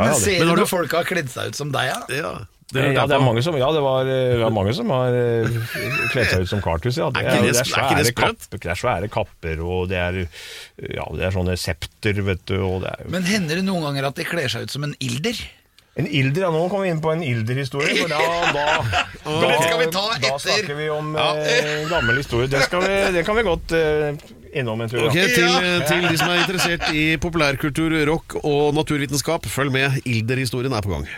Men 0.00 0.14
ja, 0.14 0.18
ser 0.22 0.40
du 0.46 0.54
når 0.56 0.66
folk 0.70 0.96
har 0.98 1.04
kledd 1.08 1.28
seg 1.32 1.52
ut 1.52 1.58
som 1.60 1.70
deg, 1.74 1.90
ja? 1.92 2.00
Ja, 2.20 2.32
ja, 2.94 3.02
det 3.10 3.16
er 3.16 3.22
mange 3.24 3.42
som, 3.42 3.56
ja, 3.58 3.66
det 3.74 3.80
var, 3.82 4.06
eh, 4.06 4.28
det 4.36 4.42
var 4.44 4.52
mange 4.54 4.70
som 4.76 4.90
har 4.94 5.10
eh, 5.18 5.48
kledd 6.12 6.28
seg 6.30 6.44
ut 6.44 6.50
som 6.52 6.60
Cartus. 6.62 7.00
Ja. 7.00 7.08
Det 7.16 7.24
Er 7.24 7.30
er, 7.32 7.42
det- 7.42 7.50
det 7.50 7.58
er, 7.58 7.64
det 7.64 7.66
svære 7.66 8.12
kapper, 8.14 8.60
det 8.62 8.70
er 8.70 8.78
svære 8.78 9.08
kapper, 9.10 9.62
og 9.66 9.88
det 9.90 9.98
er, 9.98 10.18
ja, 10.94 11.06
det 11.18 11.24
er 11.26 11.34
sånne 11.34 11.56
septer, 11.58 12.20
vet 12.28 12.44
du. 12.46 12.60
Og 12.62 12.84
det 12.84 12.92
er, 12.94 13.08
Men 13.10 13.26
hender 13.26 13.58
det 13.58 13.64
noen 13.66 13.82
ganger 13.88 14.06
at 14.12 14.20
de 14.22 14.28
kler 14.28 14.46
seg 14.52 14.68
ut 14.68 14.76
som 14.76 14.86
en 14.86 14.94
ilder? 15.02 15.40
En 15.98 16.06
ilder, 16.06 16.44
ja, 16.46 16.50
Nå 16.54 16.60
kommer 16.70 16.86
vi 16.86 16.92
inn 16.94 17.00
på 17.02 17.10
en 17.10 17.24
ilder-historie. 17.26 17.96
For 18.04 18.12
da, 18.14 18.20
da, 18.54 18.66
da, 19.26 20.04
da 20.22 20.36
snakker 20.38 20.76
vi 20.78 20.86
om 20.94 21.10
eh, 21.18 21.88
gammel 21.90 22.22
historie. 22.22 22.46
Det, 22.48 22.62
skal 22.70 22.86
vi, 22.86 23.00
det 23.18 23.24
kan 23.26 23.34
vi 23.40 23.44
godt 23.50 23.74
eh, 23.74 24.14
innom 24.54 24.80
en 24.80 24.90
tur. 24.90 25.06
Ok, 25.06 25.16
til, 25.16 25.50
til 25.88 26.06
de 26.08 26.16
som 26.18 26.32
er 26.32 26.42
interessert 26.42 26.88
i 26.96 27.04
populærkultur, 27.22 27.96
rock 28.10 28.38
og 28.42 28.74
naturvitenskap, 28.74 29.46
følg 29.46 29.72
med. 29.74 30.00
Ilder-historien 30.04 30.72
er 30.74 30.84
på 30.84 30.94
gang. 30.94 31.08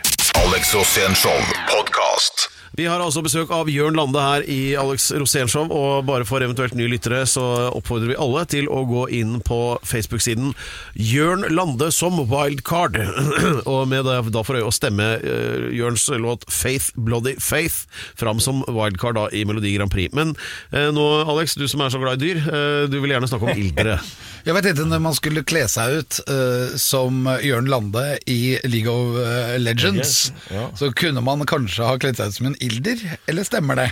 Alex 0.43 0.75
Rosén 0.75 1.15
Show 1.15 1.37
podkast. 1.71 2.52
Vi 2.73 2.87
har 2.89 2.97
altså 3.05 3.21
besøk 3.21 3.51
av 3.53 3.67
Jørn 3.69 3.93
Lande 3.93 4.17
her 4.17 4.43
i 4.49 4.73
Alex 4.81 5.11
Rosénshow, 5.13 5.67
og 5.69 6.07
bare 6.07 6.25
for 6.25 6.41
eventuelt 6.41 6.73
nye 6.73 6.89
lyttere 6.89 7.19
så 7.29 7.43
oppfordrer 7.69 8.09
vi 8.09 8.17
alle 8.17 8.41
til 8.49 8.65
å 8.65 8.79
gå 8.89 9.03
inn 9.13 9.35
på 9.45 9.59
Facebook-siden 9.85 10.55
Jørn 10.97 11.45
Lande 11.53 11.91
som 11.93 12.17
wildcard, 12.31 12.97
og 13.69 13.83
med 13.91 14.09
det 14.09 14.15
da 14.33 14.41
for 14.41 14.57
øye 14.57 14.65
å 14.65 14.73
stemme 14.73 15.05
eh, 15.21 15.67
Jørns 15.77 16.07
låt 16.17 16.47
Faith 16.49 16.89
Bloody 16.97 17.35
Faith 17.37 17.83
fram 18.17 18.41
som 18.41 18.65
wildcard 18.65 19.19
da 19.21 19.27
i 19.29 19.45
Melodi 19.45 19.75
Grand 19.77 19.93
Prix. 19.93 20.09
Men 20.17 20.33
eh, 20.73 20.89
nå, 20.97 21.05
Alex, 21.29 21.53
du 21.61 21.67
som 21.69 21.85
er 21.85 21.93
så 21.93 22.01
glad 22.01 22.17
i 22.17 22.31
dyr, 22.31 22.41
eh, 22.41 22.79
du 22.89 22.97
vil 23.03 23.13
gjerne 23.13 23.29
snakke 23.29 23.51
om 23.53 23.61
ildere. 23.67 23.99
Jeg 24.43 24.57
vet 24.57 24.71
ikke 24.73 24.89
når 24.89 25.05
man 25.05 25.13
skulle 25.15 25.45
kle 25.47 25.61
seg 25.71 26.01
ut 26.01 26.17
uh, 26.27 26.73
som 26.81 27.21
Jørn 27.39 27.69
Lande 27.71 28.01
i 28.27 28.57
League 28.67 28.91
of 28.91 29.13
Legends, 29.15 29.61
Legends, 29.63 30.17
Ja. 30.51 30.65
så 30.75 30.89
kunne 30.91 31.21
man 31.23 31.45
kanskje 31.47 31.85
ha 31.87 31.93
kledd 32.01 32.17
seg 32.19 32.33
ut 32.33 32.35
som 32.41 32.49
en 32.49 32.57
ilder, 32.63 33.05
eller 33.27 33.47
stemmer 33.47 33.83
det? 33.83 33.91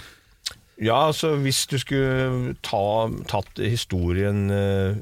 Ja, 0.82 0.98
altså 1.12 1.36
Hvis 1.42 1.66
du 1.70 1.78
skulle 1.78 2.56
ta, 2.66 2.84
tatt 3.30 3.60
historien 3.62 4.48
eh, 4.50 4.98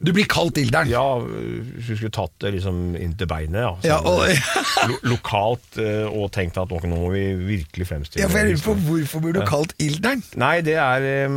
Du 0.00 0.12
blir 0.16 0.28
kalt 0.30 0.56
ilderen. 0.60 0.88
Ja, 0.88 1.20
hvis 1.20 1.90
du 1.90 1.98
skulle 1.98 2.14
tatt 2.16 2.32
det 2.40 2.54
liksom 2.56 2.96
inn 2.96 3.12
til 3.20 3.28
beinet, 3.28 3.60
ja. 3.60 3.72
Ja, 3.84 3.98
og, 4.08 4.24
ja. 4.30 4.62
lo 4.88 4.96
lokalt, 5.12 5.76
eh, 5.82 6.06
og 6.08 6.30
tenkt 6.34 6.56
at 6.60 6.72
nå 6.72 6.94
må 6.94 7.12
vi 7.12 7.26
virkelig 7.36 7.90
fremstille 7.90 8.24
ja, 8.24 8.30
for 8.32 8.40
jeg 8.40 8.54
lurer 8.54 8.64
på. 8.64 8.76
Hvorfor 8.86 9.24
blir 9.24 9.36
du 9.36 9.42
kalt 9.48 9.76
ilderen? 9.82 10.24
Nei, 10.40 10.54
det 10.64 10.78
er 10.80 11.08
eh, 11.10 11.36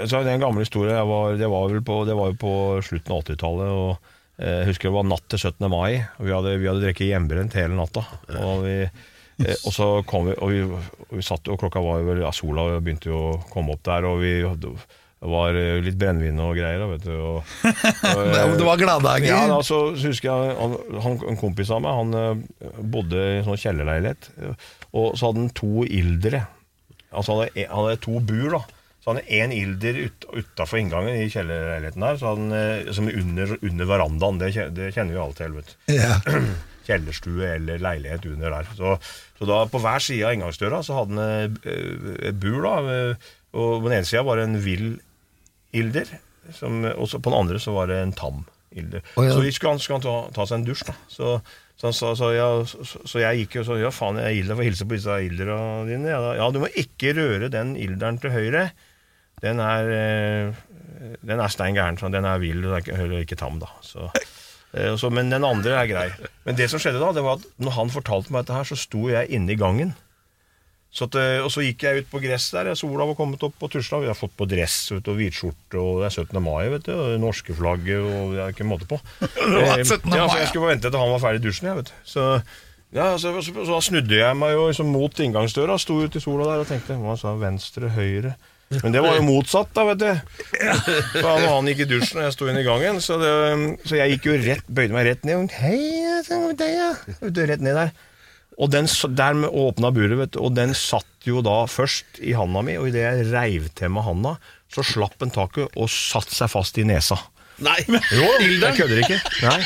altså, 0.00 0.22
Det 0.22 0.32
er 0.32 0.38
en 0.38 0.46
gammel 0.46 0.64
historie. 0.64 0.96
Jeg 0.96 1.10
var, 1.10 1.36
det, 1.36 1.50
var 1.52 1.76
på, 1.90 1.98
det 2.08 2.16
var 2.16 2.32
jo 2.32 2.38
på 2.40 2.54
slutten 2.86 3.12
av 3.12 3.26
80-tallet. 3.26 3.74
og 3.76 4.40
eh, 4.40 4.62
Jeg 4.62 4.70
husker 4.72 4.88
det 4.88 4.96
var 4.96 5.10
natt 5.10 5.28
til 5.34 5.44
17. 5.44 5.68
mai. 5.68 6.00
og 6.16 6.30
Vi 6.30 6.34
hadde, 6.38 6.56
vi 6.62 6.70
hadde 6.70 6.86
drukket 6.86 7.12
hjemmebrent 7.12 7.60
hele 7.60 7.76
natta. 7.76 8.06
Og 8.40 8.64
vi, 8.64 8.78
Eh, 9.44 9.56
og 9.68 9.72
så 9.74 9.88
kom 10.08 10.30
vi, 10.30 10.36
og 10.40 10.52
vi, 10.52 10.62
og 10.64 11.16
vi 11.18 11.24
satt 11.24 11.48
og 11.52 11.58
klokka 11.60 11.82
var 11.84 12.06
vel, 12.06 12.22
ja, 12.24 12.30
sola 12.32 12.68
begynte 12.80 13.10
jo 13.10 13.18
å 13.32 13.34
komme 13.52 13.76
opp 13.76 13.82
der, 13.84 14.06
og 14.08 14.22
vi 14.22 14.38
det 15.16 15.30
var 15.32 15.56
eh, 15.56 15.78
litt 15.80 15.96
brennevin 15.96 16.40
og 16.44 16.52
greier, 16.58 16.82
da, 16.82 16.86
vet 16.90 17.06
du. 17.06 17.14
Og, 17.16 17.54
og, 18.12 18.20
eh, 18.20 18.52
Det 18.60 18.66
var 18.68 18.80
gladdager. 18.80 19.30
ja, 19.30 19.40
da, 19.48 19.62
så, 19.64 19.80
så 19.96 20.12
husker 20.12 20.28
jeg 20.28 20.56
han, 20.60 20.76
han, 21.02 21.16
En 21.32 21.40
kompis 21.40 21.72
av 21.72 21.80
meg 21.84 21.96
Han 21.96 22.18
eh, 22.20 22.76
bodde 22.94 23.22
i 23.22 23.38
en 23.38 23.46
sånn 23.48 23.62
kjellerleilighet, 23.64 24.28
og 24.96 25.16
så 25.16 25.30
hadde 25.30 25.42
han 25.46 25.54
to 25.56 25.86
ildere. 25.88 26.44
Altså 27.10 27.32
han 27.32 27.42
hadde, 27.46 27.64
han 27.72 27.88
hadde 27.88 28.02
to 28.04 28.20
bur, 28.28 28.58
da. 28.58 28.62
Så 29.00 29.10
han 29.12 29.20
hadde 29.22 29.40
én 29.40 29.56
ilder 29.56 29.98
ut, 30.04 30.28
utafor 30.36 30.80
inngangen 30.82 31.16
i 31.16 31.26
kjellerleiligheten 31.32 32.06
der, 32.06 32.20
så 32.20 32.32
hadde 32.32 32.46
han, 32.46 32.94
som 32.96 33.10
under, 33.10 33.56
under 33.60 33.90
verandaen. 33.90 34.40
Det, 34.42 34.52
det 34.76 34.92
kjenner 34.96 35.16
vi 35.16 35.22
alle 35.24 35.38
til. 35.40 35.58
vet 35.58 35.74
du 35.74 35.96
Ja. 35.96 36.16
kjellerstue 36.86 37.48
eller 37.56 37.82
leilighet 37.82 38.26
under 38.30 38.54
der. 38.58 38.70
Så, 38.78 38.94
så 39.38 39.48
da 39.50 39.60
på 39.70 39.80
hver 39.82 40.02
side 40.04 40.26
av 40.28 40.36
inngangsdøra 40.36 40.82
så 40.86 41.00
hadde 41.00 41.18
han 41.18 41.58
eh, 41.66 42.12
et 42.30 42.38
bur, 42.42 42.60
da. 42.64 42.76
eh, 42.94 43.30
Og 43.56 43.82
på 43.82 43.88
den 43.90 43.98
ene 44.00 44.08
sida 44.08 44.22
var 44.26 44.36
det 44.40 44.48
en 44.50 44.58
vill 44.64 44.88
ilder, 45.76 46.10
som, 46.54 46.82
og 46.94 47.08
så 47.10 47.18
på 47.20 47.32
den 47.32 47.40
andre 47.42 47.58
så 47.62 47.72
var 47.74 47.88
det 47.90 48.00
en 48.04 48.12
tam 48.16 48.42
ilder. 48.76 49.02
Oh, 49.16 49.24
ja. 49.26 49.32
Så 49.34 49.40
vi 49.44 49.52
skulle, 49.56 49.78
skulle 49.82 49.98
han 50.00 50.04
ta, 50.06 50.16
ta 50.36 50.44
seg 50.46 50.60
en 50.60 50.66
dusj, 50.68 50.84
da. 50.90 50.94
Så, 51.10 51.30
så, 51.80 51.90
sa- 51.96 52.14
så, 52.16 52.30
jeg, 52.36 52.66
så, 52.70 53.00
så 53.08 53.20
jeg 53.22 53.42
gikk 53.42 53.58
jo 53.58 53.64
sånn 53.68 53.80
Ja, 53.82 53.90
faen, 53.92 54.20
jeg 54.22 54.42
ilder, 54.42 54.56
får 54.60 54.68
hilse 54.70 54.86
på 54.88 54.96
disse 54.96 55.16
ildera 55.26 55.56
dine. 55.88 56.08
Ja, 56.12 56.20
ja, 56.38 56.46
du 56.54 56.60
må 56.62 56.70
ikke 56.72 57.12
røre 57.18 57.50
den 57.52 57.74
ilderen 57.80 58.20
til 58.22 58.32
høyre. 58.36 58.68
Den 59.42 59.60
er, 59.60 59.90
eh, 59.92 61.10
den 61.26 61.40
er 61.44 61.52
stein 61.52 61.76
gæren. 61.76 61.98
så 62.00 62.08
Den 62.12 62.24
er 62.28 62.40
vill, 62.40 62.62
og 62.68 62.78
er 62.78 62.84
ikke, 62.84 63.20
ikke 63.26 63.36
tam, 63.40 63.58
da. 63.60 63.68
Så, 63.84 64.06
så, 65.00 65.10
men 65.12 65.30
den 65.32 65.46
andre 65.46 65.78
er 65.80 65.90
grei. 65.90 66.08
Men 66.46 66.58
det 66.58 66.68
som 66.72 66.82
skjedde 66.82 67.00
da, 67.02 67.12
det 67.16 67.24
var 67.24 67.38
at 67.38 67.46
når 67.62 67.76
han 67.78 67.92
fortalte 67.94 68.34
meg 68.34 68.44
dette 68.44 68.58
her, 68.58 68.68
så 68.68 68.78
sto 68.78 69.06
jeg 69.12 69.30
inne 69.32 69.54
i 69.54 69.60
gangen. 69.60 69.94
Så 70.96 71.04
at, 71.10 71.16
eh, 71.20 71.42
og 71.44 71.50
så 71.52 71.64
gikk 71.64 71.84
jeg 71.84 72.02
ut 72.02 72.06
på 72.08 72.20
gress 72.22 72.48
der. 72.54 72.70
Sola 72.78 73.04
var 73.08 73.16
kommet 73.18 73.42
opp 73.44 73.56
på 73.60 73.68
Tusla. 73.72 74.00
Vi 74.00 74.08
har 74.08 74.16
fått 74.16 74.36
på 74.38 74.46
dress 74.48 74.78
vet 74.94 75.08
og 75.12 75.18
hvitskjorte, 75.18 75.76
og 75.80 76.00
det 76.00 76.08
er 76.08 76.14
17. 76.22 76.38
mai, 76.40 76.70
vet 76.72 76.86
du. 76.88 76.94
Og 76.94 77.10
det 77.12 77.18
norske 77.20 77.56
flagget, 77.56 78.00
og 78.00 78.32
det 78.32 78.44
er 78.44 78.54
ikke 78.54 78.68
måte 78.68 78.88
på. 78.88 79.00
17. 79.20 80.14
ja, 80.16 80.24
så 80.24 80.40
jeg 80.40 80.48
skulle 80.48 80.64
bare 80.64 80.72
vente 80.76 80.88
til 80.88 81.02
han 81.02 81.12
var 81.12 81.22
ferdig 81.26 81.42
i 81.42 81.46
dusjen, 81.48 81.68
jeg, 81.68 81.82
vet 81.82 81.92
du. 81.92 81.96
Så, 82.08 82.26
ja, 82.96 83.10
så, 83.20 83.34
så, 83.42 83.52
så 83.58 83.68
da 83.74 83.80
snudde 83.84 84.20
jeg 84.22 84.40
meg 84.40 84.54
jo 84.54 84.68
liksom 84.70 84.92
mot 84.94 85.20
inngangsdøra, 85.26 85.76
sto 85.82 85.98
ute 86.00 86.22
i 86.22 86.24
sola 86.24 86.48
der 86.52 86.64
og 86.64 86.70
tenkte 86.70 86.96
hva 87.02 87.18
sa 87.20 87.34
venstre, 87.40 87.92
høyre? 87.92 88.36
Men 88.82 88.94
det 88.94 89.02
var 89.04 89.14
jo 89.14 89.22
motsatt, 89.26 89.70
da, 89.76 89.84
vet 89.92 90.00
du. 90.00 90.08
For 91.20 91.28
han, 91.28 91.44
han 91.46 91.70
gikk 91.70 91.84
i 91.84 91.88
dusjen, 91.92 92.18
og 92.18 92.26
jeg 92.26 92.34
sto 92.34 92.48
inne 92.50 92.64
i 92.64 92.66
gangen. 92.66 92.98
Så, 93.04 93.18
det, 93.22 93.30
så 93.86 94.00
jeg 94.00 94.16
gikk 94.16 94.26
jo 94.30 94.40
rett, 94.42 94.66
bøyde 94.66 94.96
meg 94.96 95.06
rett 95.06 95.28
ned. 95.28 95.54
Hei, 95.60 95.78
jeg 96.02 96.56
deg, 96.58 96.74
ja. 96.74 96.90
Rett 97.22 97.62
ned 97.62 97.78
der. 97.78 97.94
Og 98.56 98.72
den, 98.72 98.88
der 99.18 99.36
med 99.36 99.52
åpna 99.52 99.92
buret, 99.94 100.16
vet 100.18 100.34
du, 100.34 100.40
og 100.48 100.54
den 100.56 100.72
satt 100.76 101.28
jo 101.28 101.42
da 101.44 101.64
først 101.68 102.20
i 102.24 102.32
handa 102.36 102.62
mi, 102.64 102.78
og 102.80 102.88
idet 102.88 103.04
jeg 103.04 103.30
reiv 103.30 103.70
til 103.76 103.92
med 103.92 104.06
handa, 104.06 104.36
så 104.72 104.84
slapp 104.86 105.18
den 105.20 105.32
taket 105.34 105.76
og 105.76 105.90
satte 105.92 106.34
seg 106.34 106.50
fast 106.50 106.80
i 106.80 106.86
nesa. 106.88 107.18
Nei! 107.64 107.78
Jo, 107.88 108.24
jeg 108.42 108.76
kødder 108.76 108.98
ikke. 109.00 109.16
Nei. 109.46 109.60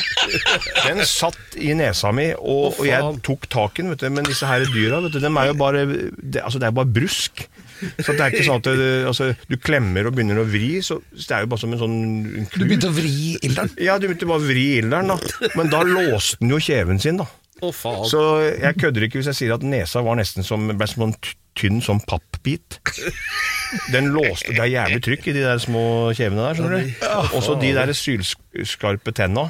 Den 0.85 1.01
satt 1.07 1.57
i 1.59 1.73
nesa 1.75 2.13
mi, 2.15 2.29
og, 2.37 2.77
og 2.77 2.85
jeg 2.87 3.17
tok 3.25 3.47
taken, 3.51 3.91
vet 3.91 4.03
du. 4.03 4.07
Men 4.15 4.27
disse 4.27 4.47
her 4.47 4.63
dyra, 4.71 5.01
vet 5.03 5.15
du, 5.15 5.19
dem 5.23 5.39
er 5.39 5.51
jo 5.51 5.57
bare 5.59 5.83
det, 5.89 6.43
Altså, 6.43 6.61
det 6.61 6.69
er 6.69 6.77
bare 6.77 6.91
brusk. 6.99 7.43
Så 8.01 8.13
det 8.13 8.21
er 8.21 8.31
ikke 8.33 8.45
sånn 8.47 8.61
at 8.61 8.69
det, 8.77 8.89
altså, 9.09 9.31
du 9.49 9.57
klemmer 9.61 10.07
og 10.09 10.15
begynner 10.17 10.41
å 10.41 10.47
vri, 10.47 10.73
så 10.85 10.99
så 11.15 11.27
det 11.27 11.35
er 11.37 11.45
jo 11.45 11.51
bare 11.53 11.63
som 11.63 11.73
en 11.75 11.81
sånn 11.81 11.97
en 12.41 12.47
Du 12.53 12.63
begynte 12.65 12.89
å 12.91 12.95
vri 12.95 13.13
ilderen. 13.41 13.71
Ja, 13.81 13.97
du 13.97 14.07
begynte 14.07 14.29
bare 14.29 14.43
å 14.43 14.47
vri 14.47 14.65
ilderen, 14.79 15.13
da. 15.13 15.49
Men 15.57 15.71
da 15.73 15.83
låste 15.87 16.39
den 16.43 16.53
jo 16.53 16.59
kjeven 16.61 17.01
sin, 17.01 17.21
da. 17.21 17.27
Oh, 17.61 17.69
faen. 17.75 18.07
Så 18.09 18.21
jeg 18.57 18.77
kødder 18.81 19.05
ikke 19.05 19.19
hvis 19.19 19.29
jeg 19.29 19.37
sier 19.37 19.53
at 19.53 19.65
nesa 19.65 20.01
var 20.05 20.17
nesten 20.17 20.45
som, 20.45 20.69
ble 20.73 20.87
som 20.89 21.03
en 21.09 21.15
tynn 21.57 21.81
som 21.85 21.99
pappbit. 22.09 22.79
Den 23.93 24.09
låste, 24.15 24.51
Det 24.55 24.63
er 24.63 24.71
jævlig 24.71 25.01
trykk 25.05 25.27
i 25.29 25.35
de 25.35 25.43
der 25.45 25.61
små 25.61 25.83
kjevene 26.17 26.47
der. 26.47 26.57
skjønner 26.57 26.87
du? 26.87 27.35
Og 27.37 27.43
så 27.45 27.57
de 27.61 27.73
der 27.77 27.93
sylskarpe 27.95 29.13
tenna. 29.15 29.49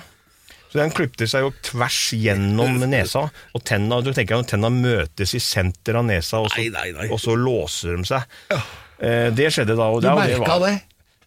Så 0.71 0.79
Den 0.79 0.93
klipte 0.95 1.27
seg 1.27 1.43
jo 1.43 1.49
tvers 1.67 1.99
gjennom 2.15 2.77
nesa, 2.88 3.25
og 3.51 3.63
tenna, 3.67 3.97
du 3.99 4.13
tenker 4.15 4.39
at 4.39 4.47
tenna 4.53 4.69
møtes 4.71 5.36
i 5.36 5.41
senter 5.43 5.99
av 5.99 6.05
nesa, 6.07 6.39
og 6.39 6.47
så, 6.53 6.62
Nei, 6.62 6.69
nei, 6.71 6.93
nei. 6.95 7.10
Og 7.12 7.19
så 7.19 7.36
låser 7.36 7.97
de 7.99 8.07
seg. 8.07 8.23
Eh, 9.01 9.27
det 9.36 9.49
skjedde 9.51 9.75
da. 9.75 9.89
Og 9.91 9.99
Du 9.99 10.07
det, 10.07 10.15
det 10.15 10.39
merka 10.39 10.57
det? 10.63 10.77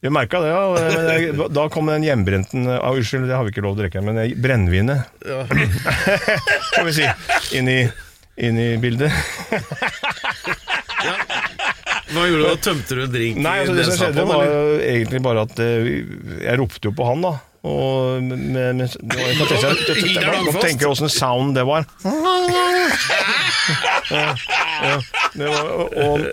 Vi 0.04 0.11
merka 0.12 0.40
det, 0.40 0.48
ja. 0.52 1.48
Da 1.52 1.66
kom 1.72 1.88
den 1.88 2.04
hjemmebrenten 2.04 2.66
ah, 2.68 2.90
Unnskyld, 2.92 3.24
det 3.28 3.37
har 3.37 3.44
vi 3.46 3.54
ikke 3.54 3.64
lov 3.64 3.76
til 3.76 3.85
å 3.85 3.87
drikke, 3.87 4.02
men 4.04 4.20
brennevinet 4.44 5.24
ja. 5.24 5.44
kan 6.74 6.88
vi 6.88 6.92
si, 6.92 7.07
inn 7.57 7.70
i, 7.72 7.78
inn 8.37 8.61
i 8.61 8.66
bildet. 8.80 9.12
Hva 12.14 12.26
gjorde 12.28 12.42
du 12.42 12.46
da? 12.46 12.59
Tømte 12.68 12.96
du 12.98 13.00
en 13.04 13.14
drink 13.14 13.40
Nei, 13.42 13.54
altså 13.62 13.74
Det 13.76 13.87
som 13.88 13.96
skjedde, 13.98 14.26
var 14.28 14.52
egentlig 14.85 15.20
bare 15.24 15.44
at 15.48 15.64
eh, 15.64 15.88
jeg 16.44 16.61
ropte 16.61 16.90
jo 16.90 16.94
på 16.96 17.09
han, 17.09 17.24
da. 17.24 17.33
Og 17.64 18.20
med, 18.22 18.77
med, 18.77 18.92
det 18.92 19.16
var, 19.16 19.31
kan 19.38 19.48
tenke- 19.48 20.11
jeg- 20.12 20.24
kan 20.24 20.48
godt 20.50 20.61
tenke 20.66 20.88
åssen 20.90 21.09
sound 21.12 21.55
det 21.57 21.64
var. 21.64 21.87
Ja, 24.11 24.35
ja, 24.85 24.96
det 25.35 25.46
var 25.48 25.68
og, 25.72 25.94
og, 25.96 26.24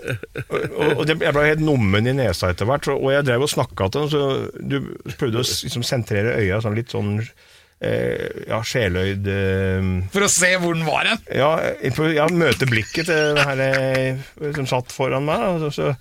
og, 0.52 0.90
og 0.98 1.06
det, 1.08 1.14
jeg 1.24 1.32
ble 1.34 1.44
helt 1.46 1.62
nummen 1.64 2.08
i 2.10 2.12
nesa 2.16 2.50
etter 2.52 2.68
hvert, 2.68 2.88
og 2.92 3.06
jeg 3.14 3.24
drev 3.24 3.46
og 3.46 3.50
snakka 3.52 3.86
til 3.94 4.04
han, 4.04 4.10
så 4.12 4.20
du 4.60 4.76
prøvde 5.16 5.40
å 5.40 5.46
liksom, 5.46 5.84
sentrere 5.86 6.34
øya 6.42 6.58
sånn 6.60 6.76
litt 6.76 6.92
sånn 6.92 7.14
eh, 7.22 8.44
ja, 8.50 8.60
sjeløyd 8.68 9.30
eh, 9.32 9.88
For 10.12 10.26
å 10.26 10.30
se 10.34 10.52
hvor 10.60 10.76
den 10.76 10.84
var 10.88 11.08
hen? 11.08 11.24
ja, 11.40 11.50
får- 11.96 12.12
ja, 12.18 12.28
møte 12.28 12.68
blikket 12.68 13.08
til 13.08 13.38
det 13.40 13.48
her 13.48 13.64
eh, 13.70 14.22
som 14.58 14.68
satt 14.74 14.92
foran 14.92 15.24
meg. 15.28 15.40
da, 15.40 15.56
Så, 15.64 15.72
så, 15.78 15.94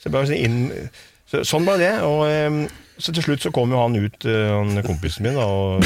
så 0.00 0.14
bare 0.14 0.30
sånn 0.32 0.40
inn, 0.48 0.90
så, 1.28 1.44
sånn 1.46 1.68
var 1.68 1.76
det. 1.84 1.92
Og 2.08 2.24
eh, 2.32 2.62
så 2.98 3.14
til 3.14 3.22
slutt 3.22 3.44
så 3.46 3.50
kom 3.54 3.70
jo 3.72 3.78
han 3.78 3.94
ut, 3.94 4.24
eh, 4.26 4.48
han 4.50 4.82
kompisen 4.82 5.26
min, 5.26 5.36
da, 5.38 5.44
og, 5.46 5.84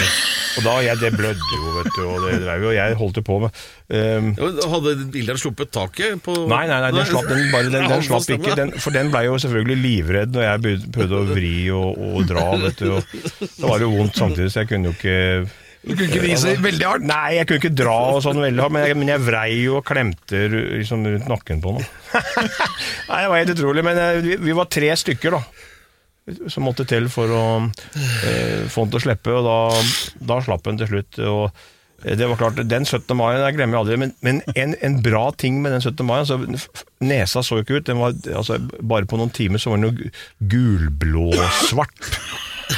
og 0.57 0.65
da 0.65 0.75
jeg, 0.85 0.97
det 1.03 1.11
blødde 1.13 1.49
jo, 1.59 1.73
vet 1.77 1.91
du, 1.93 2.03
og 2.09 2.25
det 2.25 2.39
dreiv 2.43 2.65
jo, 2.65 2.71
og 2.71 2.77
jeg 2.77 2.99
holdt 3.01 3.19
jo 3.21 3.25
på 3.27 3.39
med 3.43 3.59
um, 3.93 4.31
Ja, 4.39 4.51
Hadde 4.73 4.95
bilderen 5.13 5.41
sluppet 5.43 5.73
taket 5.75 6.23
på 6.25 6.37
Nei, 6.49 6.63
nei, 6.71 6.79
nei, 6.87 6.93
den 6.97 7.09
slapp, 7.11 7.29
den, 7.29 7.43
bare, 7.53 7.73
den, 7.73 7.89
den 7.91 8.05
slapp 8.07 8.31
ikke. 8.37 8.55
Den, 8.59 8.73
for 8.81 8.97
den 8.97 9.11
ble 9.13 9.27
jo 9.27 9.35
selvfølgelig 9.45 9.79
livredd 9.83 10.37
når 10.37 10.47
jeg 10.47 10.79
prøvde 10.95 11.19
å 11.19 11.27
vri 11.29 11.57
og, 11.77 12.01
og 12.13 12.31
dra. 12.31 12.47
vet 12.63 12.81
du, 12.81 12.95
og 12.97 13.13
Da 13.59 13.69
var 13.69 13.83
det 13.83 13.89
jo 13.89 13.93
vondt 13.99 14.23
samtidig, 14.23 14.49
så 14.55 14.63
jeg 14.63 14.71
kunne 14.73 14.89
jo 14.89 14.97
ikke 14.97 15.19
Du 15.83 15.93
kunne 15.93 16.09
ikke 16.09 16.23
vise 16.25 16.55
veldig 16.65 16.89
hardt? 16.89 17.07
Nei, 17.11 17.27
jeg 17.37 17.49
kunne 17.51 17.61
ikke 17.61 17.75
dra 17.83 17.99
og 18.15 18.23
sånn 18.25 18.41
veldig 18.41 18.65
hardt, 18.65 18.77
men 18.79 18.87
jeg, 18.89 18.99
men 19.03 19.13
jeg 19.13 19.25
vrei 19.27 19.51
jo 19.59 19.77
og 19.81 19.85
klemte 19.89 20.47
liksom 20.55 21.05
rundt 21.11 21.29
nakken 21.33 21.61
på 21.65 21.77
den. 21.77 21.91
Nei, 23.11 23.21
det 23.21 23.29
var 23.35 23.37
helt 23.37 23.55
utrolig, 23.57 23.85
men 23.85 24.01
eh, 24.01 24.23
vi, 24.25 24.41
vi 24.49 24.57
var 24.57 24.73
tre 24.73 24.93
stykker 25.03 25.37
da, 25.37 25.43
som 26.49 26.63
måtte 26.69 26.85
til 26.87 27.09
for 27.11 27.31
å 27.35 27.45
eh, 27.67 28.65
få 28.71 28.85
han 28.85 28.93
til 28.93 29.01
å 29.01 29.05
slippe, 29.09 29.33
og 29.35 29.47
da, 29.49 29.57
da 30.33 30.41
slapp 30.47 30.69
han 30.71 30.79
til 30.79 30.91
slutt. 30.93 31.19
og 31.27 31.49
eh, 32.05 32.15
det 32.19 32.29
var 32.31 32.39
klart, 32.39 32.61
Den 32.71 32.87
17. 32.87 33.11
mai 33.19 33.33
jeg 33.41 33.57
glemmer 33.59 33.79
jeg 33.79 33.83
aldri, 33.83 33.99
men, 34.05 34.15
men 34.23 34.39
en, 34.55 34.77
en 34.87 35.01
bra 35.03 35.25
ting 35.39 35.59
med 35.65 35.75
den 35.75 35.83
17. 35.83 36.07
mai 36.07 36.21
altså, 36.21 36.39
Nesa 37.03 37.43
så 37.43 37.59
jo 37.59 37.67
ikke 37.67 37.81
ut. 37.81 37.89
den 37.91 37.99
var, 38.03 38.15
altså, 38.39 38.61
Bare 38.81 39.09
på 39.11 39.19
noen 39.19 39.35
timer 39.35 39.59
så 39.63 39.75
var 39.75 39.83
den 39.83 39.91
jo 39.91 39.97
gu- 39.99 40.11
gulblå-svart. 40.55 42.15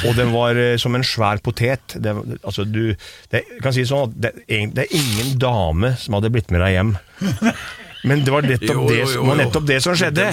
Og 0.09 0.17
den 0.19 0.33
var 0.35 0.57
eh, 0.59 0.75
som 0.81 0.97
en 0.97 1.05
svær 1.07 1.39
potet. 1.45 1.95
Det, 2.03 2.17
altså, 2.43 2.65
du, 2.67 2.95
det, 3.31 3.45
kan 3.63 3.77
si 3.77 3.85
sånn 3.87 4.09
at 4.09 4.17
det, 4.25 4.33
det 4.75 4.87
er 4.89 4.97
ingen 4.97 5.37
dame 5.39 5.93
som 6.01 6.17
hadde 6.17 6.33
blitt 6.35 6.49
med 6.51 6.65
deg 6.65 6.79
hjem. 6.79 6.95
Men 8.05 8.25
det 8.25 8.33
var 8.35 8.43
nettopp, 8.45 8.69
Jo, 8.69 8.83
jo, 8.83 8.89
det, 8.89 8.99
jo, 9.01 9.07
som- 9.15 9.27
var 9.29 9.37
jo. 9.37 9.43
nettopp 9.45 9.67
det 9.67 9.79
som 9.83 9.95
skjedde. 9.97 10.27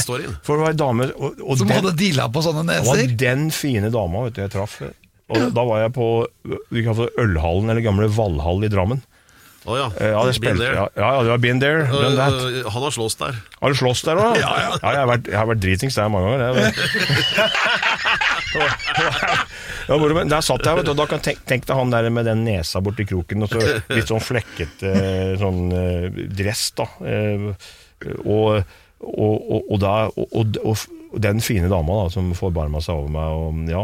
For 0.44 0.58
det 0.58 0.64
var 0.66 0.70
en 0.76 0.82
dame 0.82 1.06
og, 1.16 1.40
og 1.40 1.58
Som 1.58 1.68
den, 1.72 1.78
hadde 1.78 1.94
deala 1.98 2.28
på 2.32 2.44
sånne 2.44 2.66
neser? 2.68 2.84
det 3.00 3.06
var 3.08 3.16
den 3.24 3.46
fine 3.56 3.90
dama 3.94 4.26
vet 4.28 4.36
du, 4.36 4.42
jeg 4.44 4.52
traff. 4.52 4.82
Og 5.32 5.54
da 5.56 5.64
var 5.64 5.80
jeg 5.86 5.94
på 5.96 6.08
det 6.44 7.10
Ølhallen, 7.18 7.70
eller 7.72 7.82
gamle 7.86 8.10
Valhall 8.12 8.66
i 8.68 8.70
Drammen. 8.74 9.00
Oh, 9.64 9.76
ja. 9.78 9.86
Eh, 10.02 10.10
Ja, 10.10 10.24
det 10.26 10.34
Been 10.42 10.58
spilte, 10.58 10.64
there. 10.66 10.76
ja, 10.98 11.10
ja, 11.14 11.22
det 11.22 11.30
var 11.30 11.38
been 11.38 11.60
there, 11.62 11.86
done 11.86 12.16
that. 12.18 12.34
Øh, 12.34 12.66
Han 12.74 12.82
har 12.82 12.90
slåss 12.92 13.16
der. 13.20 13.36
Har 13.62 13.70
du 13.70 13.76
slåss 13.78 14.02
der 14.08 14.16
òg? 14.18 14.36
Ja, 14.42 14.50
jeg, 14.82 14.98
har 14.98 15.06
vært, 15.08 15.28
jeg 15.30 15.38
har 15.38 15.46
vært 15.46 15.62
dritings 15.62 15.96
der 15.96 16.08
mange 16.10 16.34
ganger. 16.34 16.74
Ja, 19.90 19.98
men 19.98 20.30
der 20.30 20.44
satt 20.46 20.64
jeg, 20.66 20.84
og 20.88 20.96
da 20.98 21.06
kan 21.10 21.20
tenk, 21.26 21.40
tenk 21.50 21.66
deg 21.68 21.76
han 21.76 21.92
der 21.92 22.06
med 22.14 22.28
den 22.30 22.44
nesa 22.46 22.80
borti 22.86 23.04
kroken, 23.10 23.44
og 23.44 23.50
så 23.52 23.62
litt 23.92 24.08
sånn 24.12 24.22
flekkete 24.24 24.92
sånn 25.42 25.64
eh, 25.76 26.22
dress, 26.38 26.68
da. 26.78 26.86
Eh, 27.02 27.50
Og, 28.26 28.64
og, 29.02 29.36
og, 29.54 29.66
og, 29.70 29.82
da, 29.82 30.76
den 31.22 31.42
fine 31.46 31.68
dama 31.70 32.00
da, 32.04 32.06
som 32.14 32.32
forbarma 32.38 32.82
seg 32.82 32.98
over 32.98 33.12
meg, 33.14 33.42
og 33.42 33.70
ja. 33.70 33.84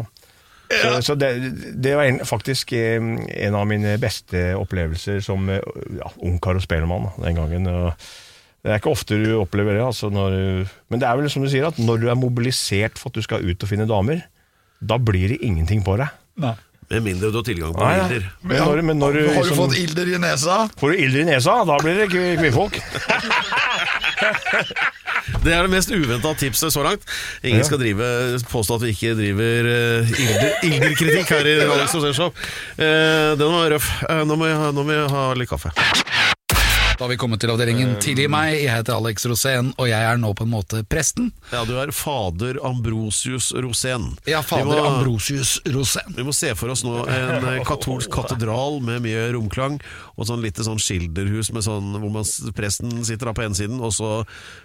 Så, 0.67 0.89
så 1.05 1.15
det, 1.15 1.29
det 1.79 1.93
var 1.95 2.09
en, 2.09 2.17
faktisk 2.27 2.73
eh, 2.75 2.97
en 2.99 3.55
av 3.55 3.67
mine 3.69 3.93
beste 4.01 4.49
opplevelser 4.59 5.21
som 5.23 5.45
eh, 5.53 5.61
ja, 5.99 6.09
ungkar 6.27 6.57
og 6.59 6.65
spellemann 6.65 7.05
den 7.21 7.37
gangen. 7.39 7.69
og 7.71 7.93
det 8.65 8.73
er 8.73 8.81
ikke 8.81 8.91
ofte 8.91 9.15
du 9.21 9.29
opplever 9.39 9.77
det. 9.77 9.83
Altså 9.85 10.09
du- 10.11 10.65
men 10.91 10.99
det 10.99 11.07
er 11.07 11.15
vel 11.21 11.29
som 11.31 11.45
du 11.45 11.47
sier, 11.53 11.69
at 11.69 11.77
når 11.79 12.01
du 12.01 12.09
er 12.11 12.17
mobilisert 12.19 12.97
for 12.99 13.13
at 13.13 13.15
du 13.15 13.23
skal 13.23 13.45
ut 13.47 13.63
og 13.63 13.69
finne 13.69 13.85
damer, 13.87 14.25
da 14.79 14.97
blir 15.01 15.29
det 15.33 15.39
ingenting 15.45 15.83
på 15.85 15.97
deg. 15.97 16.09
Nei. 16.37 16.55
Med 16.87 17.03
mindre 17.03 17.31
du 17.33 17.37
har 17.41 17.43
tilgang 17.43 17.73
på 17.75 17.83
Nei, 17.83 17.95
ilder. 17.99 18.27
Men 18.47 18.61
når, 18.63 18.81
men 18.87 18.99
når 19.01 19.17
Har 19.17 19.19
du 19.19 19.39
liksom- 19.41 19.57
fått 19.59 19.75
ilder 19.77 20.07
i 20.07 20.19
nesa? 20.23 20.69
Får 20.79 20.93
du 20.93 21.01
ilder 21.03 21.19
i 21.19 21.25
nesa, 21.33 21.65
da 21.67 21.77
blir 21.83 21.95
det 21.99 22.07
kvi- 22.13 22.37
kvinnfolk. 22.39 22.79
Det 25.43 25.51
er 25.53 25.65
det 25.67 25.71
mest 25.71 25.91
uventa 25.91 26.31
tipset 26.39 26.71
så 26.73 26.83
langt. 26.85 27.03
Ingen 27.43 27.63
skal 27.67 27.79
drive, 27.81 28.07
påstå 28.49 28.77
at 28.79 28.85
vi 28.85 28.93
ikke 28.95 29.13
driver 29.17 29.67
uh, 29.67 30.11
ilder, 30.23 30.53
ilderkritikk 30.69 31.31
her 31.35 31.49
i 31.51 31.55
Alex 31.65 31.95
Rosénshow. 31.95 32.31
Uh, 32.79 33.35
den 33.39 33.51
var 33.51 33.69
røff. 33.75 33.89
Uh, 34.07 34.23
nå, 34.27 34.37
må 34.39 34.47
jeg, 34.49 34.71
nå 34.75 34.85
må 34.87 34.95
jeg 34.95 35.09
ha 35.11 35.25
litt 35.37 35.51
kaffe. 35.51 35.73
Da 36.97 37.03
har 37.05 37.09
vi 37.13 37.17
kommet 37.21 37.37
til 37.43 37.51
avdelingen 37.53 37.91
Tilgi 38.01 38.23
meg. 38.31 38.55
Jeg 38.63 38.71
heter 38.73 38.95
Alex 38.97 39.25
Rosén, 39.29 39.67
og 39.77 39.85
jeg 39.85 40.01
er 40.01 40.17
nå 40.17 40.31
på 40.33 40.47
en 40.47 40.49
måte 40.49 40.79
presten. 40.89 41.27
Ja, 41.51 41.59
du 41.67 41.75
er 41.77 41.91
fader 41.93 42.57
Ambrosius 42.65 43.51
Rosén. 43.53 44.15
Ja, 44.25 44.39
fader 44.41 44.65
må- 44.65 44.87
Ambrosius 44.95 45.59
Rosén. 45.69 46.15
Vi 46.17 46.23
må 46.25 46.33
se 46.33 46.55
for 46.57 46.73
oss 46.73 46.81
nå 46.83 47.03
en 47.05 47.63
katolsk 47.69 48.09
katedral 48.09 48.79
med 48.81 49.03
mye 49.05 49.27
romklang, 49.35 49.77
og 50.17 50.25
sånn 50.25 50.41
lite 50.41 50.63
sånn 50.65 50.79
skilderhus 50.81 51.51
med 51.53 51.61
sånn, 51.61 51.91
hvor 52.01 52.09
man, 52.09 52.25
presten 52.57 53.03
sitter 53.05 53.29
da 53.29 53.33
på 53.37 53.43
ene 53.45 53.53
siden, 53.57 53.77
og 53.85 53.91
så 53.93 54.07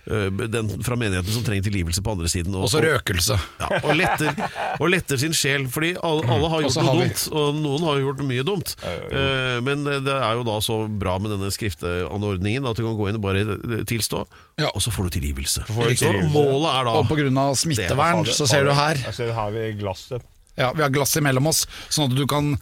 øh, 0.09 0.31
den 0.49 0.71
fra 0.83 0.97
menigheten 0.97 1.29
som 1.35 1.45
trenger 1.45 1.67
tilgivelse 1.69 2.01
på 2.03 2.15
andre 2.15 2.31
siden. 2.33 2.55
Og 2.57 2.71
så 2.73 2.81
røkelse. 2.81 3.37
Ja, 3.61 3.69
og, 3.83 3.93
letter, 3.99 4.33
og 4.81 4.89
letter 4.93 5.21
sin 5.21 5.37
sjel, 5.37 5.67
fordi 5.73 5.93
alle, 6.01 6.25
alle 6.33 6.49
har 6.55 6.65
gjort 6.65 6.79
noe 6.81 6.87
har 6.89 6.97
vi- 7.03 7.11
dumt, 7.11 7.25
og 7.37 7.61
noen 7.61 7.87
har 7.91 8.01
gjort 8.01 8.25
mye 8.33 8.47
dumt. 8.49 8.75
Uh, 8.83 9.61
Men 9.63 9.85
det 9.85 10.17
er 10.17 10.33
jo 10.41 10.43
da 10.49 10.57
så 10.65 10.81
bra 10.89 11.19
med 11.23 11.35
denne 11.37 11.53
skrifteanordningen 11.53 12.67
at 12.69 12.77
du 12.81 12.83
kan 12.87 12.97
gå 12.99 13.11
inn 13.11 13.21
og 13.21 13.25
bare 13.29 13.45
tilstå, 13.89 14.25
Ja. 14.59 14.71
og 14.75 14.81
så 14.83 14.91
får 14.91 15.11
du 15.11 15.21
tilgivelse. 15.21 15.67
får 15.69 15.89
du 15.93 15.97
Så 15.97 16.07
tilgivelse. 16.09 16.33
målet 16.33 16.73
er 16.73 16.85
da 16.85 16.91
Og 16.97 17.39
av 17.39 17.55
smittevern, 17.57 18.25
så 18.27 18.49
ser 18.49 18.65
du 18.65 18.73
her 18.73 18.95
Jeg 18.97 19.15
ser 19.15 19.33
her 19.33 19.51
ved 19.51 19.79
glasset. 19.79 20.23
Ja, 20.57 20.73
Vi 20.73 20.83
har 20.83 20.91
glass 20.91 21.17
imellom 21.17 21.47
oss, 21.49 21.67
sånn 21.89 22.11
at 22.11 22.17
du 22.17 22.27
kan 22.27 22.59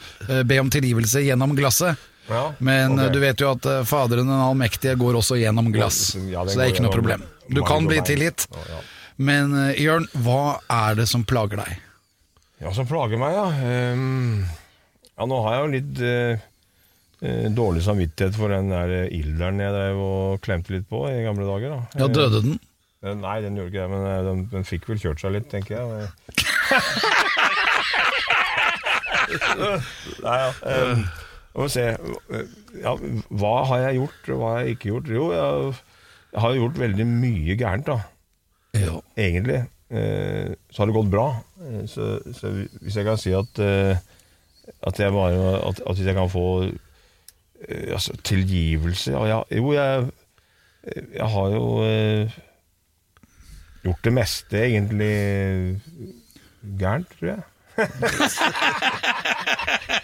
be 0.46 0.58
om 0.58 0.70
tilgivelse 0.70 1.22
gjennom 1.26 1.56
glasset. 1.56 1.96
Ja, 2.30 2.44
Men 2.58 2.94
okay. 2.94 3.10
du 3.12 3.20
vet 3.22 3.42
jo 3.42 3.50
at 3.50 3.66
eh, 3.66 3.82
Faderen 3.88 4.30
den 4.30 4.40
allmektige 4.40 4.94
går 5.00 5.18
også 5.18 5.38
gjennom 5.40 5.72
glass, 5.74 6.14
Ja, 6.30 6.44
så 6.46 6.56
det 6.56 6.66
er 6.66 6.74
ikke 6.74 6.86
noe 6.86 6.94
problem. 6.94 7.26
Du 7.50 7.62
kan 7.66 7.88
bli 7.90 7.98
tilgitt. 8.06 8.46
Men 9.20 9.52
eh, 9.58 9.80
Jørn, 9.82 10.06
hva 10.24 10.60
er 10.70 11.00
det 11.02 11.08
som 11.10 11.26
plager 11.28 11.60
deg? 11.60 11.80
Ja, 12.60 12.70
som 12.76 12.86
plager 12.88 13.18
meg, 13.20 13.34
ja. 13.34 13.72
Um, 13.96 14.44
ja, 15.16 15.26
nå 15.28 15.40
har 15.46 15.56
jeg 15.56 15.60
jo 15.60 15.74
litt 15.74 16.00
uh, 16.04 16.46
eh, 17.20 17.50
dårlig 17.52 17.84
samvittighet 17.84 18.36
for 18.36 18.48
den 18.52 18.68
der 18.72 18.88
eh, 19.02 19.08
ilderen 19.16 19.60
jeg 19.60 19.72
drev 19.74 19.96
og 20.04 20.40
klemte 20.44 20.72
litt 20.74 20.88
på 20.90 20.98
i 21.10 21.22
gamle 21.24 21.46
dager. 21.48 21.68
da. 21.76 21.80
Ja, 22.02 22.06
døde 22.08 22.40
den? 22.44 22.54
Eh, 23.04 23.14
Nei, 23.16 23.40
den 23.44 23.56
gjorde 23.56 23.70
ikke 23.72 23.82
det, 23.82 23.90
men 23.94 24.02
eh, 24.08 24.24
den, 24.28 24.38
den 24.52 24.64
fikk 24.68 24.82
vel 24.90 25.00
kjørt 25.02 25.20
seg 25.22 25.30
litt, 25.36 25.48
tenker 25.52 25.72
jeg. 25.78 25.84
Nei, 30.24 30.38
ja. 30.42 30.50
Um, 30.64 30.98
vi 31.56 31.68
se. 31.74 31.86
Ja, 32.78 32.94
hva 33.40 33.54
har 33.66 33.84
jeg 33.88 33.98
gjort, 33.98 34.28
og 34.28 34.38
hva 34.38 34.52
har 34.54 34.62
jeg 34.62 34.76
ikke 34.76 34.92
gjort? 34.92 35.10
Jo, 35.10 35.26
jeg, 35.34 35.74
jeg 36.30 36.44
har 36.44 36.56
gjort 36.60 36.80
veldig 36.84 37.06
mye 37.10 37.56
gærent, 37.58 37.90
da. 37.90 37.98
Ja. 38.78 39.00
Egentlig. 39.18 39.64
Eh, 39.90 40.54
så 40.70 40.82
har 40.82 40.90
det 40.90 40.94
gått 40.94 41.10
bra. 41.10 41.26
Eh, 41.66 41.82
så, 41.90 42.12
så 42.38 42.52
hvis 42.54 42.96
jeg 43.00 43.08
kan 43.08 43.18
si 43.18 43.34
at 43.34 43.62
eh, 43.64 43.98
at 44.86 45.00
jeg 45.00 45.12
bare 45.12 45.68
At, 45.68 45.82
at 45.86 45.96
hvis 45.96 46.06
jeg 46.06 46.14
kan 46.14 46.30
få 46.30 46.62
eh, 46.62 47.92
altså, 47.92 48.16
tilgivelse 48.24 49.12
ja, 49.12 49.24
ja, 49.26 49.40
Jo, 49.50 49.72
jeg, 49.72 50.06
jeg 51.14 51.28
har 51.28 51.48
jo 51.50 51.64
eh, 51.84 52.38
gjort 53.84 54.04
det 54.04 54.12
meste 54.12 54.60
egentlig 54.60 55.80
gærent, 56.78 57.08
tror 57.18 57.28
jeg. 57.28 57.42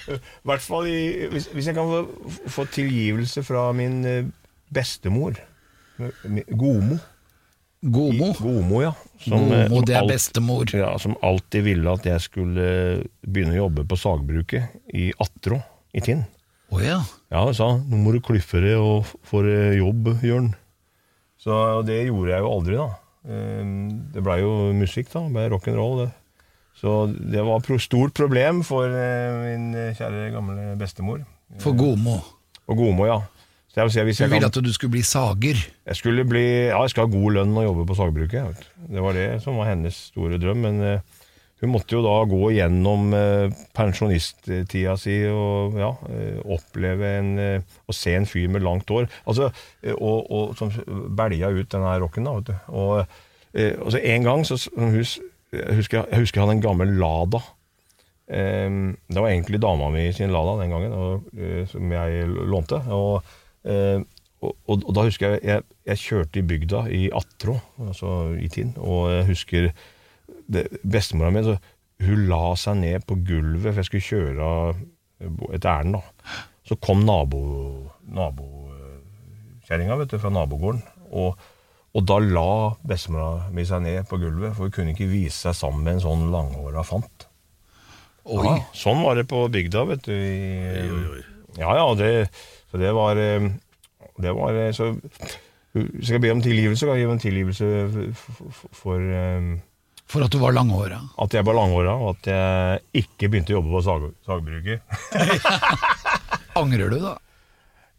I 0.07 0.19
hvert 0.47 0.63
fall 0.65 0.87
i, 0.91 1.27
hvis, 1.33 1.49
hvis 1.55 1.67
jeg 1.71 1.77
kan 1.77 1.89
få, 1.91 2.01
få 2.53 2.65
tilgivelse 2.75 3.43
fra 3.47 3.69
min 3.77 3.99
eh, 4.07 4.25
bestemor. 4.75 5.39
Gomo. 6.53 6.99
Gomo? 7.87 8.29
Gomo, 8.41 8.81
ja. 8.83 8.93
Som, 9.23 9.47
eh, 9.53 9.67
Gomo, 9.69 9.81
som 9.81 9.85
det 9.89 9.95
er 9.97 10.01
alt- 10.03 10.13
bestemor. 10.15 10.65
Ja, 10.75 10.93
som 11.03 11.17
alltid 11.25 11.67
ville 11.69 11.93
at 11.93 12.07
jeg 12.09 12.21
skulle 12.25 12.69
begynne 13.27 13.55
å 13.57 13.63
jobbe 13.67 13.85
på 13.89 13.99
sagbruket 14.01 14.63
i 14.97 15.11
Attrå 15.23 15.61
i 15.97 16.01
Tinn. 16.05 16.25
Oh, 16.75 16.81
ja. 16.83 16.99
Ja, 17.31 17.45
hun 17.47 17.55
sa 17.55 17.69
nå 17.79 17.97
må 18.03 18.11
du 18.15 18.21
klyffe 18.27 18.59
deg 18.65 18.75
og 18.83 19.07
få 19.29 19.45
deg 19.47 19.77
jobb, 19.79 20.09
Jørn. 20.27 20.49
Så 21.39 21.53
det 21.87 22.01
gjorde 22.09 22.33
jeg 22.33 22.43
jo 22.43 22.51
aldri, 22.57 22.75
da. 22.81 22.89
Eh, 23.27 23.65
Det 24.15 24.23
blei 24.27 24.41
jo 24.43 24.53
musikk, 24.75 25.13
da. 25.13 25.21
Ble 25.31 25.49
rock'n'roll. 25.53 26.05
det. 26.07 26.11
Så 26.77 27.07
det 27.17 27.41
var 27.47 27.63
et 27.63 27.81
stort 27.83 28.13
problem 28.17 28.63
for 28.67 28.85
eh, 28.91 29.39
min 29.47 29.71
kjære 29.97 30.31
gamle 30.35 30.75
bestemor. 30.81 31.23
For 31.63 31.73
Gomo. 31.79 32.19
For 32.67 32.77
Gomo, 32.77 33.07
ja. 33.09 33.21
Så 33.71 33.81
jeg 33.83 33.87
vil 33.87 33.93
si, 33.95 34.03
hvis 34.09 34.19
Hun 34.21 34.25
jeg 34.25 34.33
ville 34.33 34.49
at 34.49 34.57
du 34.65 34.73
skulle 34.73 34.95
bli 34.97 35.03
sager. 35.05 35.59
jeg 35.87 35.97
skulle 35.99 36.25
bli, 36.25 36.43
ja, 36.71 36.81
jeg 36.81 36.91
skal 36.95 37.07
ha 37.07 37.13
god 37.13 37.33
lønn 37.37 37.57
og 37.57 37.65
jobbe 37.67 37.85
på 37.91 37.97
sagbruket. 37.99 38.47
vet. 38.49 38.67
Det 38.89 39.03
var 39.05 39.13
det 39.13 39.27
som 39.45 39.57
var 39.61 39.69
hennes 39.69 39.95
store 40.11 40.39
drøm. 40.41 40.63
Men 40.65 40.81
eh, 40.81 41.01
hun 41.61 41.73
måtte 41.73 41.93
jo 41.97 42.03
da 42.05 42.15
gå 42.29 42.51
gjennom 42.57 43.13
eh, 43.17 43.53
pensjonisttida 43.77 44.97
si 45.01 45.17
og 45.29 45.77
ja, 45.81 45.91
eh, 46.13 46.41
oppleve 46.57 47.13
en 47.21 47.31
eh, 47.41 47.77
Å 47.89 47.95
se 47.97 48.17
en 48.17 48.27
fyr 48.29 48.49
med 48.53 48.65
langt 48.65 48.89
hår. 48.93 49.09
Altså, 49.29 49.51
eh, 49.85 49.95
og, 49.97 50.27
og 50.33 50.57
som 50.59 50.73
belja 51.17 51.53
ut 51.53 51.69
den 51.73 51.87
her 51.89 52.01
rocken, 52.05 52.29
da, 52.29 52.37
vet 52.41 52.51
du. 52.51 52.55
Og, 52.77 53.17
eh, 53.57 53.75
og 53.81 53.93
så 53.95 54.01
en 54.03 54.25
gang 54.29 54.45
så 54.49 54.59
hun 54.77 54.97
jeg, 55.53 55.77
husker, 55.79 56.09
jeg 56.11 56.25
husker 56.25 56.41
jeg 56.41 56.47
hadde 56.47 56.57
en 56.59 56.65
gammel 56.65 56.97
Lada. 57.01 57.43
Um, 58.27 58.97
det 59.07 59.23
var 59.23 59.31
egentlig 59.31 59.61
dama 59.63 59.93
mi 59.95 60.09
sin 60.13 60.33
Lada 60.35 60.57
den 60.59 60.73
gangen, 60.75 60.93
og, 60.93 61.29
uh, 61.37 61.63
som 61.71 61.93
jeg 61.95 62.27
lånte. 62.27 62.81
Og, 62.91 63.23
uh, 63.69 64.01
og, 64.43 64.57
og, 64.75 64.91
da 64.95 65.07
husker 65.07 65.37
jeg, 65.37 65.45
jeg 65.47 65.63
jeg 65.87 66.03
kjørte 66.03 66.41
i 66.41 66.47
bygda 66.47 66.83
i 66.91 67.05
Attrå, 67.15 67.55
altså 67.87 68.35
i 68.43 68.49
Tinn, 68.53 68.75
og 68.83 69.11
jeg 69.15 69.27
husker 69.31 69.71
bestemora 70.83 71.31
mi 71.35 71.43
hun 72.07 72.27
la 72.29 72.55
seg 72.59 72.77
ned 72.83 73.07
på 73.09 73.17
gulvet, 73.25 73.71
for 73.71 73.81
jeg 73.81 73.89
skulle 73.89 74.09
kjøre 74.11 74.49
et 75.57 75.65
ærend. 75.65 75.97
Så 76.67 76.77
kom 76.83 77.05
nabo, 77.07 77.41
nabokjerringa 78.11 79.97
vet 80.03 80.11
du, 80.13 80.19
fra 80.21 80.33
nabogården, 80.35 80.83
og, 81.15 81.39
og 81.97 82.05
da 82.05 82.19
la 82.21 82.49
bestemora 82.85 83.47
mi 83.57 83.65
seg 83.65 83.81
ned 83.87 84.05
på 84.11 84.19
gulvet, 84.21 84.53
for 84.57 84.67
hun 84.69 84.75
kunne 84.75 84.93
ikke 84.93 85.09
vise 85.09 85.47
seg 85.47 85.55
sammen 85.57 85.85
med 85.87 85.97
en 85.97 86.03
sånn 86.05 86.27
langhåra 86.33 86.83
fant. 86.85 87.25
Oi. 88.27 88.43
Ja, 88.45 88.55
sånn 88.77 89.01
var 89.07 89.17
det 89.17 89.25
på 89.31 89.45
bygda, 89.55 89.85
vet 89.89 90.05
du. 90.09 90.13
I, 90.13 91.23
Ja, 91.57 91.71
ja, 91.79 91.87
det, 91.97 92.09
så 92.69 92.77
det 92.83 92.91
var 92.93 93.17
eh, 93.17 93.47
Det 94.21 94.33
var 94.37 94.57
eh, 94.61 94.73
Så 94.77 94.91
hvis 95.73 96.11
jeg 96.11 96.21
be 96.21 96.33
om 96.35 96.43
tilgivelse, 96.45 96.85
kan 96.89 96.99
jeg 96.99 97.07
gi 97.07 97.09
om 97.15 97.23
tilgivelse 97.23 97.69
for, 98.19 98.35
for, 98.51 98.75
for 98.83 99.07
eh, 99.23 99.49
For 100.11 100.27
at 100.27 100.35
du 100.35 100.39
var 100.43 100.53
langhåra. 100.57 100.99
at 101.23 101.33
jeg 101.39 101.47
var 101.49 101.57
langhåra, 101.57 101.95
og 101.97 102.17
at 102.19 102.29
jeg 102.33 103.05
ikke 103.07 103.31
begynte 103.33 103.55
å 103.55 103.59
jobbe 103.61 103.73
på 103.79 103.83
sag, 103.87 104.05
sagbruket. 104.29 104.85
Angrer 106.61 106.93
du, 106.93 106.99
da? 107.03 107.17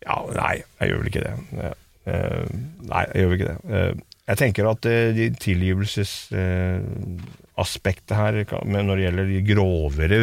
Ja, 0.05 0.21
nei, 0.37 0.53
jeg 0.79 0.91
gjør 0.91 1.01
vel 1.01 1.11
ikke 1.11 1.25
det. 1.25 1.73
Eh, 2.07 2.45
Nei, 2.87 3.03
jeg 3.11 3.19
gjør 3.25 3.33
ikke 3.37 3.49
det. 3.51 3.59
Eh, 3.79 3.93
Jeg 4.27 4.37
tenker 4.41 4.63
at 4.67 4.83
eh, 4.89 5.13
de 5.15 5.25
tilgivelsesaspektet 5.39 8.13
her, 8.17 8.33
når 8.67 8.95
det 8.99 9.03
gjelder 9.05 9.25
de 9.31 9.37
grovere 9.47 10.17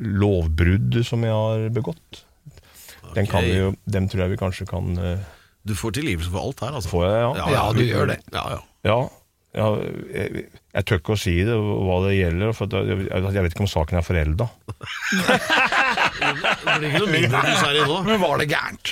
lovbrudd 0.00 0.96
som 1.06 1.24
jeg 1.26 1.34
har 1.36 1.66
begått, 1.76 2.22
den 3.16 3.26
kan 3.28 3.44
vi 3.44 3.56
jo, 3.58 3.68
dem 3.90 4.04
tror 4.08 4.22
jeg 4.24 4.32
vi 4.34 4.38
kanskje 4.40 4.64
kan 4.70 4.84
Du 5.66 5.72
får 5.76 5.90
tilgivelse 5.98 6.30
for 6.32 6.40
alt 6.46 6.58
her, 6.64 6.72
altså. 6.78 6.88
få, 6.92 7.00
ja. 7.04 7.30
Ja, 7.52 7.64
du 7.74 7.82
gjør 7.84 8.06
det. 8.14 8.18
Ja, 8.32 8.44
ja. 8.54 8.60
Ja, 8.88 8.98
ja 9.58 9.66
jeg, 10.14 10.26
jeg 10.72 10.82
tør 10.88 10.98
ikke 11.02 11.16
å 11.16 11.20
si 11.20 11.34
det, 11.44 11.56
hva 11.58 11.96
det 12.06 12.14
gjelder, 12.16 12.48
for 12.56 12.64
jeg, 12.70 12.96
jeg 13.10 13.42
vet 13.44 13.52
ikke 13.56 13.66
om 13.66 13.72
saken 13.74 13.98
er 14.00 14.06
forelda. 14.06 14.46
Det 16.20 16.78
blir 16.78 16.88
ikke 16.90 17.00
noe 17.04 17.12
mindre 17.12 17.40
nysgjerrig 17.44 17.84
nå. 17.88 17.96
Men 18.06 18.20
var 18.22 18.40
det 18.40 18.46
gærent? 18.52 18.90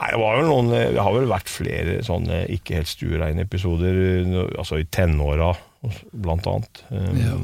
Nei, 0.00 0.08
det 0.14 0.20
var 0.22 0.38
jo 0.38 0.44
noen 0.48 0.70
Det 0.72 1.02
har 1.02 1.12
vel 1.12 1.28
vært 1.28 1.50
flere 1.52 1.98
sånne 2.06 2.44
ikke 2.54 2.78
helt 2.78 2.88
stuereine 2.88 3.44
episoder, 3.44 3.98
eh, 4.16 4.38
altså 4.56 4.80
i 4.80 4.86
tenåra, 4.88 5.52
blant 6.12 6.48
annet. 6.48 6.82
Ja. 6.90 7.36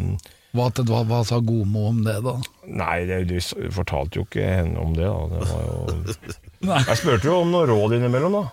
Hva, 0.57 0.71
hva, 0.89 1.03
hva 1.05 1.21
sa 1.27 1.39
Gomo 1.45 1.89
om 1.91 1.99
det, 2.07 2.17
da? 2.25 2.37
Nei, 2.65 3.05
det, 3.09 3.25
de 3.29 3.41
fortalte 3.75 4.21
jo 4.21 4.25
ikke 4.25 4.47
henne 4.47 4.81
om 4.81 4.95
det, 4.97 5.05
da. 5.05 5.27
Det 5.35 5.49
var 5.51 5.67
jo 5.67 6.37
Jeg 6.89 6.99
spurte 7.03 7.29
jo 7.29 7.41
om 7.43 7.53
noen 7.53 7.69
råd 7.69 7.99
innimellom, 7.99 8.39
da. 8.39 8.45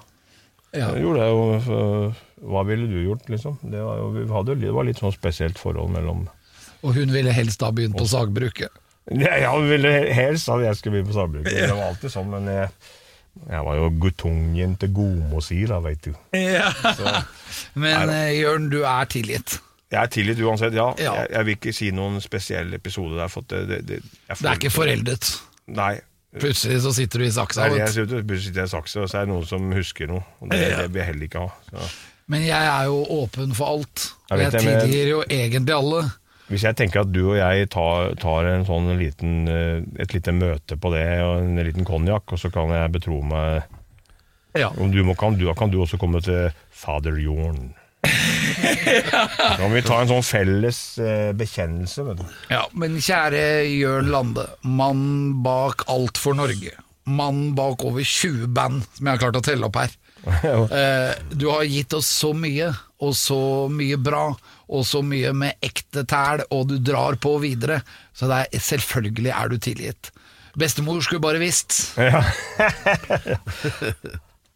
Ja. 0.74 0.90
Jeg 0.90 1.04
gjorde 1.06 1.22
det 1.22 1.30
jo 1.30 1.42
for, 1.68 2.22
Hva 2.50 2.64
ville 2.68 2.88
du 2.90 2.98
gjort, 3.06 3.28
liksom? 3.32 3.60
Det 3.62 3.84
var, 3.86 4.02
jo, 4.02 4.10
vi 4.18 4.26
hadde, 4.34 4.58
det 4.64 4.74
var 4.76 4.88
litt 4.90 5.00
sånn 5.00 5.14
spesielt 5.16 5.62
forhold 5.62 5.94
mellom 5.94 6.26
Og 6.82 6.98
hun 6.98 7.14
ville 7.14 7.32
helst 7.32 7.62
da 7.64 7.70
begynt 7.72 7.96
på 7.96 8.10
sagbruket. 8.10 8.82
Ja, 9.14 9.52
hun 9.54 9.68
ville 9.68 9.92
helst 10.16 10.50
at 10.52 10.64
jeg 10.64 10.80
skulle 10.80 10.98
begynne 10.98 11.12
på 11.12 11.18
sagbruket. 11.18 11.56
Det 11.56 11.72
var 11.76 11.90
alltid 11.92 12.12
sånn, 12.12 12.30
men 12.34 12.52
jeg, 12.52 12.68
jeg 13.50 13.66
var 13.66 13.76
jo 13.80 13.90
guttungen 14.00 14.76
til 14.80 14.92
Gomo 14.94 15.42
sier, 15.44 15.68
da, 15.74 15.80
veit 15.84 16.06
du. 16.06 16.14
Men 17.82 18.10
eh, 18.14 18.32
Jørn, 18.40 18.70
du 18.72 18.82
er 18.86 19.10
tilgitt. 19.12 19.58
Jeg 19.94 20.00
er 20.02 20.10
tilgitt 20.14 20.40
uansett, 20.42 20.74
ja. 20.74 20.88
Ja. 21.02 21.14
Jeg, 21.22 21.28
jeg 21.36 21.46
vil 21.48 21.58
ikke 21.60 21.74
si 21.76 21.92
noen 21.94 22.22
spesiell 22.24 22.74
episode 22.74 23.18
der. 23.20 23.30
For 23.30 23.46
det, 23.50 23.62
det, 23.70 23.82
det, 23.90 24.00
jeg 24.30 24.40
Det 24.40 24.50
er 24.50 24.58
ikke 24.62 24.74
foreldet. 24.74 25.30
Nei. 25.78 25.94
Plutselig 26.34 26.80
så 26.82 26.90
sitter 26.98 27.22
du 27.22 27.28
i 27.28 27.34
saksa. 27.34 27.68
Nei, 27.68 27.76
jeg 27.78 27.84
vet 27.84 27.94
sitter, 27.94 28.24
plutselig 28.26 28.48
sitter 28.50 28.64
jeg 28.64 28.72
i 28.72 28.74
saksa, 28.74 29.04
og 29.04 29.12
så 29.12 29.20
er 29.20 29.28
det 29.28 29.34
noen 29.36 29.46
som 29.46 29.68
husker 29.78 30.10
noe. 30.10 30.24
Og 30.42 30.50
det, 30.50 30.64
det 30.80 30.88
vil 30.90 31.02
jeg 31.04 31.10
heller 31.12 31.28
ikke 31.30 31.44
ha. 31.44 31.52
Så. 31.70 31.92
Men 32.34 32.46
jeg 32.48 32.70
er 32.72 32.88
jo 32.90 33.04
åpen 33.20 33.54
for 33.58 33.76
alt. 33.76 34.08
Jeg 34.32 34.40
vet 34.42 34.48
jeg 34.48 34.56
det, 34.56 34.64
men- 34.72 34.82
tilgir 34.88 35.12
jo 35.12 35.22
egentlig 35.30 35.76
alle. 35.78 36.02
Hvis 36.52 36.66
jeg 36.68 36.76
tenker 36.76 37.02
at 37.06 37.12
du 37.14 37.22
og 37.32 37.38
jeg 37.40 37.70
tar, 37.72 38.14
tar 38.20 38.50
en 38.52 38.66
sånn 38.68 38.90
liten, 39.00 39.48
eh, 39.48 39.80
et 40.04 40.14
lite 40.14 40.34
møte 40.36 40.76
på 40.78 40.92
det, 40.94 41.06
og 41.24 41.40
en 41.44 41.62
liten 41.64 41.88
konjakk, 41.88 42.36
og 42.36 42.42
så 42.42 42.52
kan 42.54 42.70
jeg 42.76 42.92
betro 42.98 43.22
meg 43.24 43.64
Ja. 44.60 44.70
om 44.78 44.92
du 44.92 45.00
må, 45.08 45.16
kan, 45.18 45.38
du, 45.40 45.48
kan 45.58 45.72
du 45.72 45.80
også 45.82 45.98
komme 45.98 46.22
til 46.22 46.52
fader 46.70 47.16
Jorn. 47.18 47.72
Da 48.04 49.56
kan 49.58 49.72
vi 49.74 49.82
ta 49.86 50.02
en 50.04 50.10
sånn 50.12 50.26
felles 50.26 50.80
eh, 51.02 51.32
bekjennelse, 51.38 52.04
vet 52.10 52.20
du. 52.22 52.26
Ja, 52.52 52.66
men 52.78 52.98
kjære 53.02 53.44
Jørn 53.72 54.12
Lande, 54.14 54.46
mann 54.68 55.06
bak 55.46 55.86
Alt 55.92 56.20
for 56.22 56.36
Norge. 56.38 56.76
Mann 57.10 57.54
bak 57.58 57.84
over 57.88 58.04
20 58.04 58.48
band 58.56 58.84
som 58.96 59.08
jeg 59.08 59.16
har 59.16 59.22
klart 59.26 59.40
å 59.40 59.46
telle 59.46 59.70
opp 59.72 59.80
her. 59.82 59.96
Eh, 60.24 61.10
du 61.36 61.50
har 61.52 61.66
gitt 61.68 61.92
oss 61.98 62.08
så 62.08 62.30
mye, 62.38 62.70
og 63.04 63.14
så 63.18 63.40
mye 63.72 63.98
bra, 64.02 64.26
og 64.74 64.86
så 64.88 65.04
mye 65.06 65.34
med 65.38 65.60
ekte 65.66 66.06
tæl, 66.10 66.46
og 66.56 66.70
du 66.72 66.78
drar 66.80 67.18
på 67.22 67.36
videre. 67.44 67.82
Så 68.16 68.30
er, 68.32 68.48
selvfølgelig 68.56 69.34
er 69.36 69.52
du 69.52 69.58
tilgitt. 69.62 70.12
Bestemor 70.60 71.02
skulle 71.02 71.24
bare 71.24 71.42
visst. 71.42 71.82
Ja. 71.98 72.22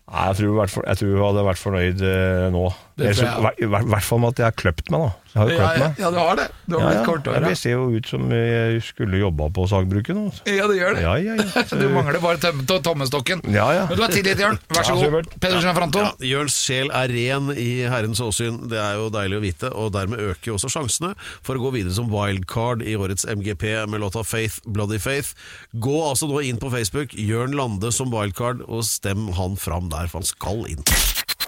Nei, 0.07 0.21
jeg 0.29 0.35
tror, 0.39 1.09
hun 1.11 1.19
hadde 1.19 1.41
vært 1.43 1.59
fornøyd 1.59 2.01
eh, 2.07 2.45
nå. 2.53 2.61
I 3.03 3.67
hvert 3.67 4.05
fall 4.07 4.21
med 4.23 4.29
at 4.31 4.39
jeg 4.39 4.47
har 4.47 4.55
kløpt 4.55 4.91
meg, 4.93 5.03
da. 5.03 5.26
Jeg 5.37 5.43
har 5.43 5.49
jo 5.51 5.57
Ja, 5.57 5.67
meg. 5.67 5.77
ja, 5.79 5.89
ja, 6.01 6.09
du 6.11 6.17
har 6.17 6.35
det. 6.39 6.45
Du 6.67 6.73
har 6.75 6.81
Ja, 6.81 6.87
blitt 6.89 6.97
ja. 6.97 7.05
kortere. 7.05 7.41
Det 7.47 7.57
ser 7.59 7.71
jo 7.75 7.83
ut 7.93 8.07
som 8.09 8.23
jeg 8.33 8.81
skulle 8.81 9.19
jobba 9.21 9.49
på 9.53 9.67
sagbruket 9.69 10.15
nå. 10.17 10.23
altså. 10.31 10.41
Ja, 10.49 10.65
det 10.67 10.77
gjør 10.79 10.95
det. 10.97 11.01
Ja, 11.05 11.13
ja, 11.21 11.35
ja. 11.37 11.63
Du 11.77 11.85
mangler 11.93 12.19
bare 12.23 12.37
tøm 12.41 12.63
to- 12.65 12.79
tommestokken. 12.81 13.43
Ja, 13.53 13.67
ja. 13.75 13.83
Men 13.89 13.97
du 13.99 14.03
er 14.07 14.13
tillit, 14.15 14.39
Jørn. 14.41 14.57
Vær 14.73 14.83
så 14.87 14.95
Ja, 14.97 15.09
god. 15.13 15.29
Pedersen 15.39 15.75
Franto. 15.77 15.99
Ja, 15.99 16.11
Jørns 16.31 16.57
sjel 16.57 16.89
er 16.89 17.07
ren 17.13 17.51
i 17.53 17.67
Herrens 17.85 18.19
åsyn. 18.19 18.57
Det 18.71 18.79
er 18.81 18.95
jo 18.97 19.09
deilig 19.13 19.37
å 19.37 19.43
vite, 19.45 19.71
og 19.75 19.93
dermed 19.93 20.19
øker 20.19 20.51
jo 20.51 20.57
også 20.57 20.71
sjansene 20.73 21.13
for 21.45 21.55
å 21.55 21.61
gå 21.67 21.73
videre 21.77 21.93
som 21.93 22.09
wildcard 22.09 22.81
i 22.81 22.95
årets 22.97 23.25
MGP 23.29 23.85
med 23.87 24.01
låta 24.01 24.25
Faith, 24.25 24.59
Bloody 24.65 24.97
Faith. 24.97 25.35
Gå 25.77 25.97
altså 26.09 26.27
nå 26.31 26.41
inn 26.47 26.57
på 26.57 26.71
Facebook, 26.73 27.13
Jørn 27.13 27.53
Lande 27.53 27.91
som 27.93 28.09
wildcard, 28.11 28.65
og 28.67 28.83
stem 28.83 29.27
han 29.37 29.55
fram 29.55 29.89
der, 29.93 30.07
for 30.07 30.19
han 30.23 30.25
skal 30.25 30.65
inn. 30.71 30.81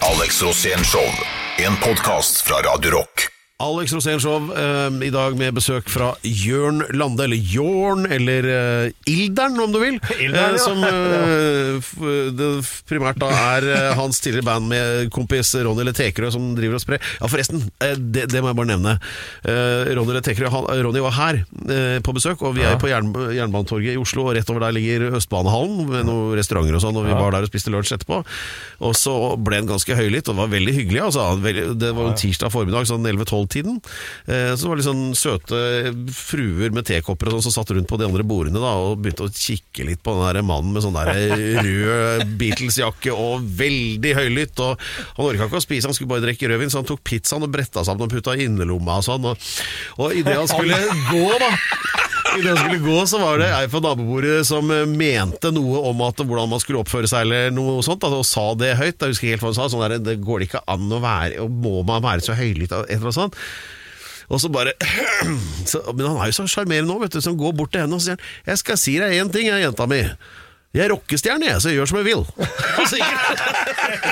Alex 0.05 0.41
Rosén 0.45 0.83
Show. 0.85 1.09
En 1.59 1.75
podkast 1.83 2.43
fra 2.47 2.61
Radio 2.63 2.91
Rock. 2.99 3.28
Alex 3.60 3.91
Rosénshow 3.91 4.45
eh, 4.55 5.07
i 5.07 5.10
dag 5.12 5.34
med 5.36 5.51
besøk 5.57 5.89
fra 5.91 6.14
Jørn 6.24 6.80
Lande, 6.95 7.26
eller 7.26 7.36
Jorn, 7.51 8.05
eller 8.07 8.45
eh, 8.47 8.91
Ilderen, 9.12 9.57
om 9.60 9.74
du 9.74 9.82
vil. 9.82 9.97
Ilderen, 10.24 10.38
Eh, 10.39 10.55
ja. 10.55 10.62
som 10.64 10.80
eh, 10.88 12.30
det 12.39 12.47
primært 12.88 13.20
da 13.20 13.28
er 13.36 13.68
eh, 13.68 13.88
hans 13.99 14.22
tidligere 14.24 14.47
band 14.47 14.70
med 14.72 15.10
kompis 15.12 15.51
Ronny 15.60 15.84
Letekerød 15.89 16.32
som 16.38 16.45
driver 16.55 16.78
og 16.80 16.84
sprer. 16.86 17.03
Ja, 17.20 17.28
forresten, 17.28 17.66
eh, 17.84 17.97
det, 17.99 18.30
det 18.32 18.39
må 18.45 18.53
jeg 18.53 18.60
bare 18.62 18.70
nevne. 18.72 18.93
Eh, 19.43 19.91
Ronny 19.99 20.16
Letekerød 20.16 20.70
Ronny 20.86 21.03
var 21.03 21.18
her 21.20 21.41
eh, 21.43 21.99
på 22.05 22.16
besøk, 22.16 22.45
og 22.47 22.55
vi 22.55 22.64
er 22.64 22.80
på 22.80 22.88
jern, 22.93 23.12
Jernbanetorget 23.36 23.97
i 23.97 23.99
Oslo, 23.99 24.30
og 24.30 24.38
rett 24.39 24.53
over 24.55 24.64
der 24.70 24.78
ligger 24.80 25.10
Østbanehallen 25.20 25.84
med 25.91 26.07
noen 26.07 26.32
restauranter 26.39 26.80
og 26.80 26.86
sånn, 26.86 27.01
og 27.03 27.10
vi 27.12 27.18
var 27.20 27.36
der 27.36 27.43
og 27.43 27.51
spiste 27.51 27.76
lunsj 27.76 27.97
etterpå. 27.97 28.22
Og 28.88 28.95
så 28.95 29.18
ble 29.36 29.60
han 29.60 29.68
ganske 29.76 29.99
høylytt, 29.99 30.32
og 30.32 30.39
det 30.39 30.45
var 30.45 30.55
veldig 30.55 30.78
hyggelig. 30.80 31.03
Altså. 31.10 31.28
Det 31.76 31.91
var 31.99 32.14
en 32.14 32.20
tirsdag 32.24 32.55
formiddag, 32.55 32.88
sånn 32.88 33.03
11-12-tiden. 33.03 33.49
Eh, 33.56 34.54
Så 34.56 34.68
var 34.70 34.76
det 34.78 34.84
litt 34.84 34.89
sånn 34.89 35.16
søte 35.18 35.60
fruer 36.14 36.74
med 36.76 36.86
tekopper 36.89 37.30
og 37.30 37.38
sånn 37.39 37.47
som 37.50 37.56
satt 37.60 37.74
rundt 37.76 37.89
på 37.89 37.97
de 38.00 38.06
andre 38.08 38.24
bordene 38.28 38.62
da, 38.62 38.76
og 38.78 39.00
begynte 39.04 39.26
å 39.28 39.34
kikke 39.34 39.88
litt 39.88 40.04
på 40.06 40.14
den 40.16 40.26
der 40.38 40.41
mannen 40.45 40.74
med 40.76 40.84
sånn 40.86 40.97
der 40.97 41.12
rød 41.66 42.36
Beatles-jakke 42.39 43.14
og 43.16 43.45
veldig 43.60 44.14
høylytt. 44.20 44.60
Og 44.66 44.80
han 45.18 45.26
orka 45.30 45.47
ikke 45.50 45.62
å 45.62 45.66
spise, 45.66 45.88
han 45.89 45.97
skulle 45.97 46.14
bare 46.14 46.26
drikke 46.28 46.50
rødvin, 46.52 46.70
så 46.74 46.82
han 46.84 46.89
tok 46.89 47.04
pizzaen 47.08 47.45
og 47.47 47.54
bretta 47.54 47.84
sammen 47.88 48.08
og 48.08 48.14
putta 48.14 48.36
i 48.38 48.45
innerlomma 48.47 49.00
og 49.02 49.08
sånn. 49.10 49.30
Og, 49.32 49.50
og 50.04 50.16
idet 50.20 50.38
han 50.39 50.50
skulle 50.54 50.80
gå, 51.10 51.26
da 51.41 51.52
i 52.38 52.43
det 52.43 52.51
han 52.51 52.59
skulle 52.61 52.84
gå, 52.84 52.97
så 53.09 53.19
var 53.21 53.39
det 53.41 53.49
ei 53.55 53.65
fra 53.71 53.82
nabobordet 53.84 54.43
som 54.47 54.69
eh, 54.73 54.86
mente 54.89 55.51
noe 55.55 55.82
om 55.89 56.03
at 56.05 56.21
hvordan 56.21 56.51
man 56.51 56.61
skulle 56.63 56.84
oppføre 56.84 57.09
seg, 57.09 57.25
eller 57.25 57.51
noe 57.55 57.80
sånt, 57.86 58.05
og 58.05 58.25
sa 58.27 58.45
det 58.59 58.75
høyt. 58.80 58.99
Jeg 59.01 59.15
husker 59.15 59.34
helt 59.34 59.43
hva 59.43 59.51
han 59.51 59.57
sa. 59.57 59.67
Sånn 59.71 59.86
der, 59.86 59.97
det 60.03 60.19
går 60.23 60.41
det 60.43 60.49
ikke 60.49 60.63
an 60.69 60.88
å 60.91 61.01
være, 61.03 61.39
og 61.43 61.59
må 61.65 61.82
man 61.88 62.05
være 62.05 62.25
så 62.25 62.38
høylytt, 62.38 62.73
et 62.73 62.95
eller 62.95 63.09
annet 63.09 63.19
sånt. 63.21 63.39
Og 64.30 64.38
så 64.43 64.51
bare 64.53 64.75
så, 65.69 65.82
Men 65.89 66.05
han 66.05 66.19
er 66.21 66.30
jo 66.30 66.38
så 66.38 66.45
sjarmerende 66.53 66.91
nå, 66.91 66.99
vet 67.01 67.15
du, 67.17 67.21
som 67.25 67.38
går 67.39 67.55
bort 67.57 67.73
til 67.73 67.82
henne 67.82 67.97
og 67.97 68.03
sier 68.05 68.19
'Jeg 68.45 68.61
skal 68.61 68.77
si 68.77 68.99
deg 69.01 69.17
én 69.17 69.32
ting, 69.34 69.49
jeg, 69.49 69.63
jenta 69.65 69.89
mi'. 69.89 70.05
Jeg 70.69 70.86
er 70.86 70.91
rockestjerne, 70.93 71.47
jeg, 71.49 71.61
så 71.63 71.71
jeg 71.71 71.80
gjør 71.80 71.88
som 71.89 71.97
jeg 71.97 72.05
vil. 72.05 72.19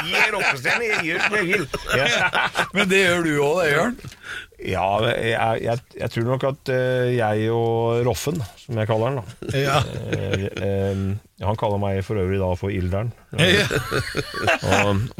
Jeg 0.08 0.22
er 0.24 0.32
rockestjerne, 0.34 0.88
jeg 0.90 1.04
gjør 1.06 1.20
som 1.22 1.36
jeg 1.38 1.46
vil. 1.52 1.66
Ja. 2.00 2.08
Men 2.74 2.90
det 2.90 3.02
gjør 3.04 3.22
du 3.28 3.30
òg, 3.46 3.60
det, 3.62 3.68
Jørn. 3.76 3.96
Ja, 4.58 4.86
jeg, 5.06 5.62
jeg, 5.62 5.80
jeg 6.00 6.10
tror 6.10 6.24
nok 6.32 6.44
at 6.50 6.70
eh, 6.74 7.12
jeg 7.14 7.50
og 7.54 8.00
Roffen, 8.08 8.40
som 8.58 8.80
jeg 8.82 8.88
kaller 8.90 9.12
han 9.12 9.20
da 9.22 9.60
Ja. 9.62 9.76
eh, 10.10 10.48
eh, 10.50 11.02
Han 11.46 11.60
kaller 11.62 11.78
meg 11.78 12.00
for 12.08 12.18
øvrig 12.18 12.40
da 12.42 12.48
for 12.58 12.74
Ilderen. 12.74 13.12
Og 13.38 13.38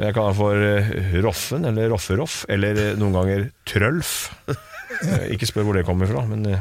jeg 0.02 0.16
kaller 0.16 0.32
han 0.32 0.40
for 0.40 0.56
Roffen, 1.28 1.68
eller 1.70 1.92
Rofferoff, 1.94 2.40
eller 2.50 2.96
noen 2.98 3.14
ganger 3.20 3.46
Trølf. 3.70 4.16
Ikke 5.30 5.46
spør 5.46 5.68
hvor 5.68 5.78
det 5.78 5.86
kommer 5.86 6.10
fra, 6.10 6.24
men 6.26 6.42
det, 6.48 6.58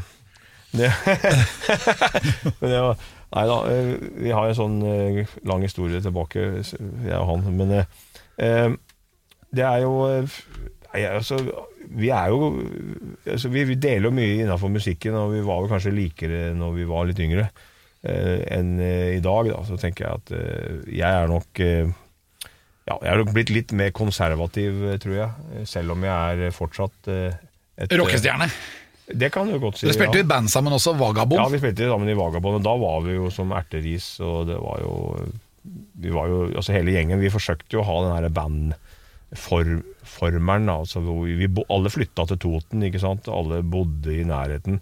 men 2.61 2.69
det 2.69 2.81
var, 2.85 2.99
Nei 3.37 3.45
da, 3.49 3.57
vi 4.23 4.31
har 4.37 4.47
en 4.51 4.59
sånn 4.59 4.77
lang 5.49 5.65
historie 5.65 6.03
tilbake, 6.05 6.45
jeg 6.61 7.17
og 7.17 7.31
han. 7.33 7.49
Men 7.57 7.73
det 9.57 9.65
er 9.65 9.81
jo 9.87 9.97
jeg, 10.13 10.29
Nei, 10.93 11.03
altså, 11.11 11.37
vi 11.91 12.11
er 12.15 12.33
jo 12.33 12.51
altså, 13.27 13.51
vi, 13.53 13.65
deler 13.75 14.09
jo 14.09 14.17
mye 14.17 14.41
innenfor 14.43 14.73
musikken, 14.73 15.17
og 15.19 15.35
vi 15.35 15.45
var 15.47 15.63
jo 15.63 15.71
kanskje 15.71 15.95
likere 15.95 16.51
når 16.57 16.75
vi 16.79 16.89
var 16.89 17.07
litt 17.09 17.23
yngre 17.23 17.47
eh, 17.47 18.41
enn 18.57 18.75
eh, 18.83 19.13
i 19.19 19.23
dag. 19.25 19.53
Da. 19.53 19.63
Så 19.69 19.79
tenker 19.81 20.07
jeg 20.07 20.23
at 20.23 20.35
eh, 20.37 20.83
jeg 20.99 21.07
er 21.11 21.31
nok 21.31 21.63
eh, 21.65 21.95
ja, 22.87 22.95
jeg 23.03 23.11
er 23.11 23.23
nok 23.23 23.33
blitt 23.35 23.51
litt 23.51 23.73
mer 23.75 23.93
konservativ, 23.95 24.83
eh, 24.87 24.99
tror 25.03 25.17
jeg. 25.19 25.63
Selv 25.67 25.97
om 25.97 26.05
jeg 26.07 26.43
er 26.47 26.55
fortsatt 26.55 27.11
eh, 27.11 27.39
et 27.83 27.95
Rockestjerne. 27.99 28.47
Det 29.07 29.31
kan 29.35 29.51
du 29.51 29.59
godt 29.63 29.79
si. 29.79 29.87
Dere 29.87 29.95
spilte 29.95 30.21
ja. 30.21 30.25
i 30.25 30.29
band 30.29 30.51
sammen 30.51 30.75
også, 30.75 30.95
Vagabond. 30.99 31.39
Ja, 31.39 31.47
vi 31.51 31.61
spilte 31.63 31.91
sammen 31.91 32.11
i 32.11 32.17
Vagabond, 32.19 32.59
og 32.59 32.67
da 32.67 32.75
var 32.81 33.03
vi 33.07 33.19
jo 33.19 33.31
som 33.35 33.55
erteris, 33.55 34.17
og 34.23 34.47
det 34.51 34.59
var 34.63 34.83
jo 34.83 34.95
Vi 35.99 36.11
var 36.15 36.29
jo, 36.31 36.41
altså 36.55 36.77
hele 36.77 36.93
gjengen, 36.95 37.19
vi 37.19 37.31
forsøkte 37.33 37.75
jo 37.75 37.83
å 37.83 37.87
ha 37.89 37.95
den 38.05 38.13
her 38.15 38.27
bandformeren, 38.31 38.86
altså 39.35 41.01
hvor 41.03 41.25
vi, 41.27 41.35
vi 41.35 41.49
bo- 41.49 41.67
alle 41.71 41.91
flytta 41.91 42.27
til 42.31 42.39
Toten, 42.39 42.83
ikke 42.87 43.01
sant? 43.03 43.29
Alle 43.29 43.63
bodde 43.63 44.15
i 44.15 44.25
nærheten. 44.25 44.81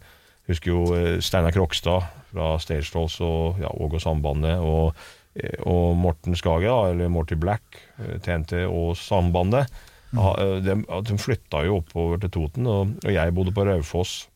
Husker 0.48 0.70
jo 0.70 0.82
eh, 0.94 1.20
Steinar 1.24 1.54
Krokstad 1.56 2.04
fra 2.34 2.58
Stagedolls 2.60 3.20
og 3.24 3.60
ja, 3.62 3.70
Åge 3.80 3.96
og 3.96 4.02
Sambandet, 4.04 4.58
og, 4.60 4.94
eh, 5.38 5.56
og 5.64 5.96
Morten 5.96 6.36
Skage, 6.36 6.68
da, 6.68 6.90
eller 6.92 7.08
Morty 7.08 7.34
Black, 7.40 7.80
eh, 7.98 8.18
TNT 8.20 8.66
og 8.68 8.92
Sambandet. 9.00 9.70
Ja, 10.12 10.34
eh, 10.42 10.58
de, 10.62 10.76
de 10.84 11.16
flytta 11.18 11.64
jo 11.64 11.78
oppover 11.80 12.20
til 12.20 12.30
Toten, 12.36 12.68
og, 12.68 12.92
og 13.04 13.10
jeg 13.16 13.34
bodde 13.34 13.54
på 13.56 13.64
Raufoss. 13.64 14.28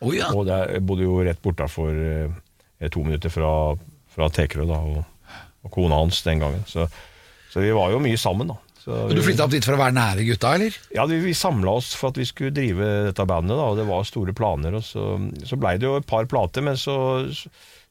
Oh, 0.00 0.10
ja. 0.16 0.32
Og 0.34 0.46
der, 0.48 0.72
jeg 0.78 0.86
bodde 0.88 1.04
jo 1.04 1.20
rett 1.22 1.42
bortafor 1.44 1.92
to 2.90 3.04
minutter 3.04 3.30
fra, 3.30 3.76
fra 4.10 4.26
Tekerø, 4.34 4.64
da, 4.66 4.80
og, 4.82 5.04
og 5.62 5.70
kona 5.70 6.00
hans 6.00 6.24
den 6.26 6.40
gangen. 6.42 6.64
Så, 6.66 6.88
så 7.52 7.60
vi 7.62 7.70
var 7.76 7.92
jo 7.92 8.00
mye 8.02 8.18
sammen, 8.18 8.50
da. 8.50 8.56
Så 8.82 8.90
Og 9.04 9.10
Du 9.12 9.20
vi- 9.20 9.28
flytta 9.28 9.44
opp 9.46 9.52
dit 9.54 9.64
for 9.64 9.76
å 9.76 9.78
være 9.78 9.94
nære 9.94 10.24
gutta, 10.26 10.54
eller? 10.56 10.74
Ja, 10.94 11.04
vi, 11.06 11.20
vi 11.22 11.34
samla 11.38 11.70
oss 11.78 11.92
for 11.94 12.10
at 12.10 12.16
vi 12.18 12.24
skulle 12.26 12.50
drive 12.54 12.88
dette 13.10 13.26
bandet, 13.30 13.54
da, 13.54 13.68
og 13.70 13.76
det 13.78 13.84
var 13.86 14.02
store 14.08 14.34
planer. 14.34 14.74
Og 14.74 14.82
så, 14.82 15.04
så 15.46 15.58
blei 15.60 15.76
det 15.78 15.86
jo 15.86 15.96
et 16.00 16.06
par 16.10 16.26
plater, 16.26 16.64
men 16.66 16.74
så, 16.80 16.96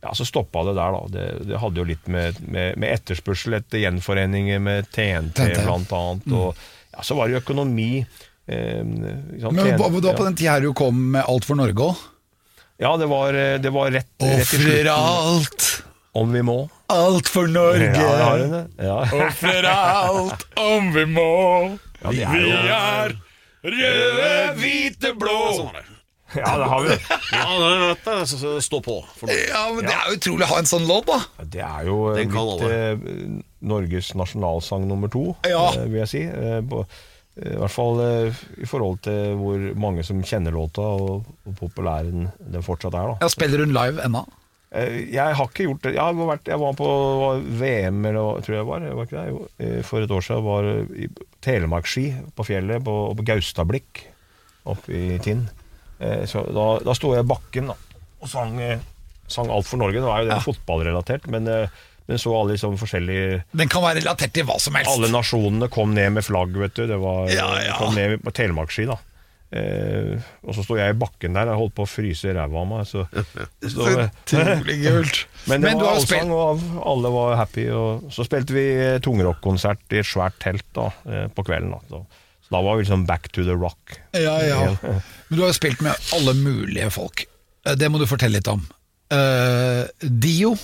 ja, 0.03 0.11
så 0.17 0.25
stoppa 0.27 0.65
det 0.67 0.75
der, 0.75 0.97
da. 0.97 1.05
Det, 1.13 1.25
det 1.47 1.61
hadde 1.63 1.79
jo 1.79 1.87
litt 1.87 2.07
med, 2.11 2.41
med, 2.43 2.75
med 2.81 2.91
etterspørsel 2.97 3.55
etter 3.61 3.85
gjenforeninger 3.85 4.59
med 4.59 4.89
TNT, 4.91 5.35
TNT. 5.39 5.63
blant 5.63 5.95
annet. 5.95 6.27
Og 6.35 6.51
ja, 6.91 7.05
så 7.07 7.15
var 7.15 7.29
det 7.31 7.37
jo 7.37 7.43
økonomi. 7.45 7.91
Eh, 8.51 8.81
sant, 8.83 9.53
Men 9.55 9.63
TNT, 9.71 9.79
var 9.79 10.17
på 10.17 10.25
den 10.27 10.35
tida 10.35 10.57
her 10.57 10.65
du 10.65 10.73
kom 10.75 10.97
med 11.15 11.23
Alt 11.23 11.45
for 11.47 11.55
Norge 11.55 11.87
òg. 11.91 12.07
Ja, 12.81 12.95
det 12.97 13.07
var, 13.07 13.33
eh, 13.37 13.59
det 13.61 13.69
var 13.71 13.91
rett, 13.93 14.09
rett 14.19 14.27
i 14.27 14.57
Ofrer 14.57 14.87
alt, 14.91 15.69
Om 16.17 16.31
vi 16.33 16.41
må. 16.43 16.57
Alt 16.91 17.27
for 17.31 17.47
Norge. 17.51 17.91
Ja, 17.95 18.37
ja. 18.37 18.61
Ja. 18.81 18.97
Ofrer 19.27 19.67
alt 19.71 20.45
om 20.59 20.91
vi 20.95 21.05
må. 21.09 21.29
Ja, 22.01 22.11
er 22.11 22.41
jo 22.41 22.53
er 22.75 23.15
røde, 23.63 24.29
hvite, 24.59 25.11
blå. 25.21 25.39
Ja, 26.31 26.53
det 26.57 26.67
har 26.71 26.85
vi. 26.85 26.95
Ja, 27.35 28.59
Stå 28.63 28.79
på. 28.85 28.97
Ja, 29.27 29.63
men 29.75 29.83
Det 29.85 29.91
er 29.93 30.05
jo 30.07 30.15
utrolig 30.17 30.45
å 30.47 30.51
ha 30.53 30.59
en 30.61 30.69
sånn 30.69 30.85
låt, 30.87 31.09
da. 31.11 31.19
Det 31.43 31.59
er 31.65 31.87
jo 31.89 31.97
eh, 32.15 32.21
kan 32.31 32.51
blitt 32.55 32.71
eh, 32.71 33.39
Norges 33.67 34.13
nasjonalsang 34.17 34.87
nummer 34.89 35.11
to, 35.11 35.25
Ja. 35.47 35.65
eh, 35.75 35.85
vil 35.91 35.99
jeg 36.05 36.11
si. 36.13 36.21
Eh, 36.31 36.61
på, 36.71 36.85
I 37.41 37.55
hvert 37.59 37.71
fall 37.75 37.99
eh, 38.05 38.41
i 38.63 38.67
forhold 38.69 39.01
til 39.05 39.35
hvor 39.39 39.67
mange 39.79 40.03
som 40.07 40.23
kjenner 40.23 40.55
låta, 40.55 40.81
og 40.95 41.27
hvor 41.43 41.57
populær 41.67 42.07
den, 42.07 42.29
den 42.39 42.63
fortsatt 42.65 42.95
er. 42.95 43.11
da 43.13 43.27
Ja, 43.27 43.31
Spiller 43.35 43.65
hun 43.65 43.75
live 43.75 44.01
ennå? 44.07 44.23
Eh, 44.71 45.11
Jeg 45.13 45.35
har 45.35 45.49
ikke 45.49 45.65
gjort 45.67 45.81
det. 45.83 45.93
Jeg, 45.97 46.01
har 46.01 46.13
vært, 46.15 46.47
jeg 46.47 46.59
var 46.61 46.75
på 46.79 46.87
var 47.21 47.41
VM, 47.59 48.05
eller 48.07 48.39
tror 48.45 48.55
jeg 48.57 48.67
var, 48.69 48.85
var 48.95 49.09
ikke 49.09 49.19
det? 49.19 49.33
Jo, 49.33 49.41
eh, 49.59 49.81
for 49.87 50.05
et 50.05 50.13
år 50.15 50.23
siden. 50.23 50.45
Var 50.47 50.69
i 50.95 51.09
Telemarksski 51.43 52.05
på 52.37 52.45
fjellet, 52.47 52.83
på, 52.85 52.95
på 53.19 53.25
Gaustablikk, 53.27 54.05
oppe 54.71 54.95
i 54.95 55.19
Tinn. 55.25 55.47
Eh, 55.99 56.23
Så 56.29 56.45
da, 56.55 56.67
da 56.85 56.95
sto 56.97 57.11
jeg 57.15 57.25
i 57.25 57.29
bakken 57.33 57.71
da, 57.73 57.77
og 58.21 58.29
sang, 58.31 58.55
sang 59.31 59.49
Alt 59.51 59.67
for 59.67 59.81
Norge. 59.81 59.99
Det 59.99 60.07
var 60.07 60.23
jo 60.23 60.31
det 60.31 60.39
fotballrelatert, 60.45 61.27
men, 61.33 61.49
men 62.07 62.19
så 62.21 62.33
alle 62.37 62.55
liksom 62.55 62.75
forskjellige 62.79 63.43
Den 63.57 63.69
kan 63.71 63.83
være 63.83 63.99
relatert 64.01 64.33
til 64.35 64.47
hva 64.47 64.55
som 64.61 64.75
helst. 64.79 64.91
Alle 64.95 65.11
nasjonene 65.13 65.67
kom 65.73 65.93
ned 65.97 66.15
med 66.15 66.25
flagg, 66.25 66.55
vet 66.63 66.75
du. 66.79 66.85
Det 66.89 66.97
var, 67.01 67.27
Ja, 67.33 67.51
ja. 67.65 67.75
kom 67.79 67.95
ned 67.97 68.21
på 68.23 68.33
Telemarksski, 68.39 68.87
da. 68.89 68.97
Eh, 69.51 70.15
og 70.47 70.55
så 70.55 70.63
sto 70.63 70.77
jeg 70.79 70.93
i 70.93 70.95
bakken 70.95 71.35
der, 71.35 71.49
jeg 71.51 71.59
holdt 71.59 71.73
på 71.75 71.83
å 71.83 71.89
fryse 71.89 72.31
ræva 72.35 72.61
av 72.61 72.69
meg. 72.69 72.87
Så, 72.87 73.03
så, 73.73 73.89
Utrolig 73.97 74.77
kult. 74.85 75.21
men 75.51 75.63
det 75.63 75.73
Men 75.73 75.83
var 75.83 75.97
allsang, 75.97 76.31
og 76.35 76.65
alle 76.93 77.13
var 77.13 77.37
happy. 77.41 77.67
Og 77.75 78.11
så 78.15 78.25
spilte 78.27 78.55
vi 78.55 78.65
tungrockkonsert 79.03 79.97
i 79.97 80.01
et 80.01 80.07
svært 80.07 80.39
telt 80.43 80.67
da, 80.77 80.89
eh, 81.07 81.27
på 81.35 81.45
kvelden. 81.47 81.75
Da. 81.75 81.83
Så, 81.91 82.49
da 82.51 82.63
var 82.63 82.79
vi 82.79 82.85
liksom 82.85 83.07
back 83.07 83.31
to 83.35 83.43
the 83.47 83.55
rock. 83.55 83.97
Ja, 84.15 84.37
ja. 84.43 84.61
Men 85.27 85.35
du 85.35 85.43
har 85.43 85.51
jo 85.51 85.59
spilt 85.59 85.83
med 85.83 86.11
alle 86.15 86.35
mulige 86.39 86.91
folk. 86.93 87.25
Eh, 87.67 87.75
Det 87.75 87.91
må 87.91 87.99
du 87.99 88.07
fortelle 88.09 88.39
litt 88.39 88.51
om. 88.51 88.63
Uh, 89.11 89.83
Dio. 89.99 90.55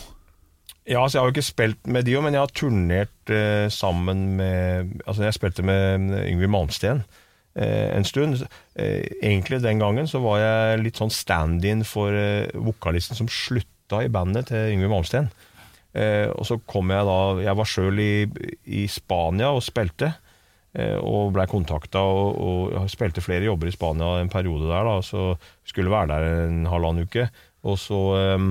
Ja, 0.88 1.02
så 1.04 1.18
Jeg 1.18 1.20
har 1.20 1.28
jo 1.28 1.34
ikke 1.36 1.44
spilt 1.44 1.88
med 1.92 2.06
Dio, 2.08 2.22
men 2.24 2.32
jeg 2.32 2.46
har 2.46 2.52
turnert 2.56 3.32
uh, 3.36 3.68
sammen 3.68 4.22
med 4.40 4.94
Altså, 5.04 5.26
jeg 5.26 5.36
spilte 5.36 5.66
med 5.68 6.14
Yngve 6.30 6.48
Malmsten 6.48 7.02
en 7.98 8.06
stund. 8.06 8.44
Eh, 8.76 9.02
egentlig 9.22 9.62
den 9.64 9.80
gangen 9.82 10.08
så 10.10 10.22
var 10.24 10.40
jeg 10.42 10.84
litt 10.84 11.00
sånn 11.02 11.14
stand-in 11.14 11.84
for 11.88 12.14
eh, 12.14 12.52
vokalisten 12.54 13.18
som 13.18 13.30
slutta 13.32 14.04
i 14.06 14.12
bandet 14.14 14.52
til 14.52 14.76
Yngve 14.76 14.92
Malmsten. 14.92 15.32
Eh, 15.98 16.28
og 16.30 16.46
så 16.46 16.60
kom 16.70 16.92
jeg 16.94 17.08
da 17.08 17.20
Jeg 17.42 17.58
var 17.58 17.70
sjøl 17.72 18.00
i, 18.04 18.12
i 18.66 18.86
Spania 18.92 19.50
og 19.56 19.64
spilte. 19.66 20.14
eh, 20.78 20.98
Og 21.00 21.34
blei 21.34 21.48
kontakta 21.50 22.04
og, 22.04 22.38
og 22.38 22.90
spilte 22.94 23.24
flere 23.26 23.48
jobber 23.50 23.72
i 23.72 23.76
Spania 23.76 24.20
en 24.22 24.30
periode 24.30 24.70
der. 24.70 24.84
da 24.86 25.02
Så 25.02 25.34
skulle 25.66 25.94
være 25.94 26.14
der 26.14 26.48
en 26.48 26.66
halvannen 26.70 27.08
uke. 27.08 27.30
Og 27.64 27.78
så 27.82 28.02
eh, 28.22 28.48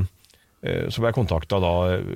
Eh, 0.66 0.88
Så 0.90 1.02
ble 1.02 1.11
jeg 1.12 1.18
kontakta 1.18 1.59
da 1.62 1.72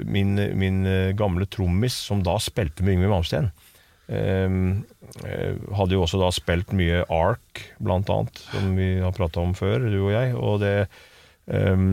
min, 0.09 0.35
min 0.59 0.87
eh, 0.89 1.13
gamle 1.15 1.47
trommis, 1.47 1.95
som 2.09 2.23
da 2.25 2.39
spilte 2.41 2.83
med 2.83 2.97
Yngve 2.97 3.11
Malmsten. 3.13 3.51
Eh, 4.11 4.55
eh, 5.25 5.59
hadde 5.79 5.95
jo 5.97 6.05
også 6.05 6.21
da 6.21 6.31
spilt 6.35 6.75
mye 6.77 7.05
Ark, 7.15 7.65
blant 7.83 8.11
annet, 8.11 8.41
som 8.51 8.73
vi 8.79 8.97
har 9.03 9.15
prata 9.17 9.43
om 9.43 9.55
før, 9.59 9.87
du 9.87 10.01
og 10.03 10.15
jeg. 10.15 10.35
Og 10.39 10.59
det 10.65 10.75
eh, 11.51 11.85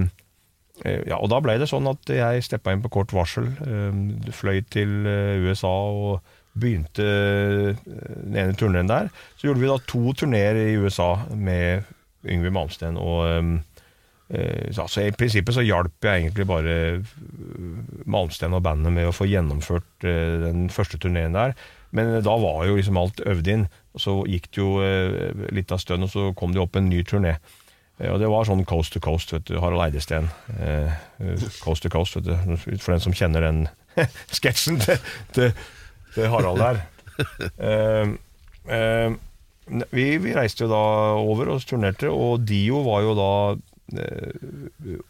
ja, 1.10 1.18
og 1.18 1.32
da 1.34 1.40
ble 1.42 1.56
det 1.58 1.70
sånn 1.72 1.90
at 1.90 2.10
jeg 2.14 2.44
steppa 2.46 2.74
inn 2.74 2.84
på 2.84 2.92
kort 2.94 3.14
varsel. 3.16 3.50
eh, 3.66 4.34
Fløy 4.34 4.62
til 4.74 5.08
eh, 5.10 5.46
USA 5.46 5.74
og 5.94 6.36
begynte 6.58 7.06
den 7.06 8.34
ene 8.34 8.58
turneen 8.58 8.90
der. 8.90 9.12
Så 9.38 9.46
gjorde 9.46 9.62
vi 9.62 9.70
da 9.70 9.78
to 9.86 10.14
turneer 10.18 10.58
i 10.58 10.78
USA 10.82 11.12
med 11.38 11.86
Yngve 12.26 12.50
Malmsten. 12.54 12.98
og 12.98 13.62
Eh, 14.30 14.72
så, 14.72 14.82
altså, 14.84 15.06
I 15.08 15.14
prinsippet 15.16 15.56
så 15.56 15.64
hjalp 15.64 16.04
jeg 16.04 16.26
egentlig 16.26 16.48
bare 16.50 16.74
Malmsten 18.12 18.56
og 18.58 18.66
bandet 18.66 18.92
med 18.92 19.08
å 19.08 19.16
få 19.16 19.28
gjennomført 19.30 20.04
den 20.04 20.68
første 20.74 21.00
turneen 21.00 21.38
der. 21.38 21.56
Men 21.98 22.18
da 22.26 22.36
var 22.42 22.66
jo 22.68 22.78
liksom 22.78 23.00
alt 23.02 23.22
øvd 23.26 23.54
inn. 23.54 23.68
Og 23.98 24.04
så 24.04 24.18
gikk 24.30 24.52
det 24.52 24.62
jo 24.62 24.74
eh, 24.86 25.48
litt 25.56 25.72
av 25.74 25.82
stund, 25.82 26.06
og 26.06 26.14
så 26.14 26.30
kom 26.38 26.54
det 26.54 26.62
opp 26.62 26.78
en 26.78 26.90
ny 26.92 27.02
turné. 27.08 27.38
Eh, 27.98 28.12
og 28.12 28.20
det 28.22 28.30
var 28.32 28.46
sånn 28.48 28.66
Coast 28.70 28.94
to 28.94 29.02
Coast, 29.04 29.34
vet 29.34 29.48
du. 29.50 29.58
Harald 29.62 29.88
Eidesteen. 29.88 30.30
Eh, 30.58 30.94
eh, 31.22 31.48
coast 31.64 31.86
to 31.86 31.92
Coast, 31.94 32.20
vet 32.20 32.30
du. 32.30 32.36
For 32.78 32.94
den 32.94 33.04
som 33.04 33.16
kjenner 33.18 33.48
den 33.48 33.66
sketsjen 34.38 34.78
til, 34.84 35.02
til, 35.38 35.56
til 36.14 36.30
Harald 36.34 36.62
der. 36.62 36.84
Eh, 37.58 38.14
eh, 38.78 39.16
vi, 39.92 40.06
vi 40.24 40.36
reiste 40.36 40.66
jo 40.66 40.72
da 40.72 40.84
over 41.20 41.56
og 41.56 41.66
turnerte, 41.68 42.12
og 42.14 42.46
Dio 42.48 42.84
var 42.86 43.04
jo 43.04 43.18
da 43.18 43.32
eh, 44.04 44.46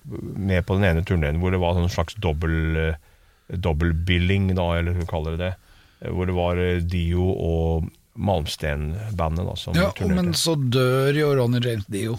med 0.07 0.63
på 0.65 0.77
den 0.79 0.87
ene 0.87 1.03
turneen 1.05 1.41
hvor 1.41 1.53
det 1.53 1.61
var 1.61 1.75
sånn 1.77 1.91
slags 1.93 2.17
dobbel 2.23 2.79
eh, 2.87 3.03
dobbeltbilling, 3.47 4.49
da, 4.57 4.73
eller 4.79 4.97
hva 4.97 5.07
kaller 5.07 5.37
det 5.37 5.45
det. 5.45 5.53
Eh, 6.01 6.11
Hvor 6.13 6.29
det 6.29 6.35
var 6.37 6.57
eh, 6.61 6.81
Dio 6.83 7.27
og 7.33 7.87
Malmsten-bandet 8.17 9.57
som 9.61 9.75
Ja, 9.77 9.91
turnerte. 9.91 10.15
men 10.15 10.33
så 10.33 10.55
dør 10.57 11.13
jo 11.13 11.35
Ronny 11.37 11.61
James 11.61 11.85
Dio. 11.85 12.17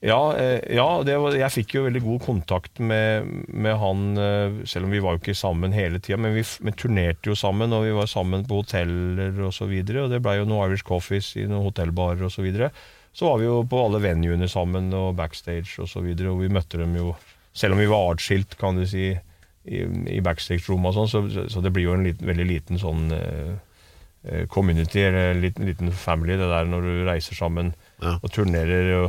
Ja, 0.00 0.36
eh, 0.38 0.60
ja 0.76 0.86
det 1.02 1.16
var, 1.18 1.34
jeg 1.34 1.50
fikk 1.50 1.74
jo 1.74 1.84
veldig 1.88 2.02
god 2.04 2.20
kontakt 2.22 2.78
med, 2.78 3.26
med 3.48 3.74
han, 3.80 4.04
selv 4.64 4.86
om 4.86 4.94
vi 4.94 5.00
var 5.02 5.16
jo 5.16 5.22
ikke 5.24 5.34
sammen 5.34 5.74
hele 5.74 5.98
tida. 5.98 6.18
Men 6.22 6.36
vi, 6.36 6.44
vi 6.44 6.74
turnerte 6.78 7.32
jo 7.32 7.34
sammen, 7.38 7.74
og 7.74 7.82
vi 7.86 7.96
var 7.96 8.06
sammen 8.06 8.46
på 8.46 8.60
hoteller 8.62 9.34
og 9.42 9.50
så 9.56 9.66
videre. 9.66 10.04
Og 10.06 10.10
det 10.14 10.22
blei 10.22 10.38
jo 10.38 10.46
noen 10.46 10.68
Irish 10.70 10.86
Coffees 10.86 11.32
i 11.36 11.48
noen 11.50 11.66
hotellbarer 11.66 12.22
og 12.28 12.30
så 12.34 12.46
videre. 12.46 12.70
Så 13.12 13.26
var 13.26 13.40
vi 13.40 13.48
jo 13.48 13.64
på 13.66 13.80
alle 13.82 13.98
venuene 14.04 14.46
sammen 14.46 14.92
og 14.94 15.16
backstage 15.18 15.80
og 15.82 15.88
så 15.90 16.04
videre, 16.04 16.30
og 16.30 16.44
vi 16.44 16.52
møtte 16.52 16.78
dem 16.78 16.94
jo 16.98 17.16
Selv 17.58 17.74
om 17.74 17.80
vi 17.80 17.86
var 17.90 18.12
atskilt, 18.12 18.52
kan 18.60 18.76
du 18.76 18.84
si, 18.86 19.16
i, 19.68 19.84
i 20.16 20.20
backstage-rom 20.24 20.88
og 20.88 20.96
sånn, 20.96 21.08
så, 21.12 21.22
så 21.52 21.60
det 21.64 21.72
blir 21.76 21.84
jo 21.90 21.94
en 21.98 22.04
liten, 22.08 22.26
veldig 22.28 22.46
liten 22.48 22.80
sånn 22.80 23.06
eh, 23.14 23.54
eh, 24.24 24.44
community, 24.50 25.04
eller 25.04 25.34
en 25.36 25.42
liten, 25.44 25.68
liten 25.68 25.92
family, 25.92 26.36
det 26.40 26.48
der 26.50 26.68
når 26.72 26.88
du 26.88 26.92
reiser 27.08 27.36
sammen 27.38 27.74
Ja. 28.02 28.16
og 28.22 28.30
turnerer 28.32 28.92
og, 29.02 29.08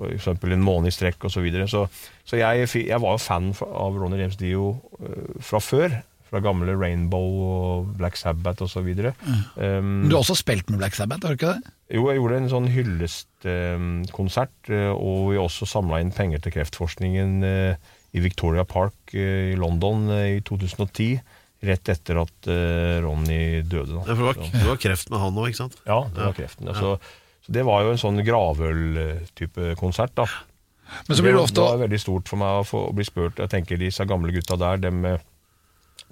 og 0.00 0.08
eksempel 0.14 0.54
en 0.56 0.62
måned 0.64 0.88
i 0.88 0.94
strekk 0.96 1.26
og 1.28 1.34
så 1.34 1.42
videre. 1.44 1.66
Så, 1.68 1.84
så 2.24 2.38
jeg, 2.40 2.66
jeg 2.88 3.00
var 3.02 3.12
jo 3.18 3.20
fan 3.20 3.50
av 3.60 3.98
Ronny 4.00 4.18
James 4.22 4.38
Dio 4.40 4.70
eh, 5.02 5.36
fra 5.44 5.60
før. 5.60 6.00
Fra 6.32 6.40
gamle 6.40 6.72
Rainbow 6.80 7.26
og 7.44 7.90
Black 7.98 8.16
Sabbath 8.16 8.64
så 8.72 8.80
videre. 8.80 9.10
Um, 9.52 10.06
du 10.08 10.14
har 10.14 10.22
også 10.22 10.38
spilt 10.40 10.70
med 10.72 10.78
Black 10.80 10.96
Sabbath, 10.96 11.26
har 11.28 11.34
du 11.34 11.36
ikke 11.36 11.50
det? 11.58 11.72
jo, 11.92 12.06
jeg 12.08 12.16
gjorde 12.22 12.38
en 12.40 12.48
sånn 12.48 12.68
hyllestkonsert, 13.52 14.70
og 14.96 15.18
vi 15.32 15.40
også 15.40 15.68
samla 15.68 16.00
inn 16.00 16.12
penger 16.14 16.40
til 16.40 16.54
kreftforskningen 16.56 17.42
eh, 17.44 17.90
i 18.12 18.20
Victoria 18.20 18.64
Park 18.68 19.14
eh, 19.14 19.52
i 19.52 19.56
London 19.56 20.10
eh, 20.12 20.36
i 20.36 20.40
2010. 20.44 21.20
Rett 21.62 21.90
etter 21.92 22.18
at 22.24 22.48
eh, 22.50 22.98
Ronny 23.04 23.62
døde. 23.62 23.94
Da. 23.94 24.04
Ja, 24.04 24.14
for 24.14 24.20
det, 24.20 24.28
var, 24.28 24.40
det 24.52 24.68
var 24.68 24.80
kreft 24.82 25.12
med 25.12 25.22
han 25.22 25.38
òg, 25.38 25.50
ikke 25.52 25.60
sant? 25.62 25.76
Ja, 25.86 26.00
det 26.12 26.24
var 26.26 26.36
kreften. 26.36 26.72
Så, 26.76 26.96
så 27.46 27.54
det 27.56 27.64
var 27.68 27.86
jo 27.86 27.94
en 27.94 28.02
sånn 28.02 28.20
gravøl-type 28.26 29.76
konsert, 29.80 30.14
da. 30.18 30.26
Men 31.06 31.16
så 31.16 31.24
blir 31.24 31.32
det 31.36 31.40
ofte 31.40 31.56
det 31.62 31.68
var 31.70 31.84
veldig 31.86 32.00
stort 32.02 32.28
for 32.28 32.42
meg 32.42 32.60
å, 32.60 32.66
få, 32.68 32.82
å 32.90 32.96
bli 32.96 33.06
spurt. 33.08 33.40
Jeg 33.40 33.52
tenker 33.54 33.80
disse 33.80 34.04
gamle 34.08 34.34
gutta 34.34 34.58
der, 34.60 34.82
dem, 34.82 35.06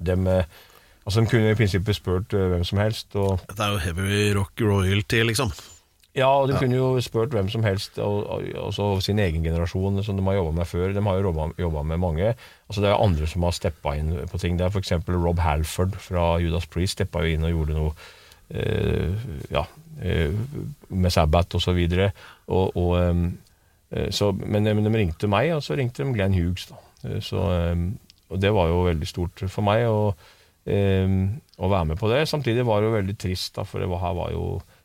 dem 0.01 0.31
Altså, 0.31 1.23
De 1.25 1.31
kunne 1.33 1.51
i 1.51 1.57
prinsippet 1.59 1.97
spurt 1.97 2.33
hvem 2.37 2.63
som 2.65 2.79
helst. 2.81 3.13
Og, 3.19 3.43
Det 3.51 3.65
er 3.65 3.75
jo 3.75 3.83
heavy 3.83 4.23
rock 4.37 4.63
royalty, 4.63 5.21
liksom. 5.27 5.53
Ja, 6.17 6.27
og 6.27 6.49
de 6.51 6.57
kunne 6.59 6.75
jo 6.75 7.01
spurt 7.05 7.31
hvem 7.31 7.49
som 7.53 7.63
helst, 7.63 7.99
og, 8.03 8.25
og, 8.27 8.47
også 8.59 8.87
sin 9.07 9.21
egen 9.23 9.45
generasjon, 9.47 10.01
som 10.03 10.17
de 10.19 10.25
har 10.27 10.41
jobba 10.41 10.57
med 10.59 10.67
før. 10.67 10.95
De 10.95 11.03
har 11.07 11.19
jo 11.21 11.35
jobba 11.59 11.83
med 11.87 12.01
mange. 12.03 12.33
Altså 12.69 12.83
Det 12.83 12.89
er 12.91 13.03
andre 13.05 13.29
som 13.31 13.47
har 13.47 13.55
steppa 13.55 13.95
inn 13.95 14.17
på 14.31 14.41
ting. 14.43 14.59
Det 14.59 14.67
er 14.67 14.75
f.eks. 14.75 14.93
Rob 15.07 15.39
Halford 15.39 15.95
fra 16.03 16.33
Judas 16.43 16.67
Priest 16.67 16.99
steppa 16.99 17.23
jo 17.23 17.37
inn 17.37 17.47
og 17.47 17.55
gjorde 17.55 17.77
noe 17.79 17.93
eh, 18.51 19.23
ja, 19.55 19.63
eh, 20.03 20.35
med 20.89 21.15
Sabbat 21.15 21.55
og 21.55 21.63
så. 21.63 21.77
Og, 21.79 22.77
og, 22.77 22.91
um, 22.99 23.39
eh, 23.95 24.11
så, 24.11 24.33
men, 24.33 24.67
men 24.67 24.85
de 24.85 24.97
ringte 24.97 25.31
meg, 25.31 25.53
og 25.55 25.63
så 25.63 25.79
ringte 25.79 26.03
de 26.03 26.17
Glenn 26.17 26.35
Hughes. 26.35 26.67
Da. 26.73 26.83
Eh, 27.07 27.21
Så, 27.23 27.39
um, 27.39 27.93
og 28.31 28.43
det 28.43 28.51
var 28.55 28.67
jo 28.67 28.83
veldig 28.87 29.07
stort 29.07 29.47
for 29.47 29.67
meg 29.67 29.87
å, 29.87 30.11
um, 30.67 31.23
å 31.59 31.71
være 31.71 31.93
med 31.93 32.03
på 32.03 32.11
det. 32.11 32.25
Samtidig 32.31 32.67
var 32.67 32.83
det 32.83 32.91
jo 32.91 32.99
veldig 32.99 33.17
trist, 33.19 33.55
da, 33.55 33.63
for 33.63 33.79
det 33.79 33.91
var, 33.91 34.03
her 34.09 34.19
var 34.19 34.35
jo 34.35 34.45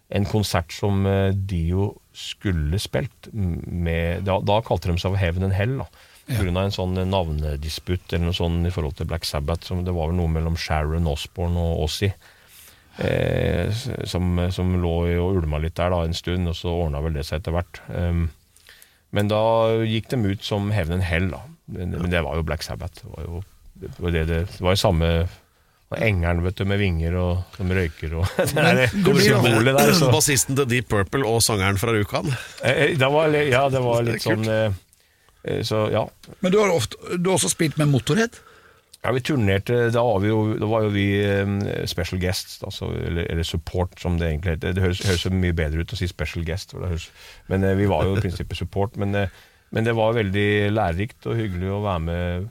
en 0.10 0.28
konsert 0.30 0.74
som 0.76 1.06
eh, 1.10 1.32
Dio 1.34 1.93
skulle 2.16 2.78
spilt 2.80 3.32
med 3.34 4.24
Da, 4.28 4.38
da 4.39 4.60
kalte 4.64 4.91
de 4.91 4.99
seg 5.01 5.16
for 5.16 5.20
Heaven 5.20 5.47
and 5.47 5.58
Hell. 5.58 5.80
da 5.82 5.89
på 6.26 6.41
grunn 6.41 6.58
av 6.58 6.68
en 6.68 6.74
sånn 6.74 6.95
navnedisputt 7.12 8.14
eller 8.14 8.32
noe 8.32 8.38
sånn 8.38 8.66
i 8.66 8.72
forhold 8.74 8.97
til 8.97 9.10
Black 9.10 9.28
Sabbath. 9.30 9.68
Som 9.68 9.84
det 9.86 9.93
var 9.93 10.10
vel 10.10 10.18
noe 10.18 10.32
mellom 10.32 10.58
Sharon 10.58 11.10
Osborne 11.10 11.62
og 11.62 11.84
Ossie. 11.86 12.16
Eh, 12.97 13.70
som, 14.08 14.39
som 14.56 14.74
lå 14.82 14.95
og 15.20 15.41
ulma 15.41 15.60
litt 15.62 15.76
der 15.78 15.91
da 15.93 16.01
en 16.06 16.18
stund, 16.18 16.49
og 16.49 16.58
så 16.58 16.74
ordna 16.74 17.03
vel 17.06 17.18
det 17.18 17.28
seg 17.28 17.41
etter 17.41 17.53
hvert. 17.56 17.82
Um, 17.91 18.30
men 19.16 19.30
da 19.30 19.41
gikk 19.86 20.10
de 20.12 20.22
ut 20.32 20.47
som 20.47 20.72
Heaven 20.74 20.97
and 20.97 21.06
Hell, 21.06 21.30
da. 21.36 21.43
Men, 21.76 21.93
men 21.99 22.12
det 22.14 22.24
var 22.26 22.39
jo 22.39 22.47
Black 22.47 22.66
Sabbath. 22.66 23.03
Det 23.03 23.12
var 23.12 23.28
jo 23.28 23.43
det, 23.76 24.26
det, 24.26 24.41
det 24.49 24.64
var 24.64 24.74
jo 24.74 24.82
samme 24.82 25.12
og 25.93 25.99
Engelen 26.01 26.41
vet 26.41 26.57
du, 26.57 26.63
med 26.65 26.79
vinger 26.81 27.13
og 27.21 27.59
de 27.59 27.75
røyker 27.77 28.15
og 28.17 28.25
det 28.39 28.55
der 28.55 28.79
symbolet. 29.21 29.77
Så, 29.99 30.09
Bassisten 30.13 30.57
til 30.57 30.65
Deep 30.71 30.89
Purple 30.89 31.21
og 31.29 31.43
sangeren 31.45 31.77
fra 31.81 31.93
Rjukan. 31.93 32.31
Eh, 32.65 32.95
det 32.97 33.11
var, 33.13 33.29
li- 33.29 33.47
ja, 33.51 33.67
det 33.69 33.83
var 33.86 34.01
litt 34.07 34.17
Det 34.17 34.25
sånn 34.25 34.49
eh, 34.49 34.73
eh, 35.45 35.61
Så 35.67 35.86
ja. 35.93 36.01
Men 36.41 36.51
du 36.55 36.59
har, 36.63 36.73
ofte, 36.73 36.97
du 37.21 37.29
har 37.29 37.38
også 37.38 37.53
spilt 37.53 37.77
med 37.81 37.91
Motorhead? 37.93 38.41
Ja, 39.05 39.11
vi 39.13 39.21
turnerte, 39.21 39.83
da 39.93 40.01
var, 40.01 40.17
vi 40.23 40.31
jo, 40.31 40.39
da 40.57 40.65
var 40.65 40.88
jo 40.88 40.89
vi 40.95 41.03
eh, 41.21 41.49
special 41.86 42.17
guests, 42.23 42.55
altså, 42.65 42.88
eller, 43.05 43.27
eller 43.29 43.45
support 43.45 43.93
som 44.01 44.15
det 44.17 44.31
egentlig 44.31 44.55
heter. 44.55 44.73
Det 44.73 44.81
høres, 44.81 45.03
høres 45.05 45.21
så 45.27 45.29
mye 45.29 45.53
bedre 45.53 45.83
ut 45.86 45.93
å 45.93 45.99
si 45.99 46.07
special 46.09 46.41
guest, 46.47 46.73
for 46.73 46.81
det 46.81 46.95
høres, 46.95 47.05
men 47.53 47.67
eh, 47.69 47.75
vi 47.77 47.86
var 47.91 48.07
jo 48.09 48.15
i 48.17 48.23
prinsippet 48.25 48.57
support. 48.57 48.97
Men, 48.97 49.13
eh, 49.21 49.36
men 49.77 49.86
det 49.86 49.93
var 50.01 50.17
veldig 50.17 50.47
lærerikt 50.73 51.29
og 51.29 51.38
hyggelig 51.38 51.69
å 51.77 51.83
være 51.86 52.01
med, 52.07 52.49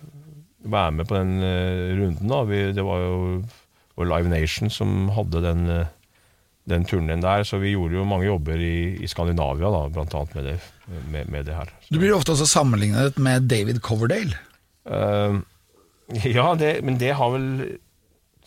være 0.65 0.95
med 0.99 1.09
på 1.09 1.19
den 1.19 1.43
eh, 1.43 1.93
runden. 1.99 2.31
da. 2.31 2.41
Vi, 2.49 2.63
det 2.73 2.85
var 2.87 3.05
jo 3.05 3.43
Live 4.03 4.31
Nation 4.33 4.73
som 4.73 5.09
hadde 5.15 5.43
den, 5.45 5.65
eh, 5.71 5.93
den 6.71 6.87
turneen 6.89 7.23
der, 7.23 7.45
så 7.45 7.61
vi 7.63 7.75
gjorde 7.75 7.99
jo 7.99 8.09
mange 8.09 8.29
jobber 8.29 8.61
i, 8.61 8.97
i 9.05 9.11
Skandinavia, 9.11 9.71
da, 9.71 9.87
blant 9.93 10.15
annet 10.17 10.37
med 10.39 10.49
det, 10.51 10.59
med, 11.13 11.33
med 11.33 11.49
det 11.49 11.59
her. 11.59 11.73
Du 11.91 11.99
blir 12.01 12.15
ofte 12.17 12.35
også 12.35 12.49
sammenlignet 12.49 13.19
med 13.23 13.49
David 13.51 13.83
Coverdale. 13.85 14.39
Uh, 14.85 15.41
ja, 16.25 16.53
det, 16.61 16.79
men 16.85 16.99
det 17.01 17.15
har 17.17 17.35
vel 17.37 17.51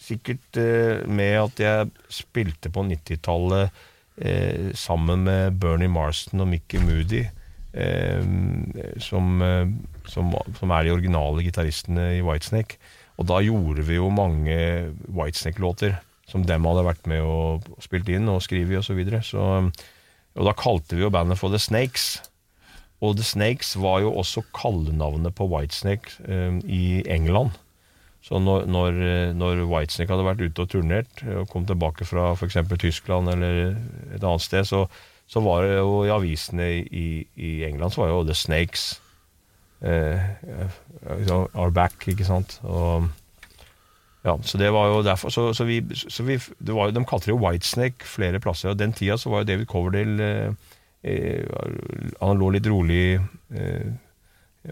sikkert 0.02 0.60
uh, 0.62 1.06
med 1.10 1.38
at 1.42 1.62
jeg 1.62 1.92
spilte 2.14 2.74
på 2.74 2.86
90-tallet 2.90 3.70
uh, 3.74 4.68
sammen 4.78 5.26
med 5.30 5.58
Bernie 5.62 5.90
Marston 5.90 6.46
og 6.46 6.50
Mickey 6.54 6.82
Moody, 6.82 7.28
som, 9.04 9.38
som, 10.12 10.32
som 10.60 10.74
er 10.74 10.88
de 10.88 10.94
originale 10.96 11.46
gitaristene 11.46 12.10
i 12.18 12.24
Whitesnake. 12.26 12.80
Og 13.18 13.28
da 13.30 13.42
gjorde 13.42 13.86
vi 13.88 13.98
jo 13.98 14.12
mange 14.14 14.58
Whitesnake-låter 15.08 15.98
som 16.28 16.44
dem 16.46 16.66
hadde 16.68 16.86
vært 16.86 17.06
med 17.10 17.24
og 17.24 17.68
spilt 17.84 18.10
inn 18.12 18.28
og 18.30 18.44
skrevet 18.46 18.82
osv. 18.82 18.92
Så 18.92 18.98
videre. 18.98 19.22
så, 19.24 19.44
og 20.38 20.46
da 20.46 20.54
kalte 20.58 20.98
vi 20.98 21.06
jo 21.06 21.14
bandet 21.14 21.40
for 21.40 21.54
The 21.54 21.62
Snakes. 21.62 22.18
Og 23.02 23.16
The 23.18 23.26
Snakes 23.26 23.76
var 23.80 24.02
jo 24.04 24.14
også 24.20 24.44
kallenavnet 24.58 25.36
på 25.38 25.48
Whitesnake 25.50 26.18
eh, 26.28 26.60
i 26.66 26.84
England. 27.10 27.56
Så 28.28 28.42
når, 28.44 28.66
når, 28.68 29.02
eh, 29.06 29.34
når 29.38 29.64
Whitesnake 29.70 30.12
hadde 30.12 30.28
vært 30.28 30.44
ute 30.44 30.66
og 30.66 30.72
turnert 30.74 31.24
og 31.32 31.48
kom 31.52 31.68
tilbake 31.68 32.06
fra 32.06 32.34
f.eks. 32.36 32.58
Tyskland 32.76 33.32
eller 33.32 33.78
et 34.16 34.24
annet 34.24 34.44
sted, 34.44 34.68
så, 34.68 34.84
så 35.30 35.44
var 35.46 35.64
det 35.64 35.78
jo 35.78 36.02
i 36.04 36.14
avisene 36.14 36.70
i, 36.84 37.08
i 37.36 37.52
England 37.70 37.96
så 37.96 38.04
var 38.04 38.12
jo 38.12 38.26
The 38.28 38.36
Snakes 38.38 38.90
eh, 38.92 38.98
eh, 38.98 39.07
are 39.84 41.72
back, 41.72 42.08
ikke 42.10 42.26
sant. 42.26 42.60
Og, 42.66 43.08
ja, 44.28 44.34
så 44.44 44.58
det 44.60 44.72
var 44.74 44.90
jo 44.92 45.04
derfor 45.06 45.30
Så, 45.30 45.54
så 45.54 45.64
vi, 45.64 45.82
så 45.96 46.24
vi 46.24 46.40
det 46.60 46.74
var 46.76 46.92
De 46.92 47.04
kalte 47.06 47.30
det 47.30 47.36
jo 47.36 47.44
Whitesnake 47.44 48.08
flere 48.08 48.42
plasser. 48.44 48.74
Og 48.74 48.80
den 48.80 48.94
tida 48.94 49.18
så 49.18 49.32
var 49.32 49.44
jo 49.44 49.52
David 49.52 49.70
Coverdale 49.72 50.28
eh, 50.28 50.52
eh, 51.04 51.46
Han 52.22 52.42
lå 52.42 52.52
litt 52.56 52.68
rolig 52.68 53.20
eh, 53.54 53.88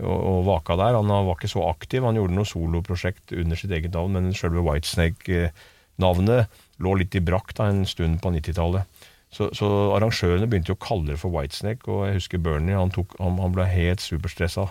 og, 0.02 0.20
og 0.20 0.46
vaka 0.50 0.76
der. 0.76 0.98
Han 0.98 1.08
var 1.08 1.38
ikke 1.38 1.54
så 1.54 1.64
aktiv. 1.70 2.04
Han 2.04 2.18
gjorde 2.20 2.36
noe 2.36 2.50
soloprosjekt 2.50 3.32
under 3.32 3.56
sitt 3.56 3.72
eget 3.72 3.94
navn, 3.96 4.18
men 4.18 4.34
selve 4.36 4.64
Whitesnake-navnet 4.66 6.58
lå 6.84 6.96
litt 7.00 7.16
i 7.16 7.22
brakk 7.24 7.54
da, 7.56 7.70
en 7.72 7.86
stund 7.88 8.20
på 8.20 8.34
90-tallet. 8.36 9.06
Så, 9.32 9.48
så 9.56 9.70
arrangørene 9.96 10.50
begynte 10.52 10.74
jo 10.74 10.76
å 10.76 10.84
kalle 10.84 11.14
det 11.14 11.22
for 11.22 11.32
Whitesnake, 11.32 11.88
og 11.88 12.10
jeg 12.10 12.20
husker 12.20 12.44
Bernie 12.44 12.76
han, 12.76 12.92
tok, 12.92 13.16
han, 13.22 13.40
han 13.40 13.56
ble 13.56 13.70
helt 13.72 14.04
superstressa. 14.04 14.68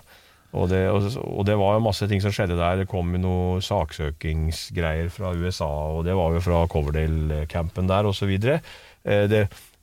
Og 0.55 0.69
det, 0.71 0.81
og, 0.91 1.07
og 1.25 1.47
det 1.49 1.59
var 1.59 1.83
masse 1.83 2.07
ting 2.11 2.23
som 2.23 2.33
skjedde 2.35 2.59
der. 2.59 2.83
Det 2.83 2.89
kom 2.91 3.13
jo 3.17 3.21
noe 3.21 3.63
saksøkingsgreier 3.65 5.11
fra 5.13 5.35
USA, 5.35 5.71
og 5.97 6.05
det 6.07 6.15
var 6.19 6.37
jo 6.37 6.43
fra 6.45 6.65
Coverdale-campen 6.71 7.91
der, 7.91 8.11
osv. 8.11 8.35
Det, 8.39 8.61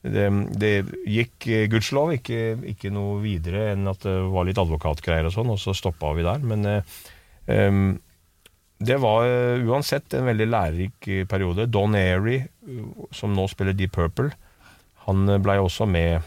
det, 0.01 0.27
det 0.63 0.75
gikk 1.05 1.49
eh, 1.51 1.67
gudskjelov 1.71 2.15
ikke, 2.15 2.39
ikke 2.71 2.93
noe 2.93 3.19
videre 3.21 3.71
enn 3.73 3.89
at 3.91 4.07
det 4.07 4.15
var 4.31 4.47
litt 4.47 4.61
advokatgreier 4.61 5.27
og 5.29 5.35
sånn, 5.35 5.51
og 5.53 5.59
så 5.61 5.75
stoppa 5.77 6.15
vi 6.17 6.25
der. 6.25 6.47
Men 6.47 6.71
um, 7.45 7.99
det 8.81 8.97
var 9.01 9.27
eh, 9.27 9.61
uansett 9.67 10.13
en 10.17 10.25
veldig 10.25 10.47
lærerik 10.49 11.07
eh, 11.07 11.25
periode. 11.29 11.67
Don 11.69 11.95
Airy, 11.97 12.39
eh, 12.41 12.85
som 13.13 13.35
nå 13.35 13.45
spiller 13.51 13.77
Deep 13.77 13.93
Purple, 13.97 14.31
han 15.05 15.29
eh, 15.29 15.41
blei 15.41 15.59
også 15.61 15.85
med 15.89 16.21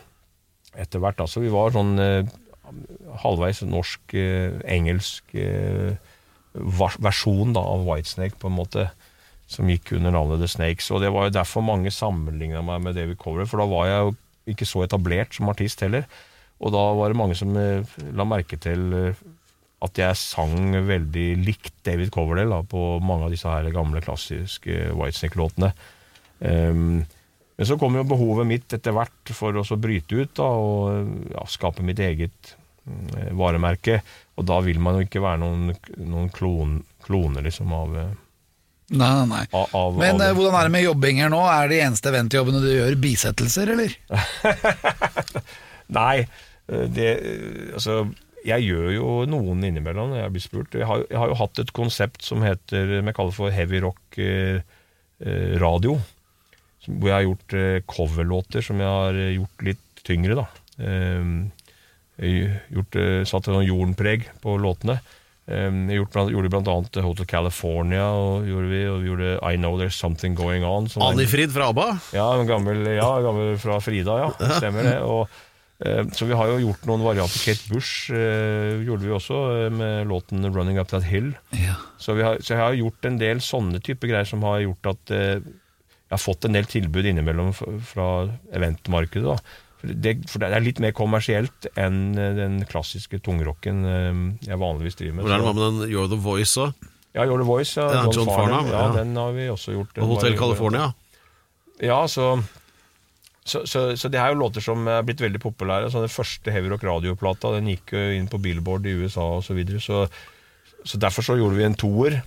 etter 0.79 1.03
hvert. 1.03 1.23
Altså, 1.25 1.43
vi 1.43 1.51
var 1.55 1.75
sånn 1.75 1.95
eh, 2.71 3.15
halvveis 3.23 3.62
norsk-engelsk 3.69 5.37
versjon 6.55 7.55
da, 7.57 7.62
av 7.62 7.87
Whitesnake, 7.89 8.39
på 8.39 8.51
en 8.51 8.59
måte, 8.59 8.89
som 9.51 9.69
gikk 9.69 9.93
under 9.99 10.15
navnet 10.15 10.41
The 10.41 10.49
Snakes. 10.51 10.91
Og 10.95 11.03
det 11.03 11.11
var 11.12 11.29
jo 11.29 11.37
derfor 11.37 11.65
mange 11.67 11.93
sammenligna 11.93 12.62
meg 12.65 12.85
med 12.85 12.97
David 12.99 13.19
Cover, 13.21 13.49
for 13.49 13.61
da 13.61 13.69
var 13.71 13.89
jeg 13.91 14.05
jo 14.05 14.15
ikke 14.55 14.69
så 14.69 14.85
etablert 14.85 15.35
som 15.37 15.51
artist 15.53 15.83
heller. 15.85 16.07
Og 16.62 16.73
da 16.75 16.83
var 16.97 17.11
det 17.11 17.19
mange 17.19 17.37
som 17.39 17.55
eh, 17.59 17.97
la 18.15 18.27
merke 18.29 18.59
til 18.62 18.95
eh, 18.97 19.25
at 19.85 20.01
jeg 20.01 20.17
sang 20.17 20.79
veldig 20.87 21.27
likt 21.45 21.75
David 21.85 22.12
Coverdale 22.15 22.55
da, 22.55 22.62
på 22.65 23.01
mange 23.05 23.27
av 23.27 23.35
disse 23.35 23.51
her 23.51 23.69
gamle, 23.75 24.01
klassiske 24.05 24.95
Whitesnake-låtene. 24.97 25.75
Um, 26.41 27.03
men 27.57 27.67
så 27.67 27.77
kom 27.79 27.95
jo 27.95 28.03
behovet 28.09 28.49
mitt 28.51 28.75
etter 28.75 28.95
hvert 28.95 29.31
for 29.37 29.55
å 29.61 29.79
bryte 29.79 30.19
ut 30.19 30.33
da, 30.35 30.49
og 30.59 31.31
ja, 31.31 31.45
skape 31.51 31.85
mitt 31.87 32.01
eget 32.03 32.55
mm, 32.83 33.31
varemerke. 33.39 34.01
Og 34.35 34.47
da 34.49 34.59
vil 34.67 34.81
man 34.83 34.99
jo 34.99 35.07
ikke 35.07 35.23
være 35.23 35.43
noen, 35.45 35.69
noen 36.03 36.33
klon, 36.35 36.81
klone 37.07 37.45
liksom 37.47 37.75
av, 37.77 37.95
eh, 38.01 38.13
Nei, 38.95 39.07
nei, 39.17 39.29
nei. 39.31 39.45
av, 39.57 39.71
av 39.79 39.95
Men 39.97 40.19
av 40.19 40.27
eh, 40.27 40.35
hvordan 40.37 40.57
er 40.59 40.67
det 40.67 40.73
med 40.75 40.83
jobbing 40.85 41.23
her 41.23 41.31
nå? 41.33 41.39
Er 41.49 41.71
de 41.71 41.79
eneste 41.87 42.11
eventjobbene 42.11 42.61
du 42.61 42.69
gjør, 42.69 42.99
bisettelser, 43.01 43.71
eller? 43.77 43.95
Nei, 45.99 46.27
eh, 46.67 46.85
det 46.91 47.09
Altså, 47.79 48.03
jeg 48.45 48.67
gjør 48.67 48.91
jo 48.93 49.13
noen 49.31 49.63
innimellom 49.65 50.11
når 50.11 50.25
jeg 50.25 50.35
blir 50.35 50.45
spurt. 50.45 50.75
Jeg 50.77 50.91
har, 50.91 51.07
jeg 51.07 51.23
har 51.23 51.31
jo 51.31 51.39
hatt 51.39 51.63
et 51.63 51.73
konsept 51.73 52.27
som 52.27 52.43
heter 52.45 52.99
Vi 52.99 53.15
kaller 53.17 53.33
for 53.33 53.55
heavy 53.55 53.81
rock 53.87 54.19
radio. 55.63 55.95
Hvor 56.87 57.11
jeg 57.11 57.16
har 57.16 57.26
gjort 57.26 57.57
eh, 57.59 57.82
coverlåter 57.89 58.64
som 58.64 58.80
jeg 58.82 58.91
har 58.91 59.18
eh, 59.18 59.35
gjort 59.39 59.66
litt 59.68 60.03
tyngre, 60.05 60.39
da. 60.43 60.47
Eh, 60.85 62.41
gjort, 62.70 62.97
satt 63.26 63.49
noen 63.51 63.66
jordenpreg 63.66 64.28
på 64.43 64.57
låtene. 64.61 65.01
Jeg 65.45 65.99
gjorde 65.99 66.47
annet 66.57 66.99
Hotel 67.05 67.26
California, 67.28 68.05
og, 68.16 68.47
gjorde 68.49 68.68
vi, 68.70 68.82
og 68.89 69.01
vi 69.03 69.09
gjorde 69.11 69.32
I 69.43 69.59
Know 69.59 69.74
There's 69.76 69.99
Something 69.99 70.37
Going 70.39 70.64
On. 70.64 70.87
Anifrid 71.05 71.53
fra 71.53 71.72
ABBA. 71.72 71.89
ja, 72.16 72.28
en 72.39 72.49
gammel, 72.49 72.87
ja, 72.95 73.11
gammel 73.20 73.59
fra 73.61 73.80
Frida, 73.82 74.14
ja. 74.22 74.30
Stemmer 74.61 74.87
det. 74.87 74.95
Og, 75.03 75.26
så 76.14 76.24
vi 76.24 76.39
har 76.39 76.49
jo 76.49 76.62
gjort 76.62 76.87
noen 76.89 77.03
varianter. 77.05 77.43
Kate 77.43 77.68
Bush 77.68 78.14
eh, 78.14 78.78
gjorde 78.87 79.05
vi 79.05 79.12
også 79.12 79.41
med 79.74 80.07
låten 80.09 80.47
'Running 80.47 80.78
Up 80.80 80.89
That 80.89 81.05
Hill'. 81.11 81.35
Ja. 81.51 81.74
Så, 81.99 82.14
vi 82.14 82.22
har, 82.22 82.39
så 82.41 82.55
jeg 82.55 82.62
har 82.62 82.78
gjort 82.78 83.05
en 83.11 83.18
del 83.18 83.43
sånne 83.43 83.82
type 83.82 84.07
greier 84.07 84.28
som 84.28 84.47
har 84.47 84.62
gjort 84.62 84.93
at 84.95 85.12
eh, 85.12 85.45
jeg 86.15 86.21
har 86.21 86.25
fått 86.25 86.47
en 86.47 86.55
del 86.57 86.67
tilbud 86.71 87.07
innimellom 87.11 87.51
fra 87.55 88.09
eventmarkedet. 88.55 89.27
da. 89.27 89.61
For 89.83 89.93
det, 90.07 90.12
for 90.31 90.41
det 90.41 90.49
er 90.55 90.65
litt 90.65 90.81
mer 90.81 90.95
kommersielt 90.97 91.67
enn 91.77 92.15
eh, 92.17 92.33
den 92.39 92.61
klassiske 92.71 93.19
tungrocken 93.27 93.85
eh, 93.85 94.21
jeg 94.47 94.61
vanligvis 94.62 94.97
driver 95.01 95.19
med. 95.19 95.27
Hvordan 95.27 95.45
var 95.45 95.57
det 95.59 95.62
med 95.65 95.81
den 95.83 95.93
You're 95.93 96.11
the 96.12 96.21
Voice 96.25 96.55
òg? 96.62 96.91
Ja, 97.15 97.27
You're 97.27 97.39
the 97.39 97.47
Voice. 97.47 97.77
Ja, 97.79 97.89
Ja, 97.93 98.05
John 98.11 98.27
Farnham, 98.31 98.67
Ja, 98.71 98.87
ja. 98.89 98.93
Den 98.97 99.15
har 99.19 99.33
vi 99.37 99.49
også 99.51 99.75
gjort. 99.77 99.99
Og 100.03 100.15
Hotel 100.17 100.39
California. 100.39 100.89
Ja, 101.83 102.01
så, 102.11 102.31
så, 103.45 103.65
så, 103.67 103.85
så 103.99 104.11
det 104.11 104.19
er 104.23 104.33
jo 104.33 104.41
låter 104.41 104.62
som 104.65 104.87
er 104.91 105.03
blitt 105.07 105.23
veldig 105.23 105.43
populære. 105.43 105.91
Så 105.93 106.03
den 106.03 106.11
første 106.11 106.55
Heavyrock 106.55 106.83
radioplata 106.87 107.53
den 107.55 107.71
gikk 107.71 107.95
jo 107.95 108.05
inn 108.17 108.31
på 108.31 108.41
Billboard 108.43 108.87
i 108.91 108.97
USA 108.99 109.29
osv. 109.39 109.47
Så, 109.51 109.59
videre. 109.59 109.83
så 109.83 110.07
Så 110.85 110.99
derfor 110.99 111.23
så 111.23 111.37
gjorde 111.39 111.57
vi 111.59 111.65
en 111.69 111.79
toer. 111.79 112.23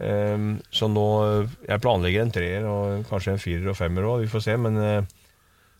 Ehm, 0.00 0.54
så 0.72 0.88
nå 0.88 1.04
Jeg 1.68 1.82
planlegger 1.82 2.24
en 2.24 2.32
treer 2.32 2.64
og 2.68 3.04
kanskje 3.10 3.34
en 3.34 3.42
firer 3.42 3.68
og 3.72 3.76
femmer 3.78 4.08
òg, 4.08 4.24
vi 4.24 4.30
får 4.32 4.46
se. 4.46 4.56
Men 4.60 4.78
eh, 4.80 5.18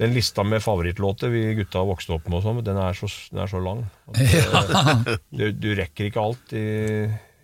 den 0.02 0.14
lista 0.16 0.44
med 0.46 0.62
favorittlåter 0.64 1.32
vi 1.32 1.44
gutta 1.60 1.84
vokste 1.86 2.16
opp 2.16 2.28
med, 2.28 2.40
og 2.40 2.46
sånn, 2.46 2.62
den, 2.66 2.80
er 2.80 2.96
så, 2.98 3.10
den 3.32 3.42
er 3.44 3.50
så 3.50 3.62
lang. 3.62 3.84
At, 4.10 4.74
eh, 5.12 5.16
du, 5.30 5.46
du 5.56 5.70
rekker 5.78 6.08
ikke 6.08 6.24
alt 6.24 6.54
i, 6.58 6.66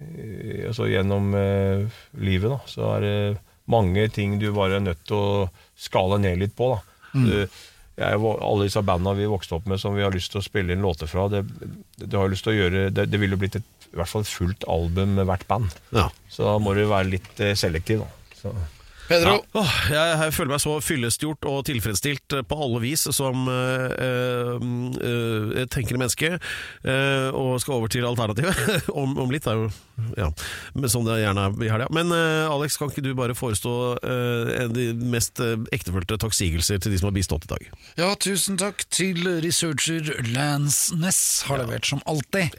i, 0.02 0.66
altså 0.68 0.88
gjennom 0.90 1.32
eh, 1.38 2.02
livet. 2.18 2.52
da 2.54 2.60
Så 2.70 2.86
er 2.96 3.06
det 3.06 3.16
mange 3.68 4.08
ting 4.12 4.38
du 4.40 4.50
bare 4.56 4.78
er 4.78 4.86
nødt 4.86 5.04
til 5.08 5.18
å 5.18 5.48
skale 5.78 6.20
ned 6.22 6.40
litt 6.40 6.56
på. 6.56 6.72
da 6.74 6.84
du, 7.12 7.34
jeg, 7.98 8.18
Alle 8.22 8.66
disse 8.66 8.82
banda 8.86 9.14
vi 9.18 9.28
vokste 9.28 9.56
opp 9.58 9.66
med 9.70 9.80
som 9.80 9.96
vi 9.96 10.04
har 10.04 10.14
lyst 10.14 10.32
til 10.32 10.40
å 10.42 10.44
spille 10.44 10.74
inn 10.74 10.84
låter 10.84 11.10
fra, 11.10 11.26
det, 11.32 11.44
det, 11.98 12.14
har 12.14 12.30
lyst 12.30 12.46
til 12.46 12.54
å 12.54 12.58
gjøre, 12.58 12.84
det, 12.94 13.08
det 13.10 13.20
ville 13.20 13.38
blitt 13.40 13.58
et, 13.58 13.66
i 13.92 13.98
hvert 13.98 14.10
fall 14.10 14.26
fullt 14.28 14.66
album 14.68 15.16
med 15.18 15.28
hvert 15.28 15.46
band. 15.48 15.72
Ja. 15.96 16.08
Så 16.30 16.44
da 16.46 16.56
må 16.62 16.74
du 16.76 16.84
være 16.90 17.08
litt 17.16 17.40
eh, 17.44 17.56
selektiv. 17.58 18.04
da 18.04 18.18
så. 18.38 18.52
Pedro. 19.08 19.38
Åh, 19.56 19.74
jeg, 19.88 20.16
jeg 20.20 20.32
føler 20.36 20.52
meg 20.52 20.60
så 20.60 20.72
fyllestgjort 20.84 21.46
og 21.48 21.62
tilfredsstilt 21.64 22.34
eh, 22.36 22.42
på 22.44 22.58
alle 22.64 22.80
vis 22.82 23.06
som 23.16 23.46
øh, 23.48 24.58
øh, 25.00 25.62
et 25.62 25.70
tenkende 25.72 25.98
menneske, 26.02 26.30
øh, 26.84 27.28
og 27.34 27.60
skal 27.62 27.72
over 27.78 27.88
til 27.92 28.04
alternativet 28.04 28.54
om, 29.00 29.14
om 29.18 29.30
litt. 29.32 29.46
er 29.48 29.62
jo 29.62 29.70
ja, 30.16 30.28
men 30.76 30.90
Som 30.92 31.06
det 31.08 31.16
gjerne 31.22 31.46
er 31.48 31.64
i 31.64 31.70
helga. 31.72 31.86
Men 31.94 32.12
Alex, 32.12 32.76
kan 32.78 32.92
ikke 32.92 33.02
du 33.08 33.14
bare 33.18 33.34
forestå 33.34 33.72
eh, 34.02 34.52
en- 34.64 34.74
de 34.76 34.84
mest 34.94 35.40
ektefølte 35.72 36.18
takksigelser 36.20 36.78
til 36.78 36.92
de 36.92 36.98
som 37.00 37.08
har 37.08 37.16
bistått 37.16 37.48
i 37.48 37.52
dag? 37.54 37.70
Ja, 37.98 38.12
tusen 38.20 38.58
takk 38.60 38.84
til 38.94 39.24
researcher 39.42 40.12
Lance 40.34 40.94
Ness, 41.00 41.42
har 41.48 41.58
levert 41.64 41.88
som 41.88 42.04
alltid. 42.06 42.54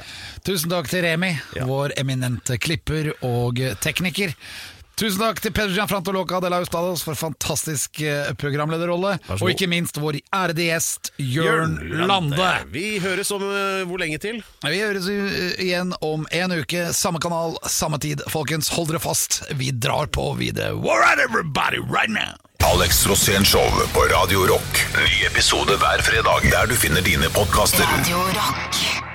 Tusen 0.48 0.74
takk 0.74 0.90
til 0.92 1.06
Remi, 1.06 1.36
vår 1.70 1.94
eminente 2.02 2.58
klipper 2.60 3.14
og 3.22 3.62
tekniker. 3.86 4.34
Tusen 5.00 5.22
takk 5.22 5.38
til 5.40 5.54
Peder 5.56 5.72
Gianfranto 5.72 6.12
Loca 6.12 6.42
de 6.44 6.50
Laustados 6.52 7.06
for 7.08 7.16
fantastisk 7.16 8.02
eh, 8.04 8.34
programlederrolle. 8.36 9.14
Og 9.38 9.46
ikke 9.48 9.70
minst 9.72 9.96
vår 9.96 10.18
ærede 10.36 10.66
gjest 10.66 11.14
Jørn 11.24 11.78
Lande. 12.10 12.50
Vi 12.74 12.98
høres 13.00 13.32
om 13.32 13.46
eh, 13.48 13.86
hvor 13.88 14.02
lenge 14.04 14.20
til? 14.20 14.42
Vi 14.66 14.82
høres 14.82 15.08
igjen 15.08 15.96
om 16.04 16.28
en 16.36 16.58
uke. 16.60 16.90
Samme 16.92 17.24
kanal, 17.24 17.56
samme 17.64 18.02
tid. 18.04 18.26
Folkens, 18.28 18.74
hold 18.76 18.92
dere 18.92 19.00
fast. 19.00 19.40
Vi 19.56 19.72
drar 19.72 20.12
på 20.12 20.34
videre. 20.36 20.76
All 20.76 21.00
right, 21.00 21.20
everybody, 21.24 21.80
right 21.80 22.12
now! 22.12 22.36
Alex 22.60 23.08
Rosén 23.08 23.48
Show 23.48 23.64
på 23.96 24.04
Radio 24.12 24.44
Rock. 24.52 24.84
Ny 25.00 25.28
episode 25.32 25.80
hver 25.80 26.04
fredag 26.04 26.52
der 26.52 26.68
du 26.68 26.76
finner 26.76 27.02
dine 27.02 27.32
podkaster. 27.32 27.88
Radio 27.88 28.20
Rock. 28.36 29.09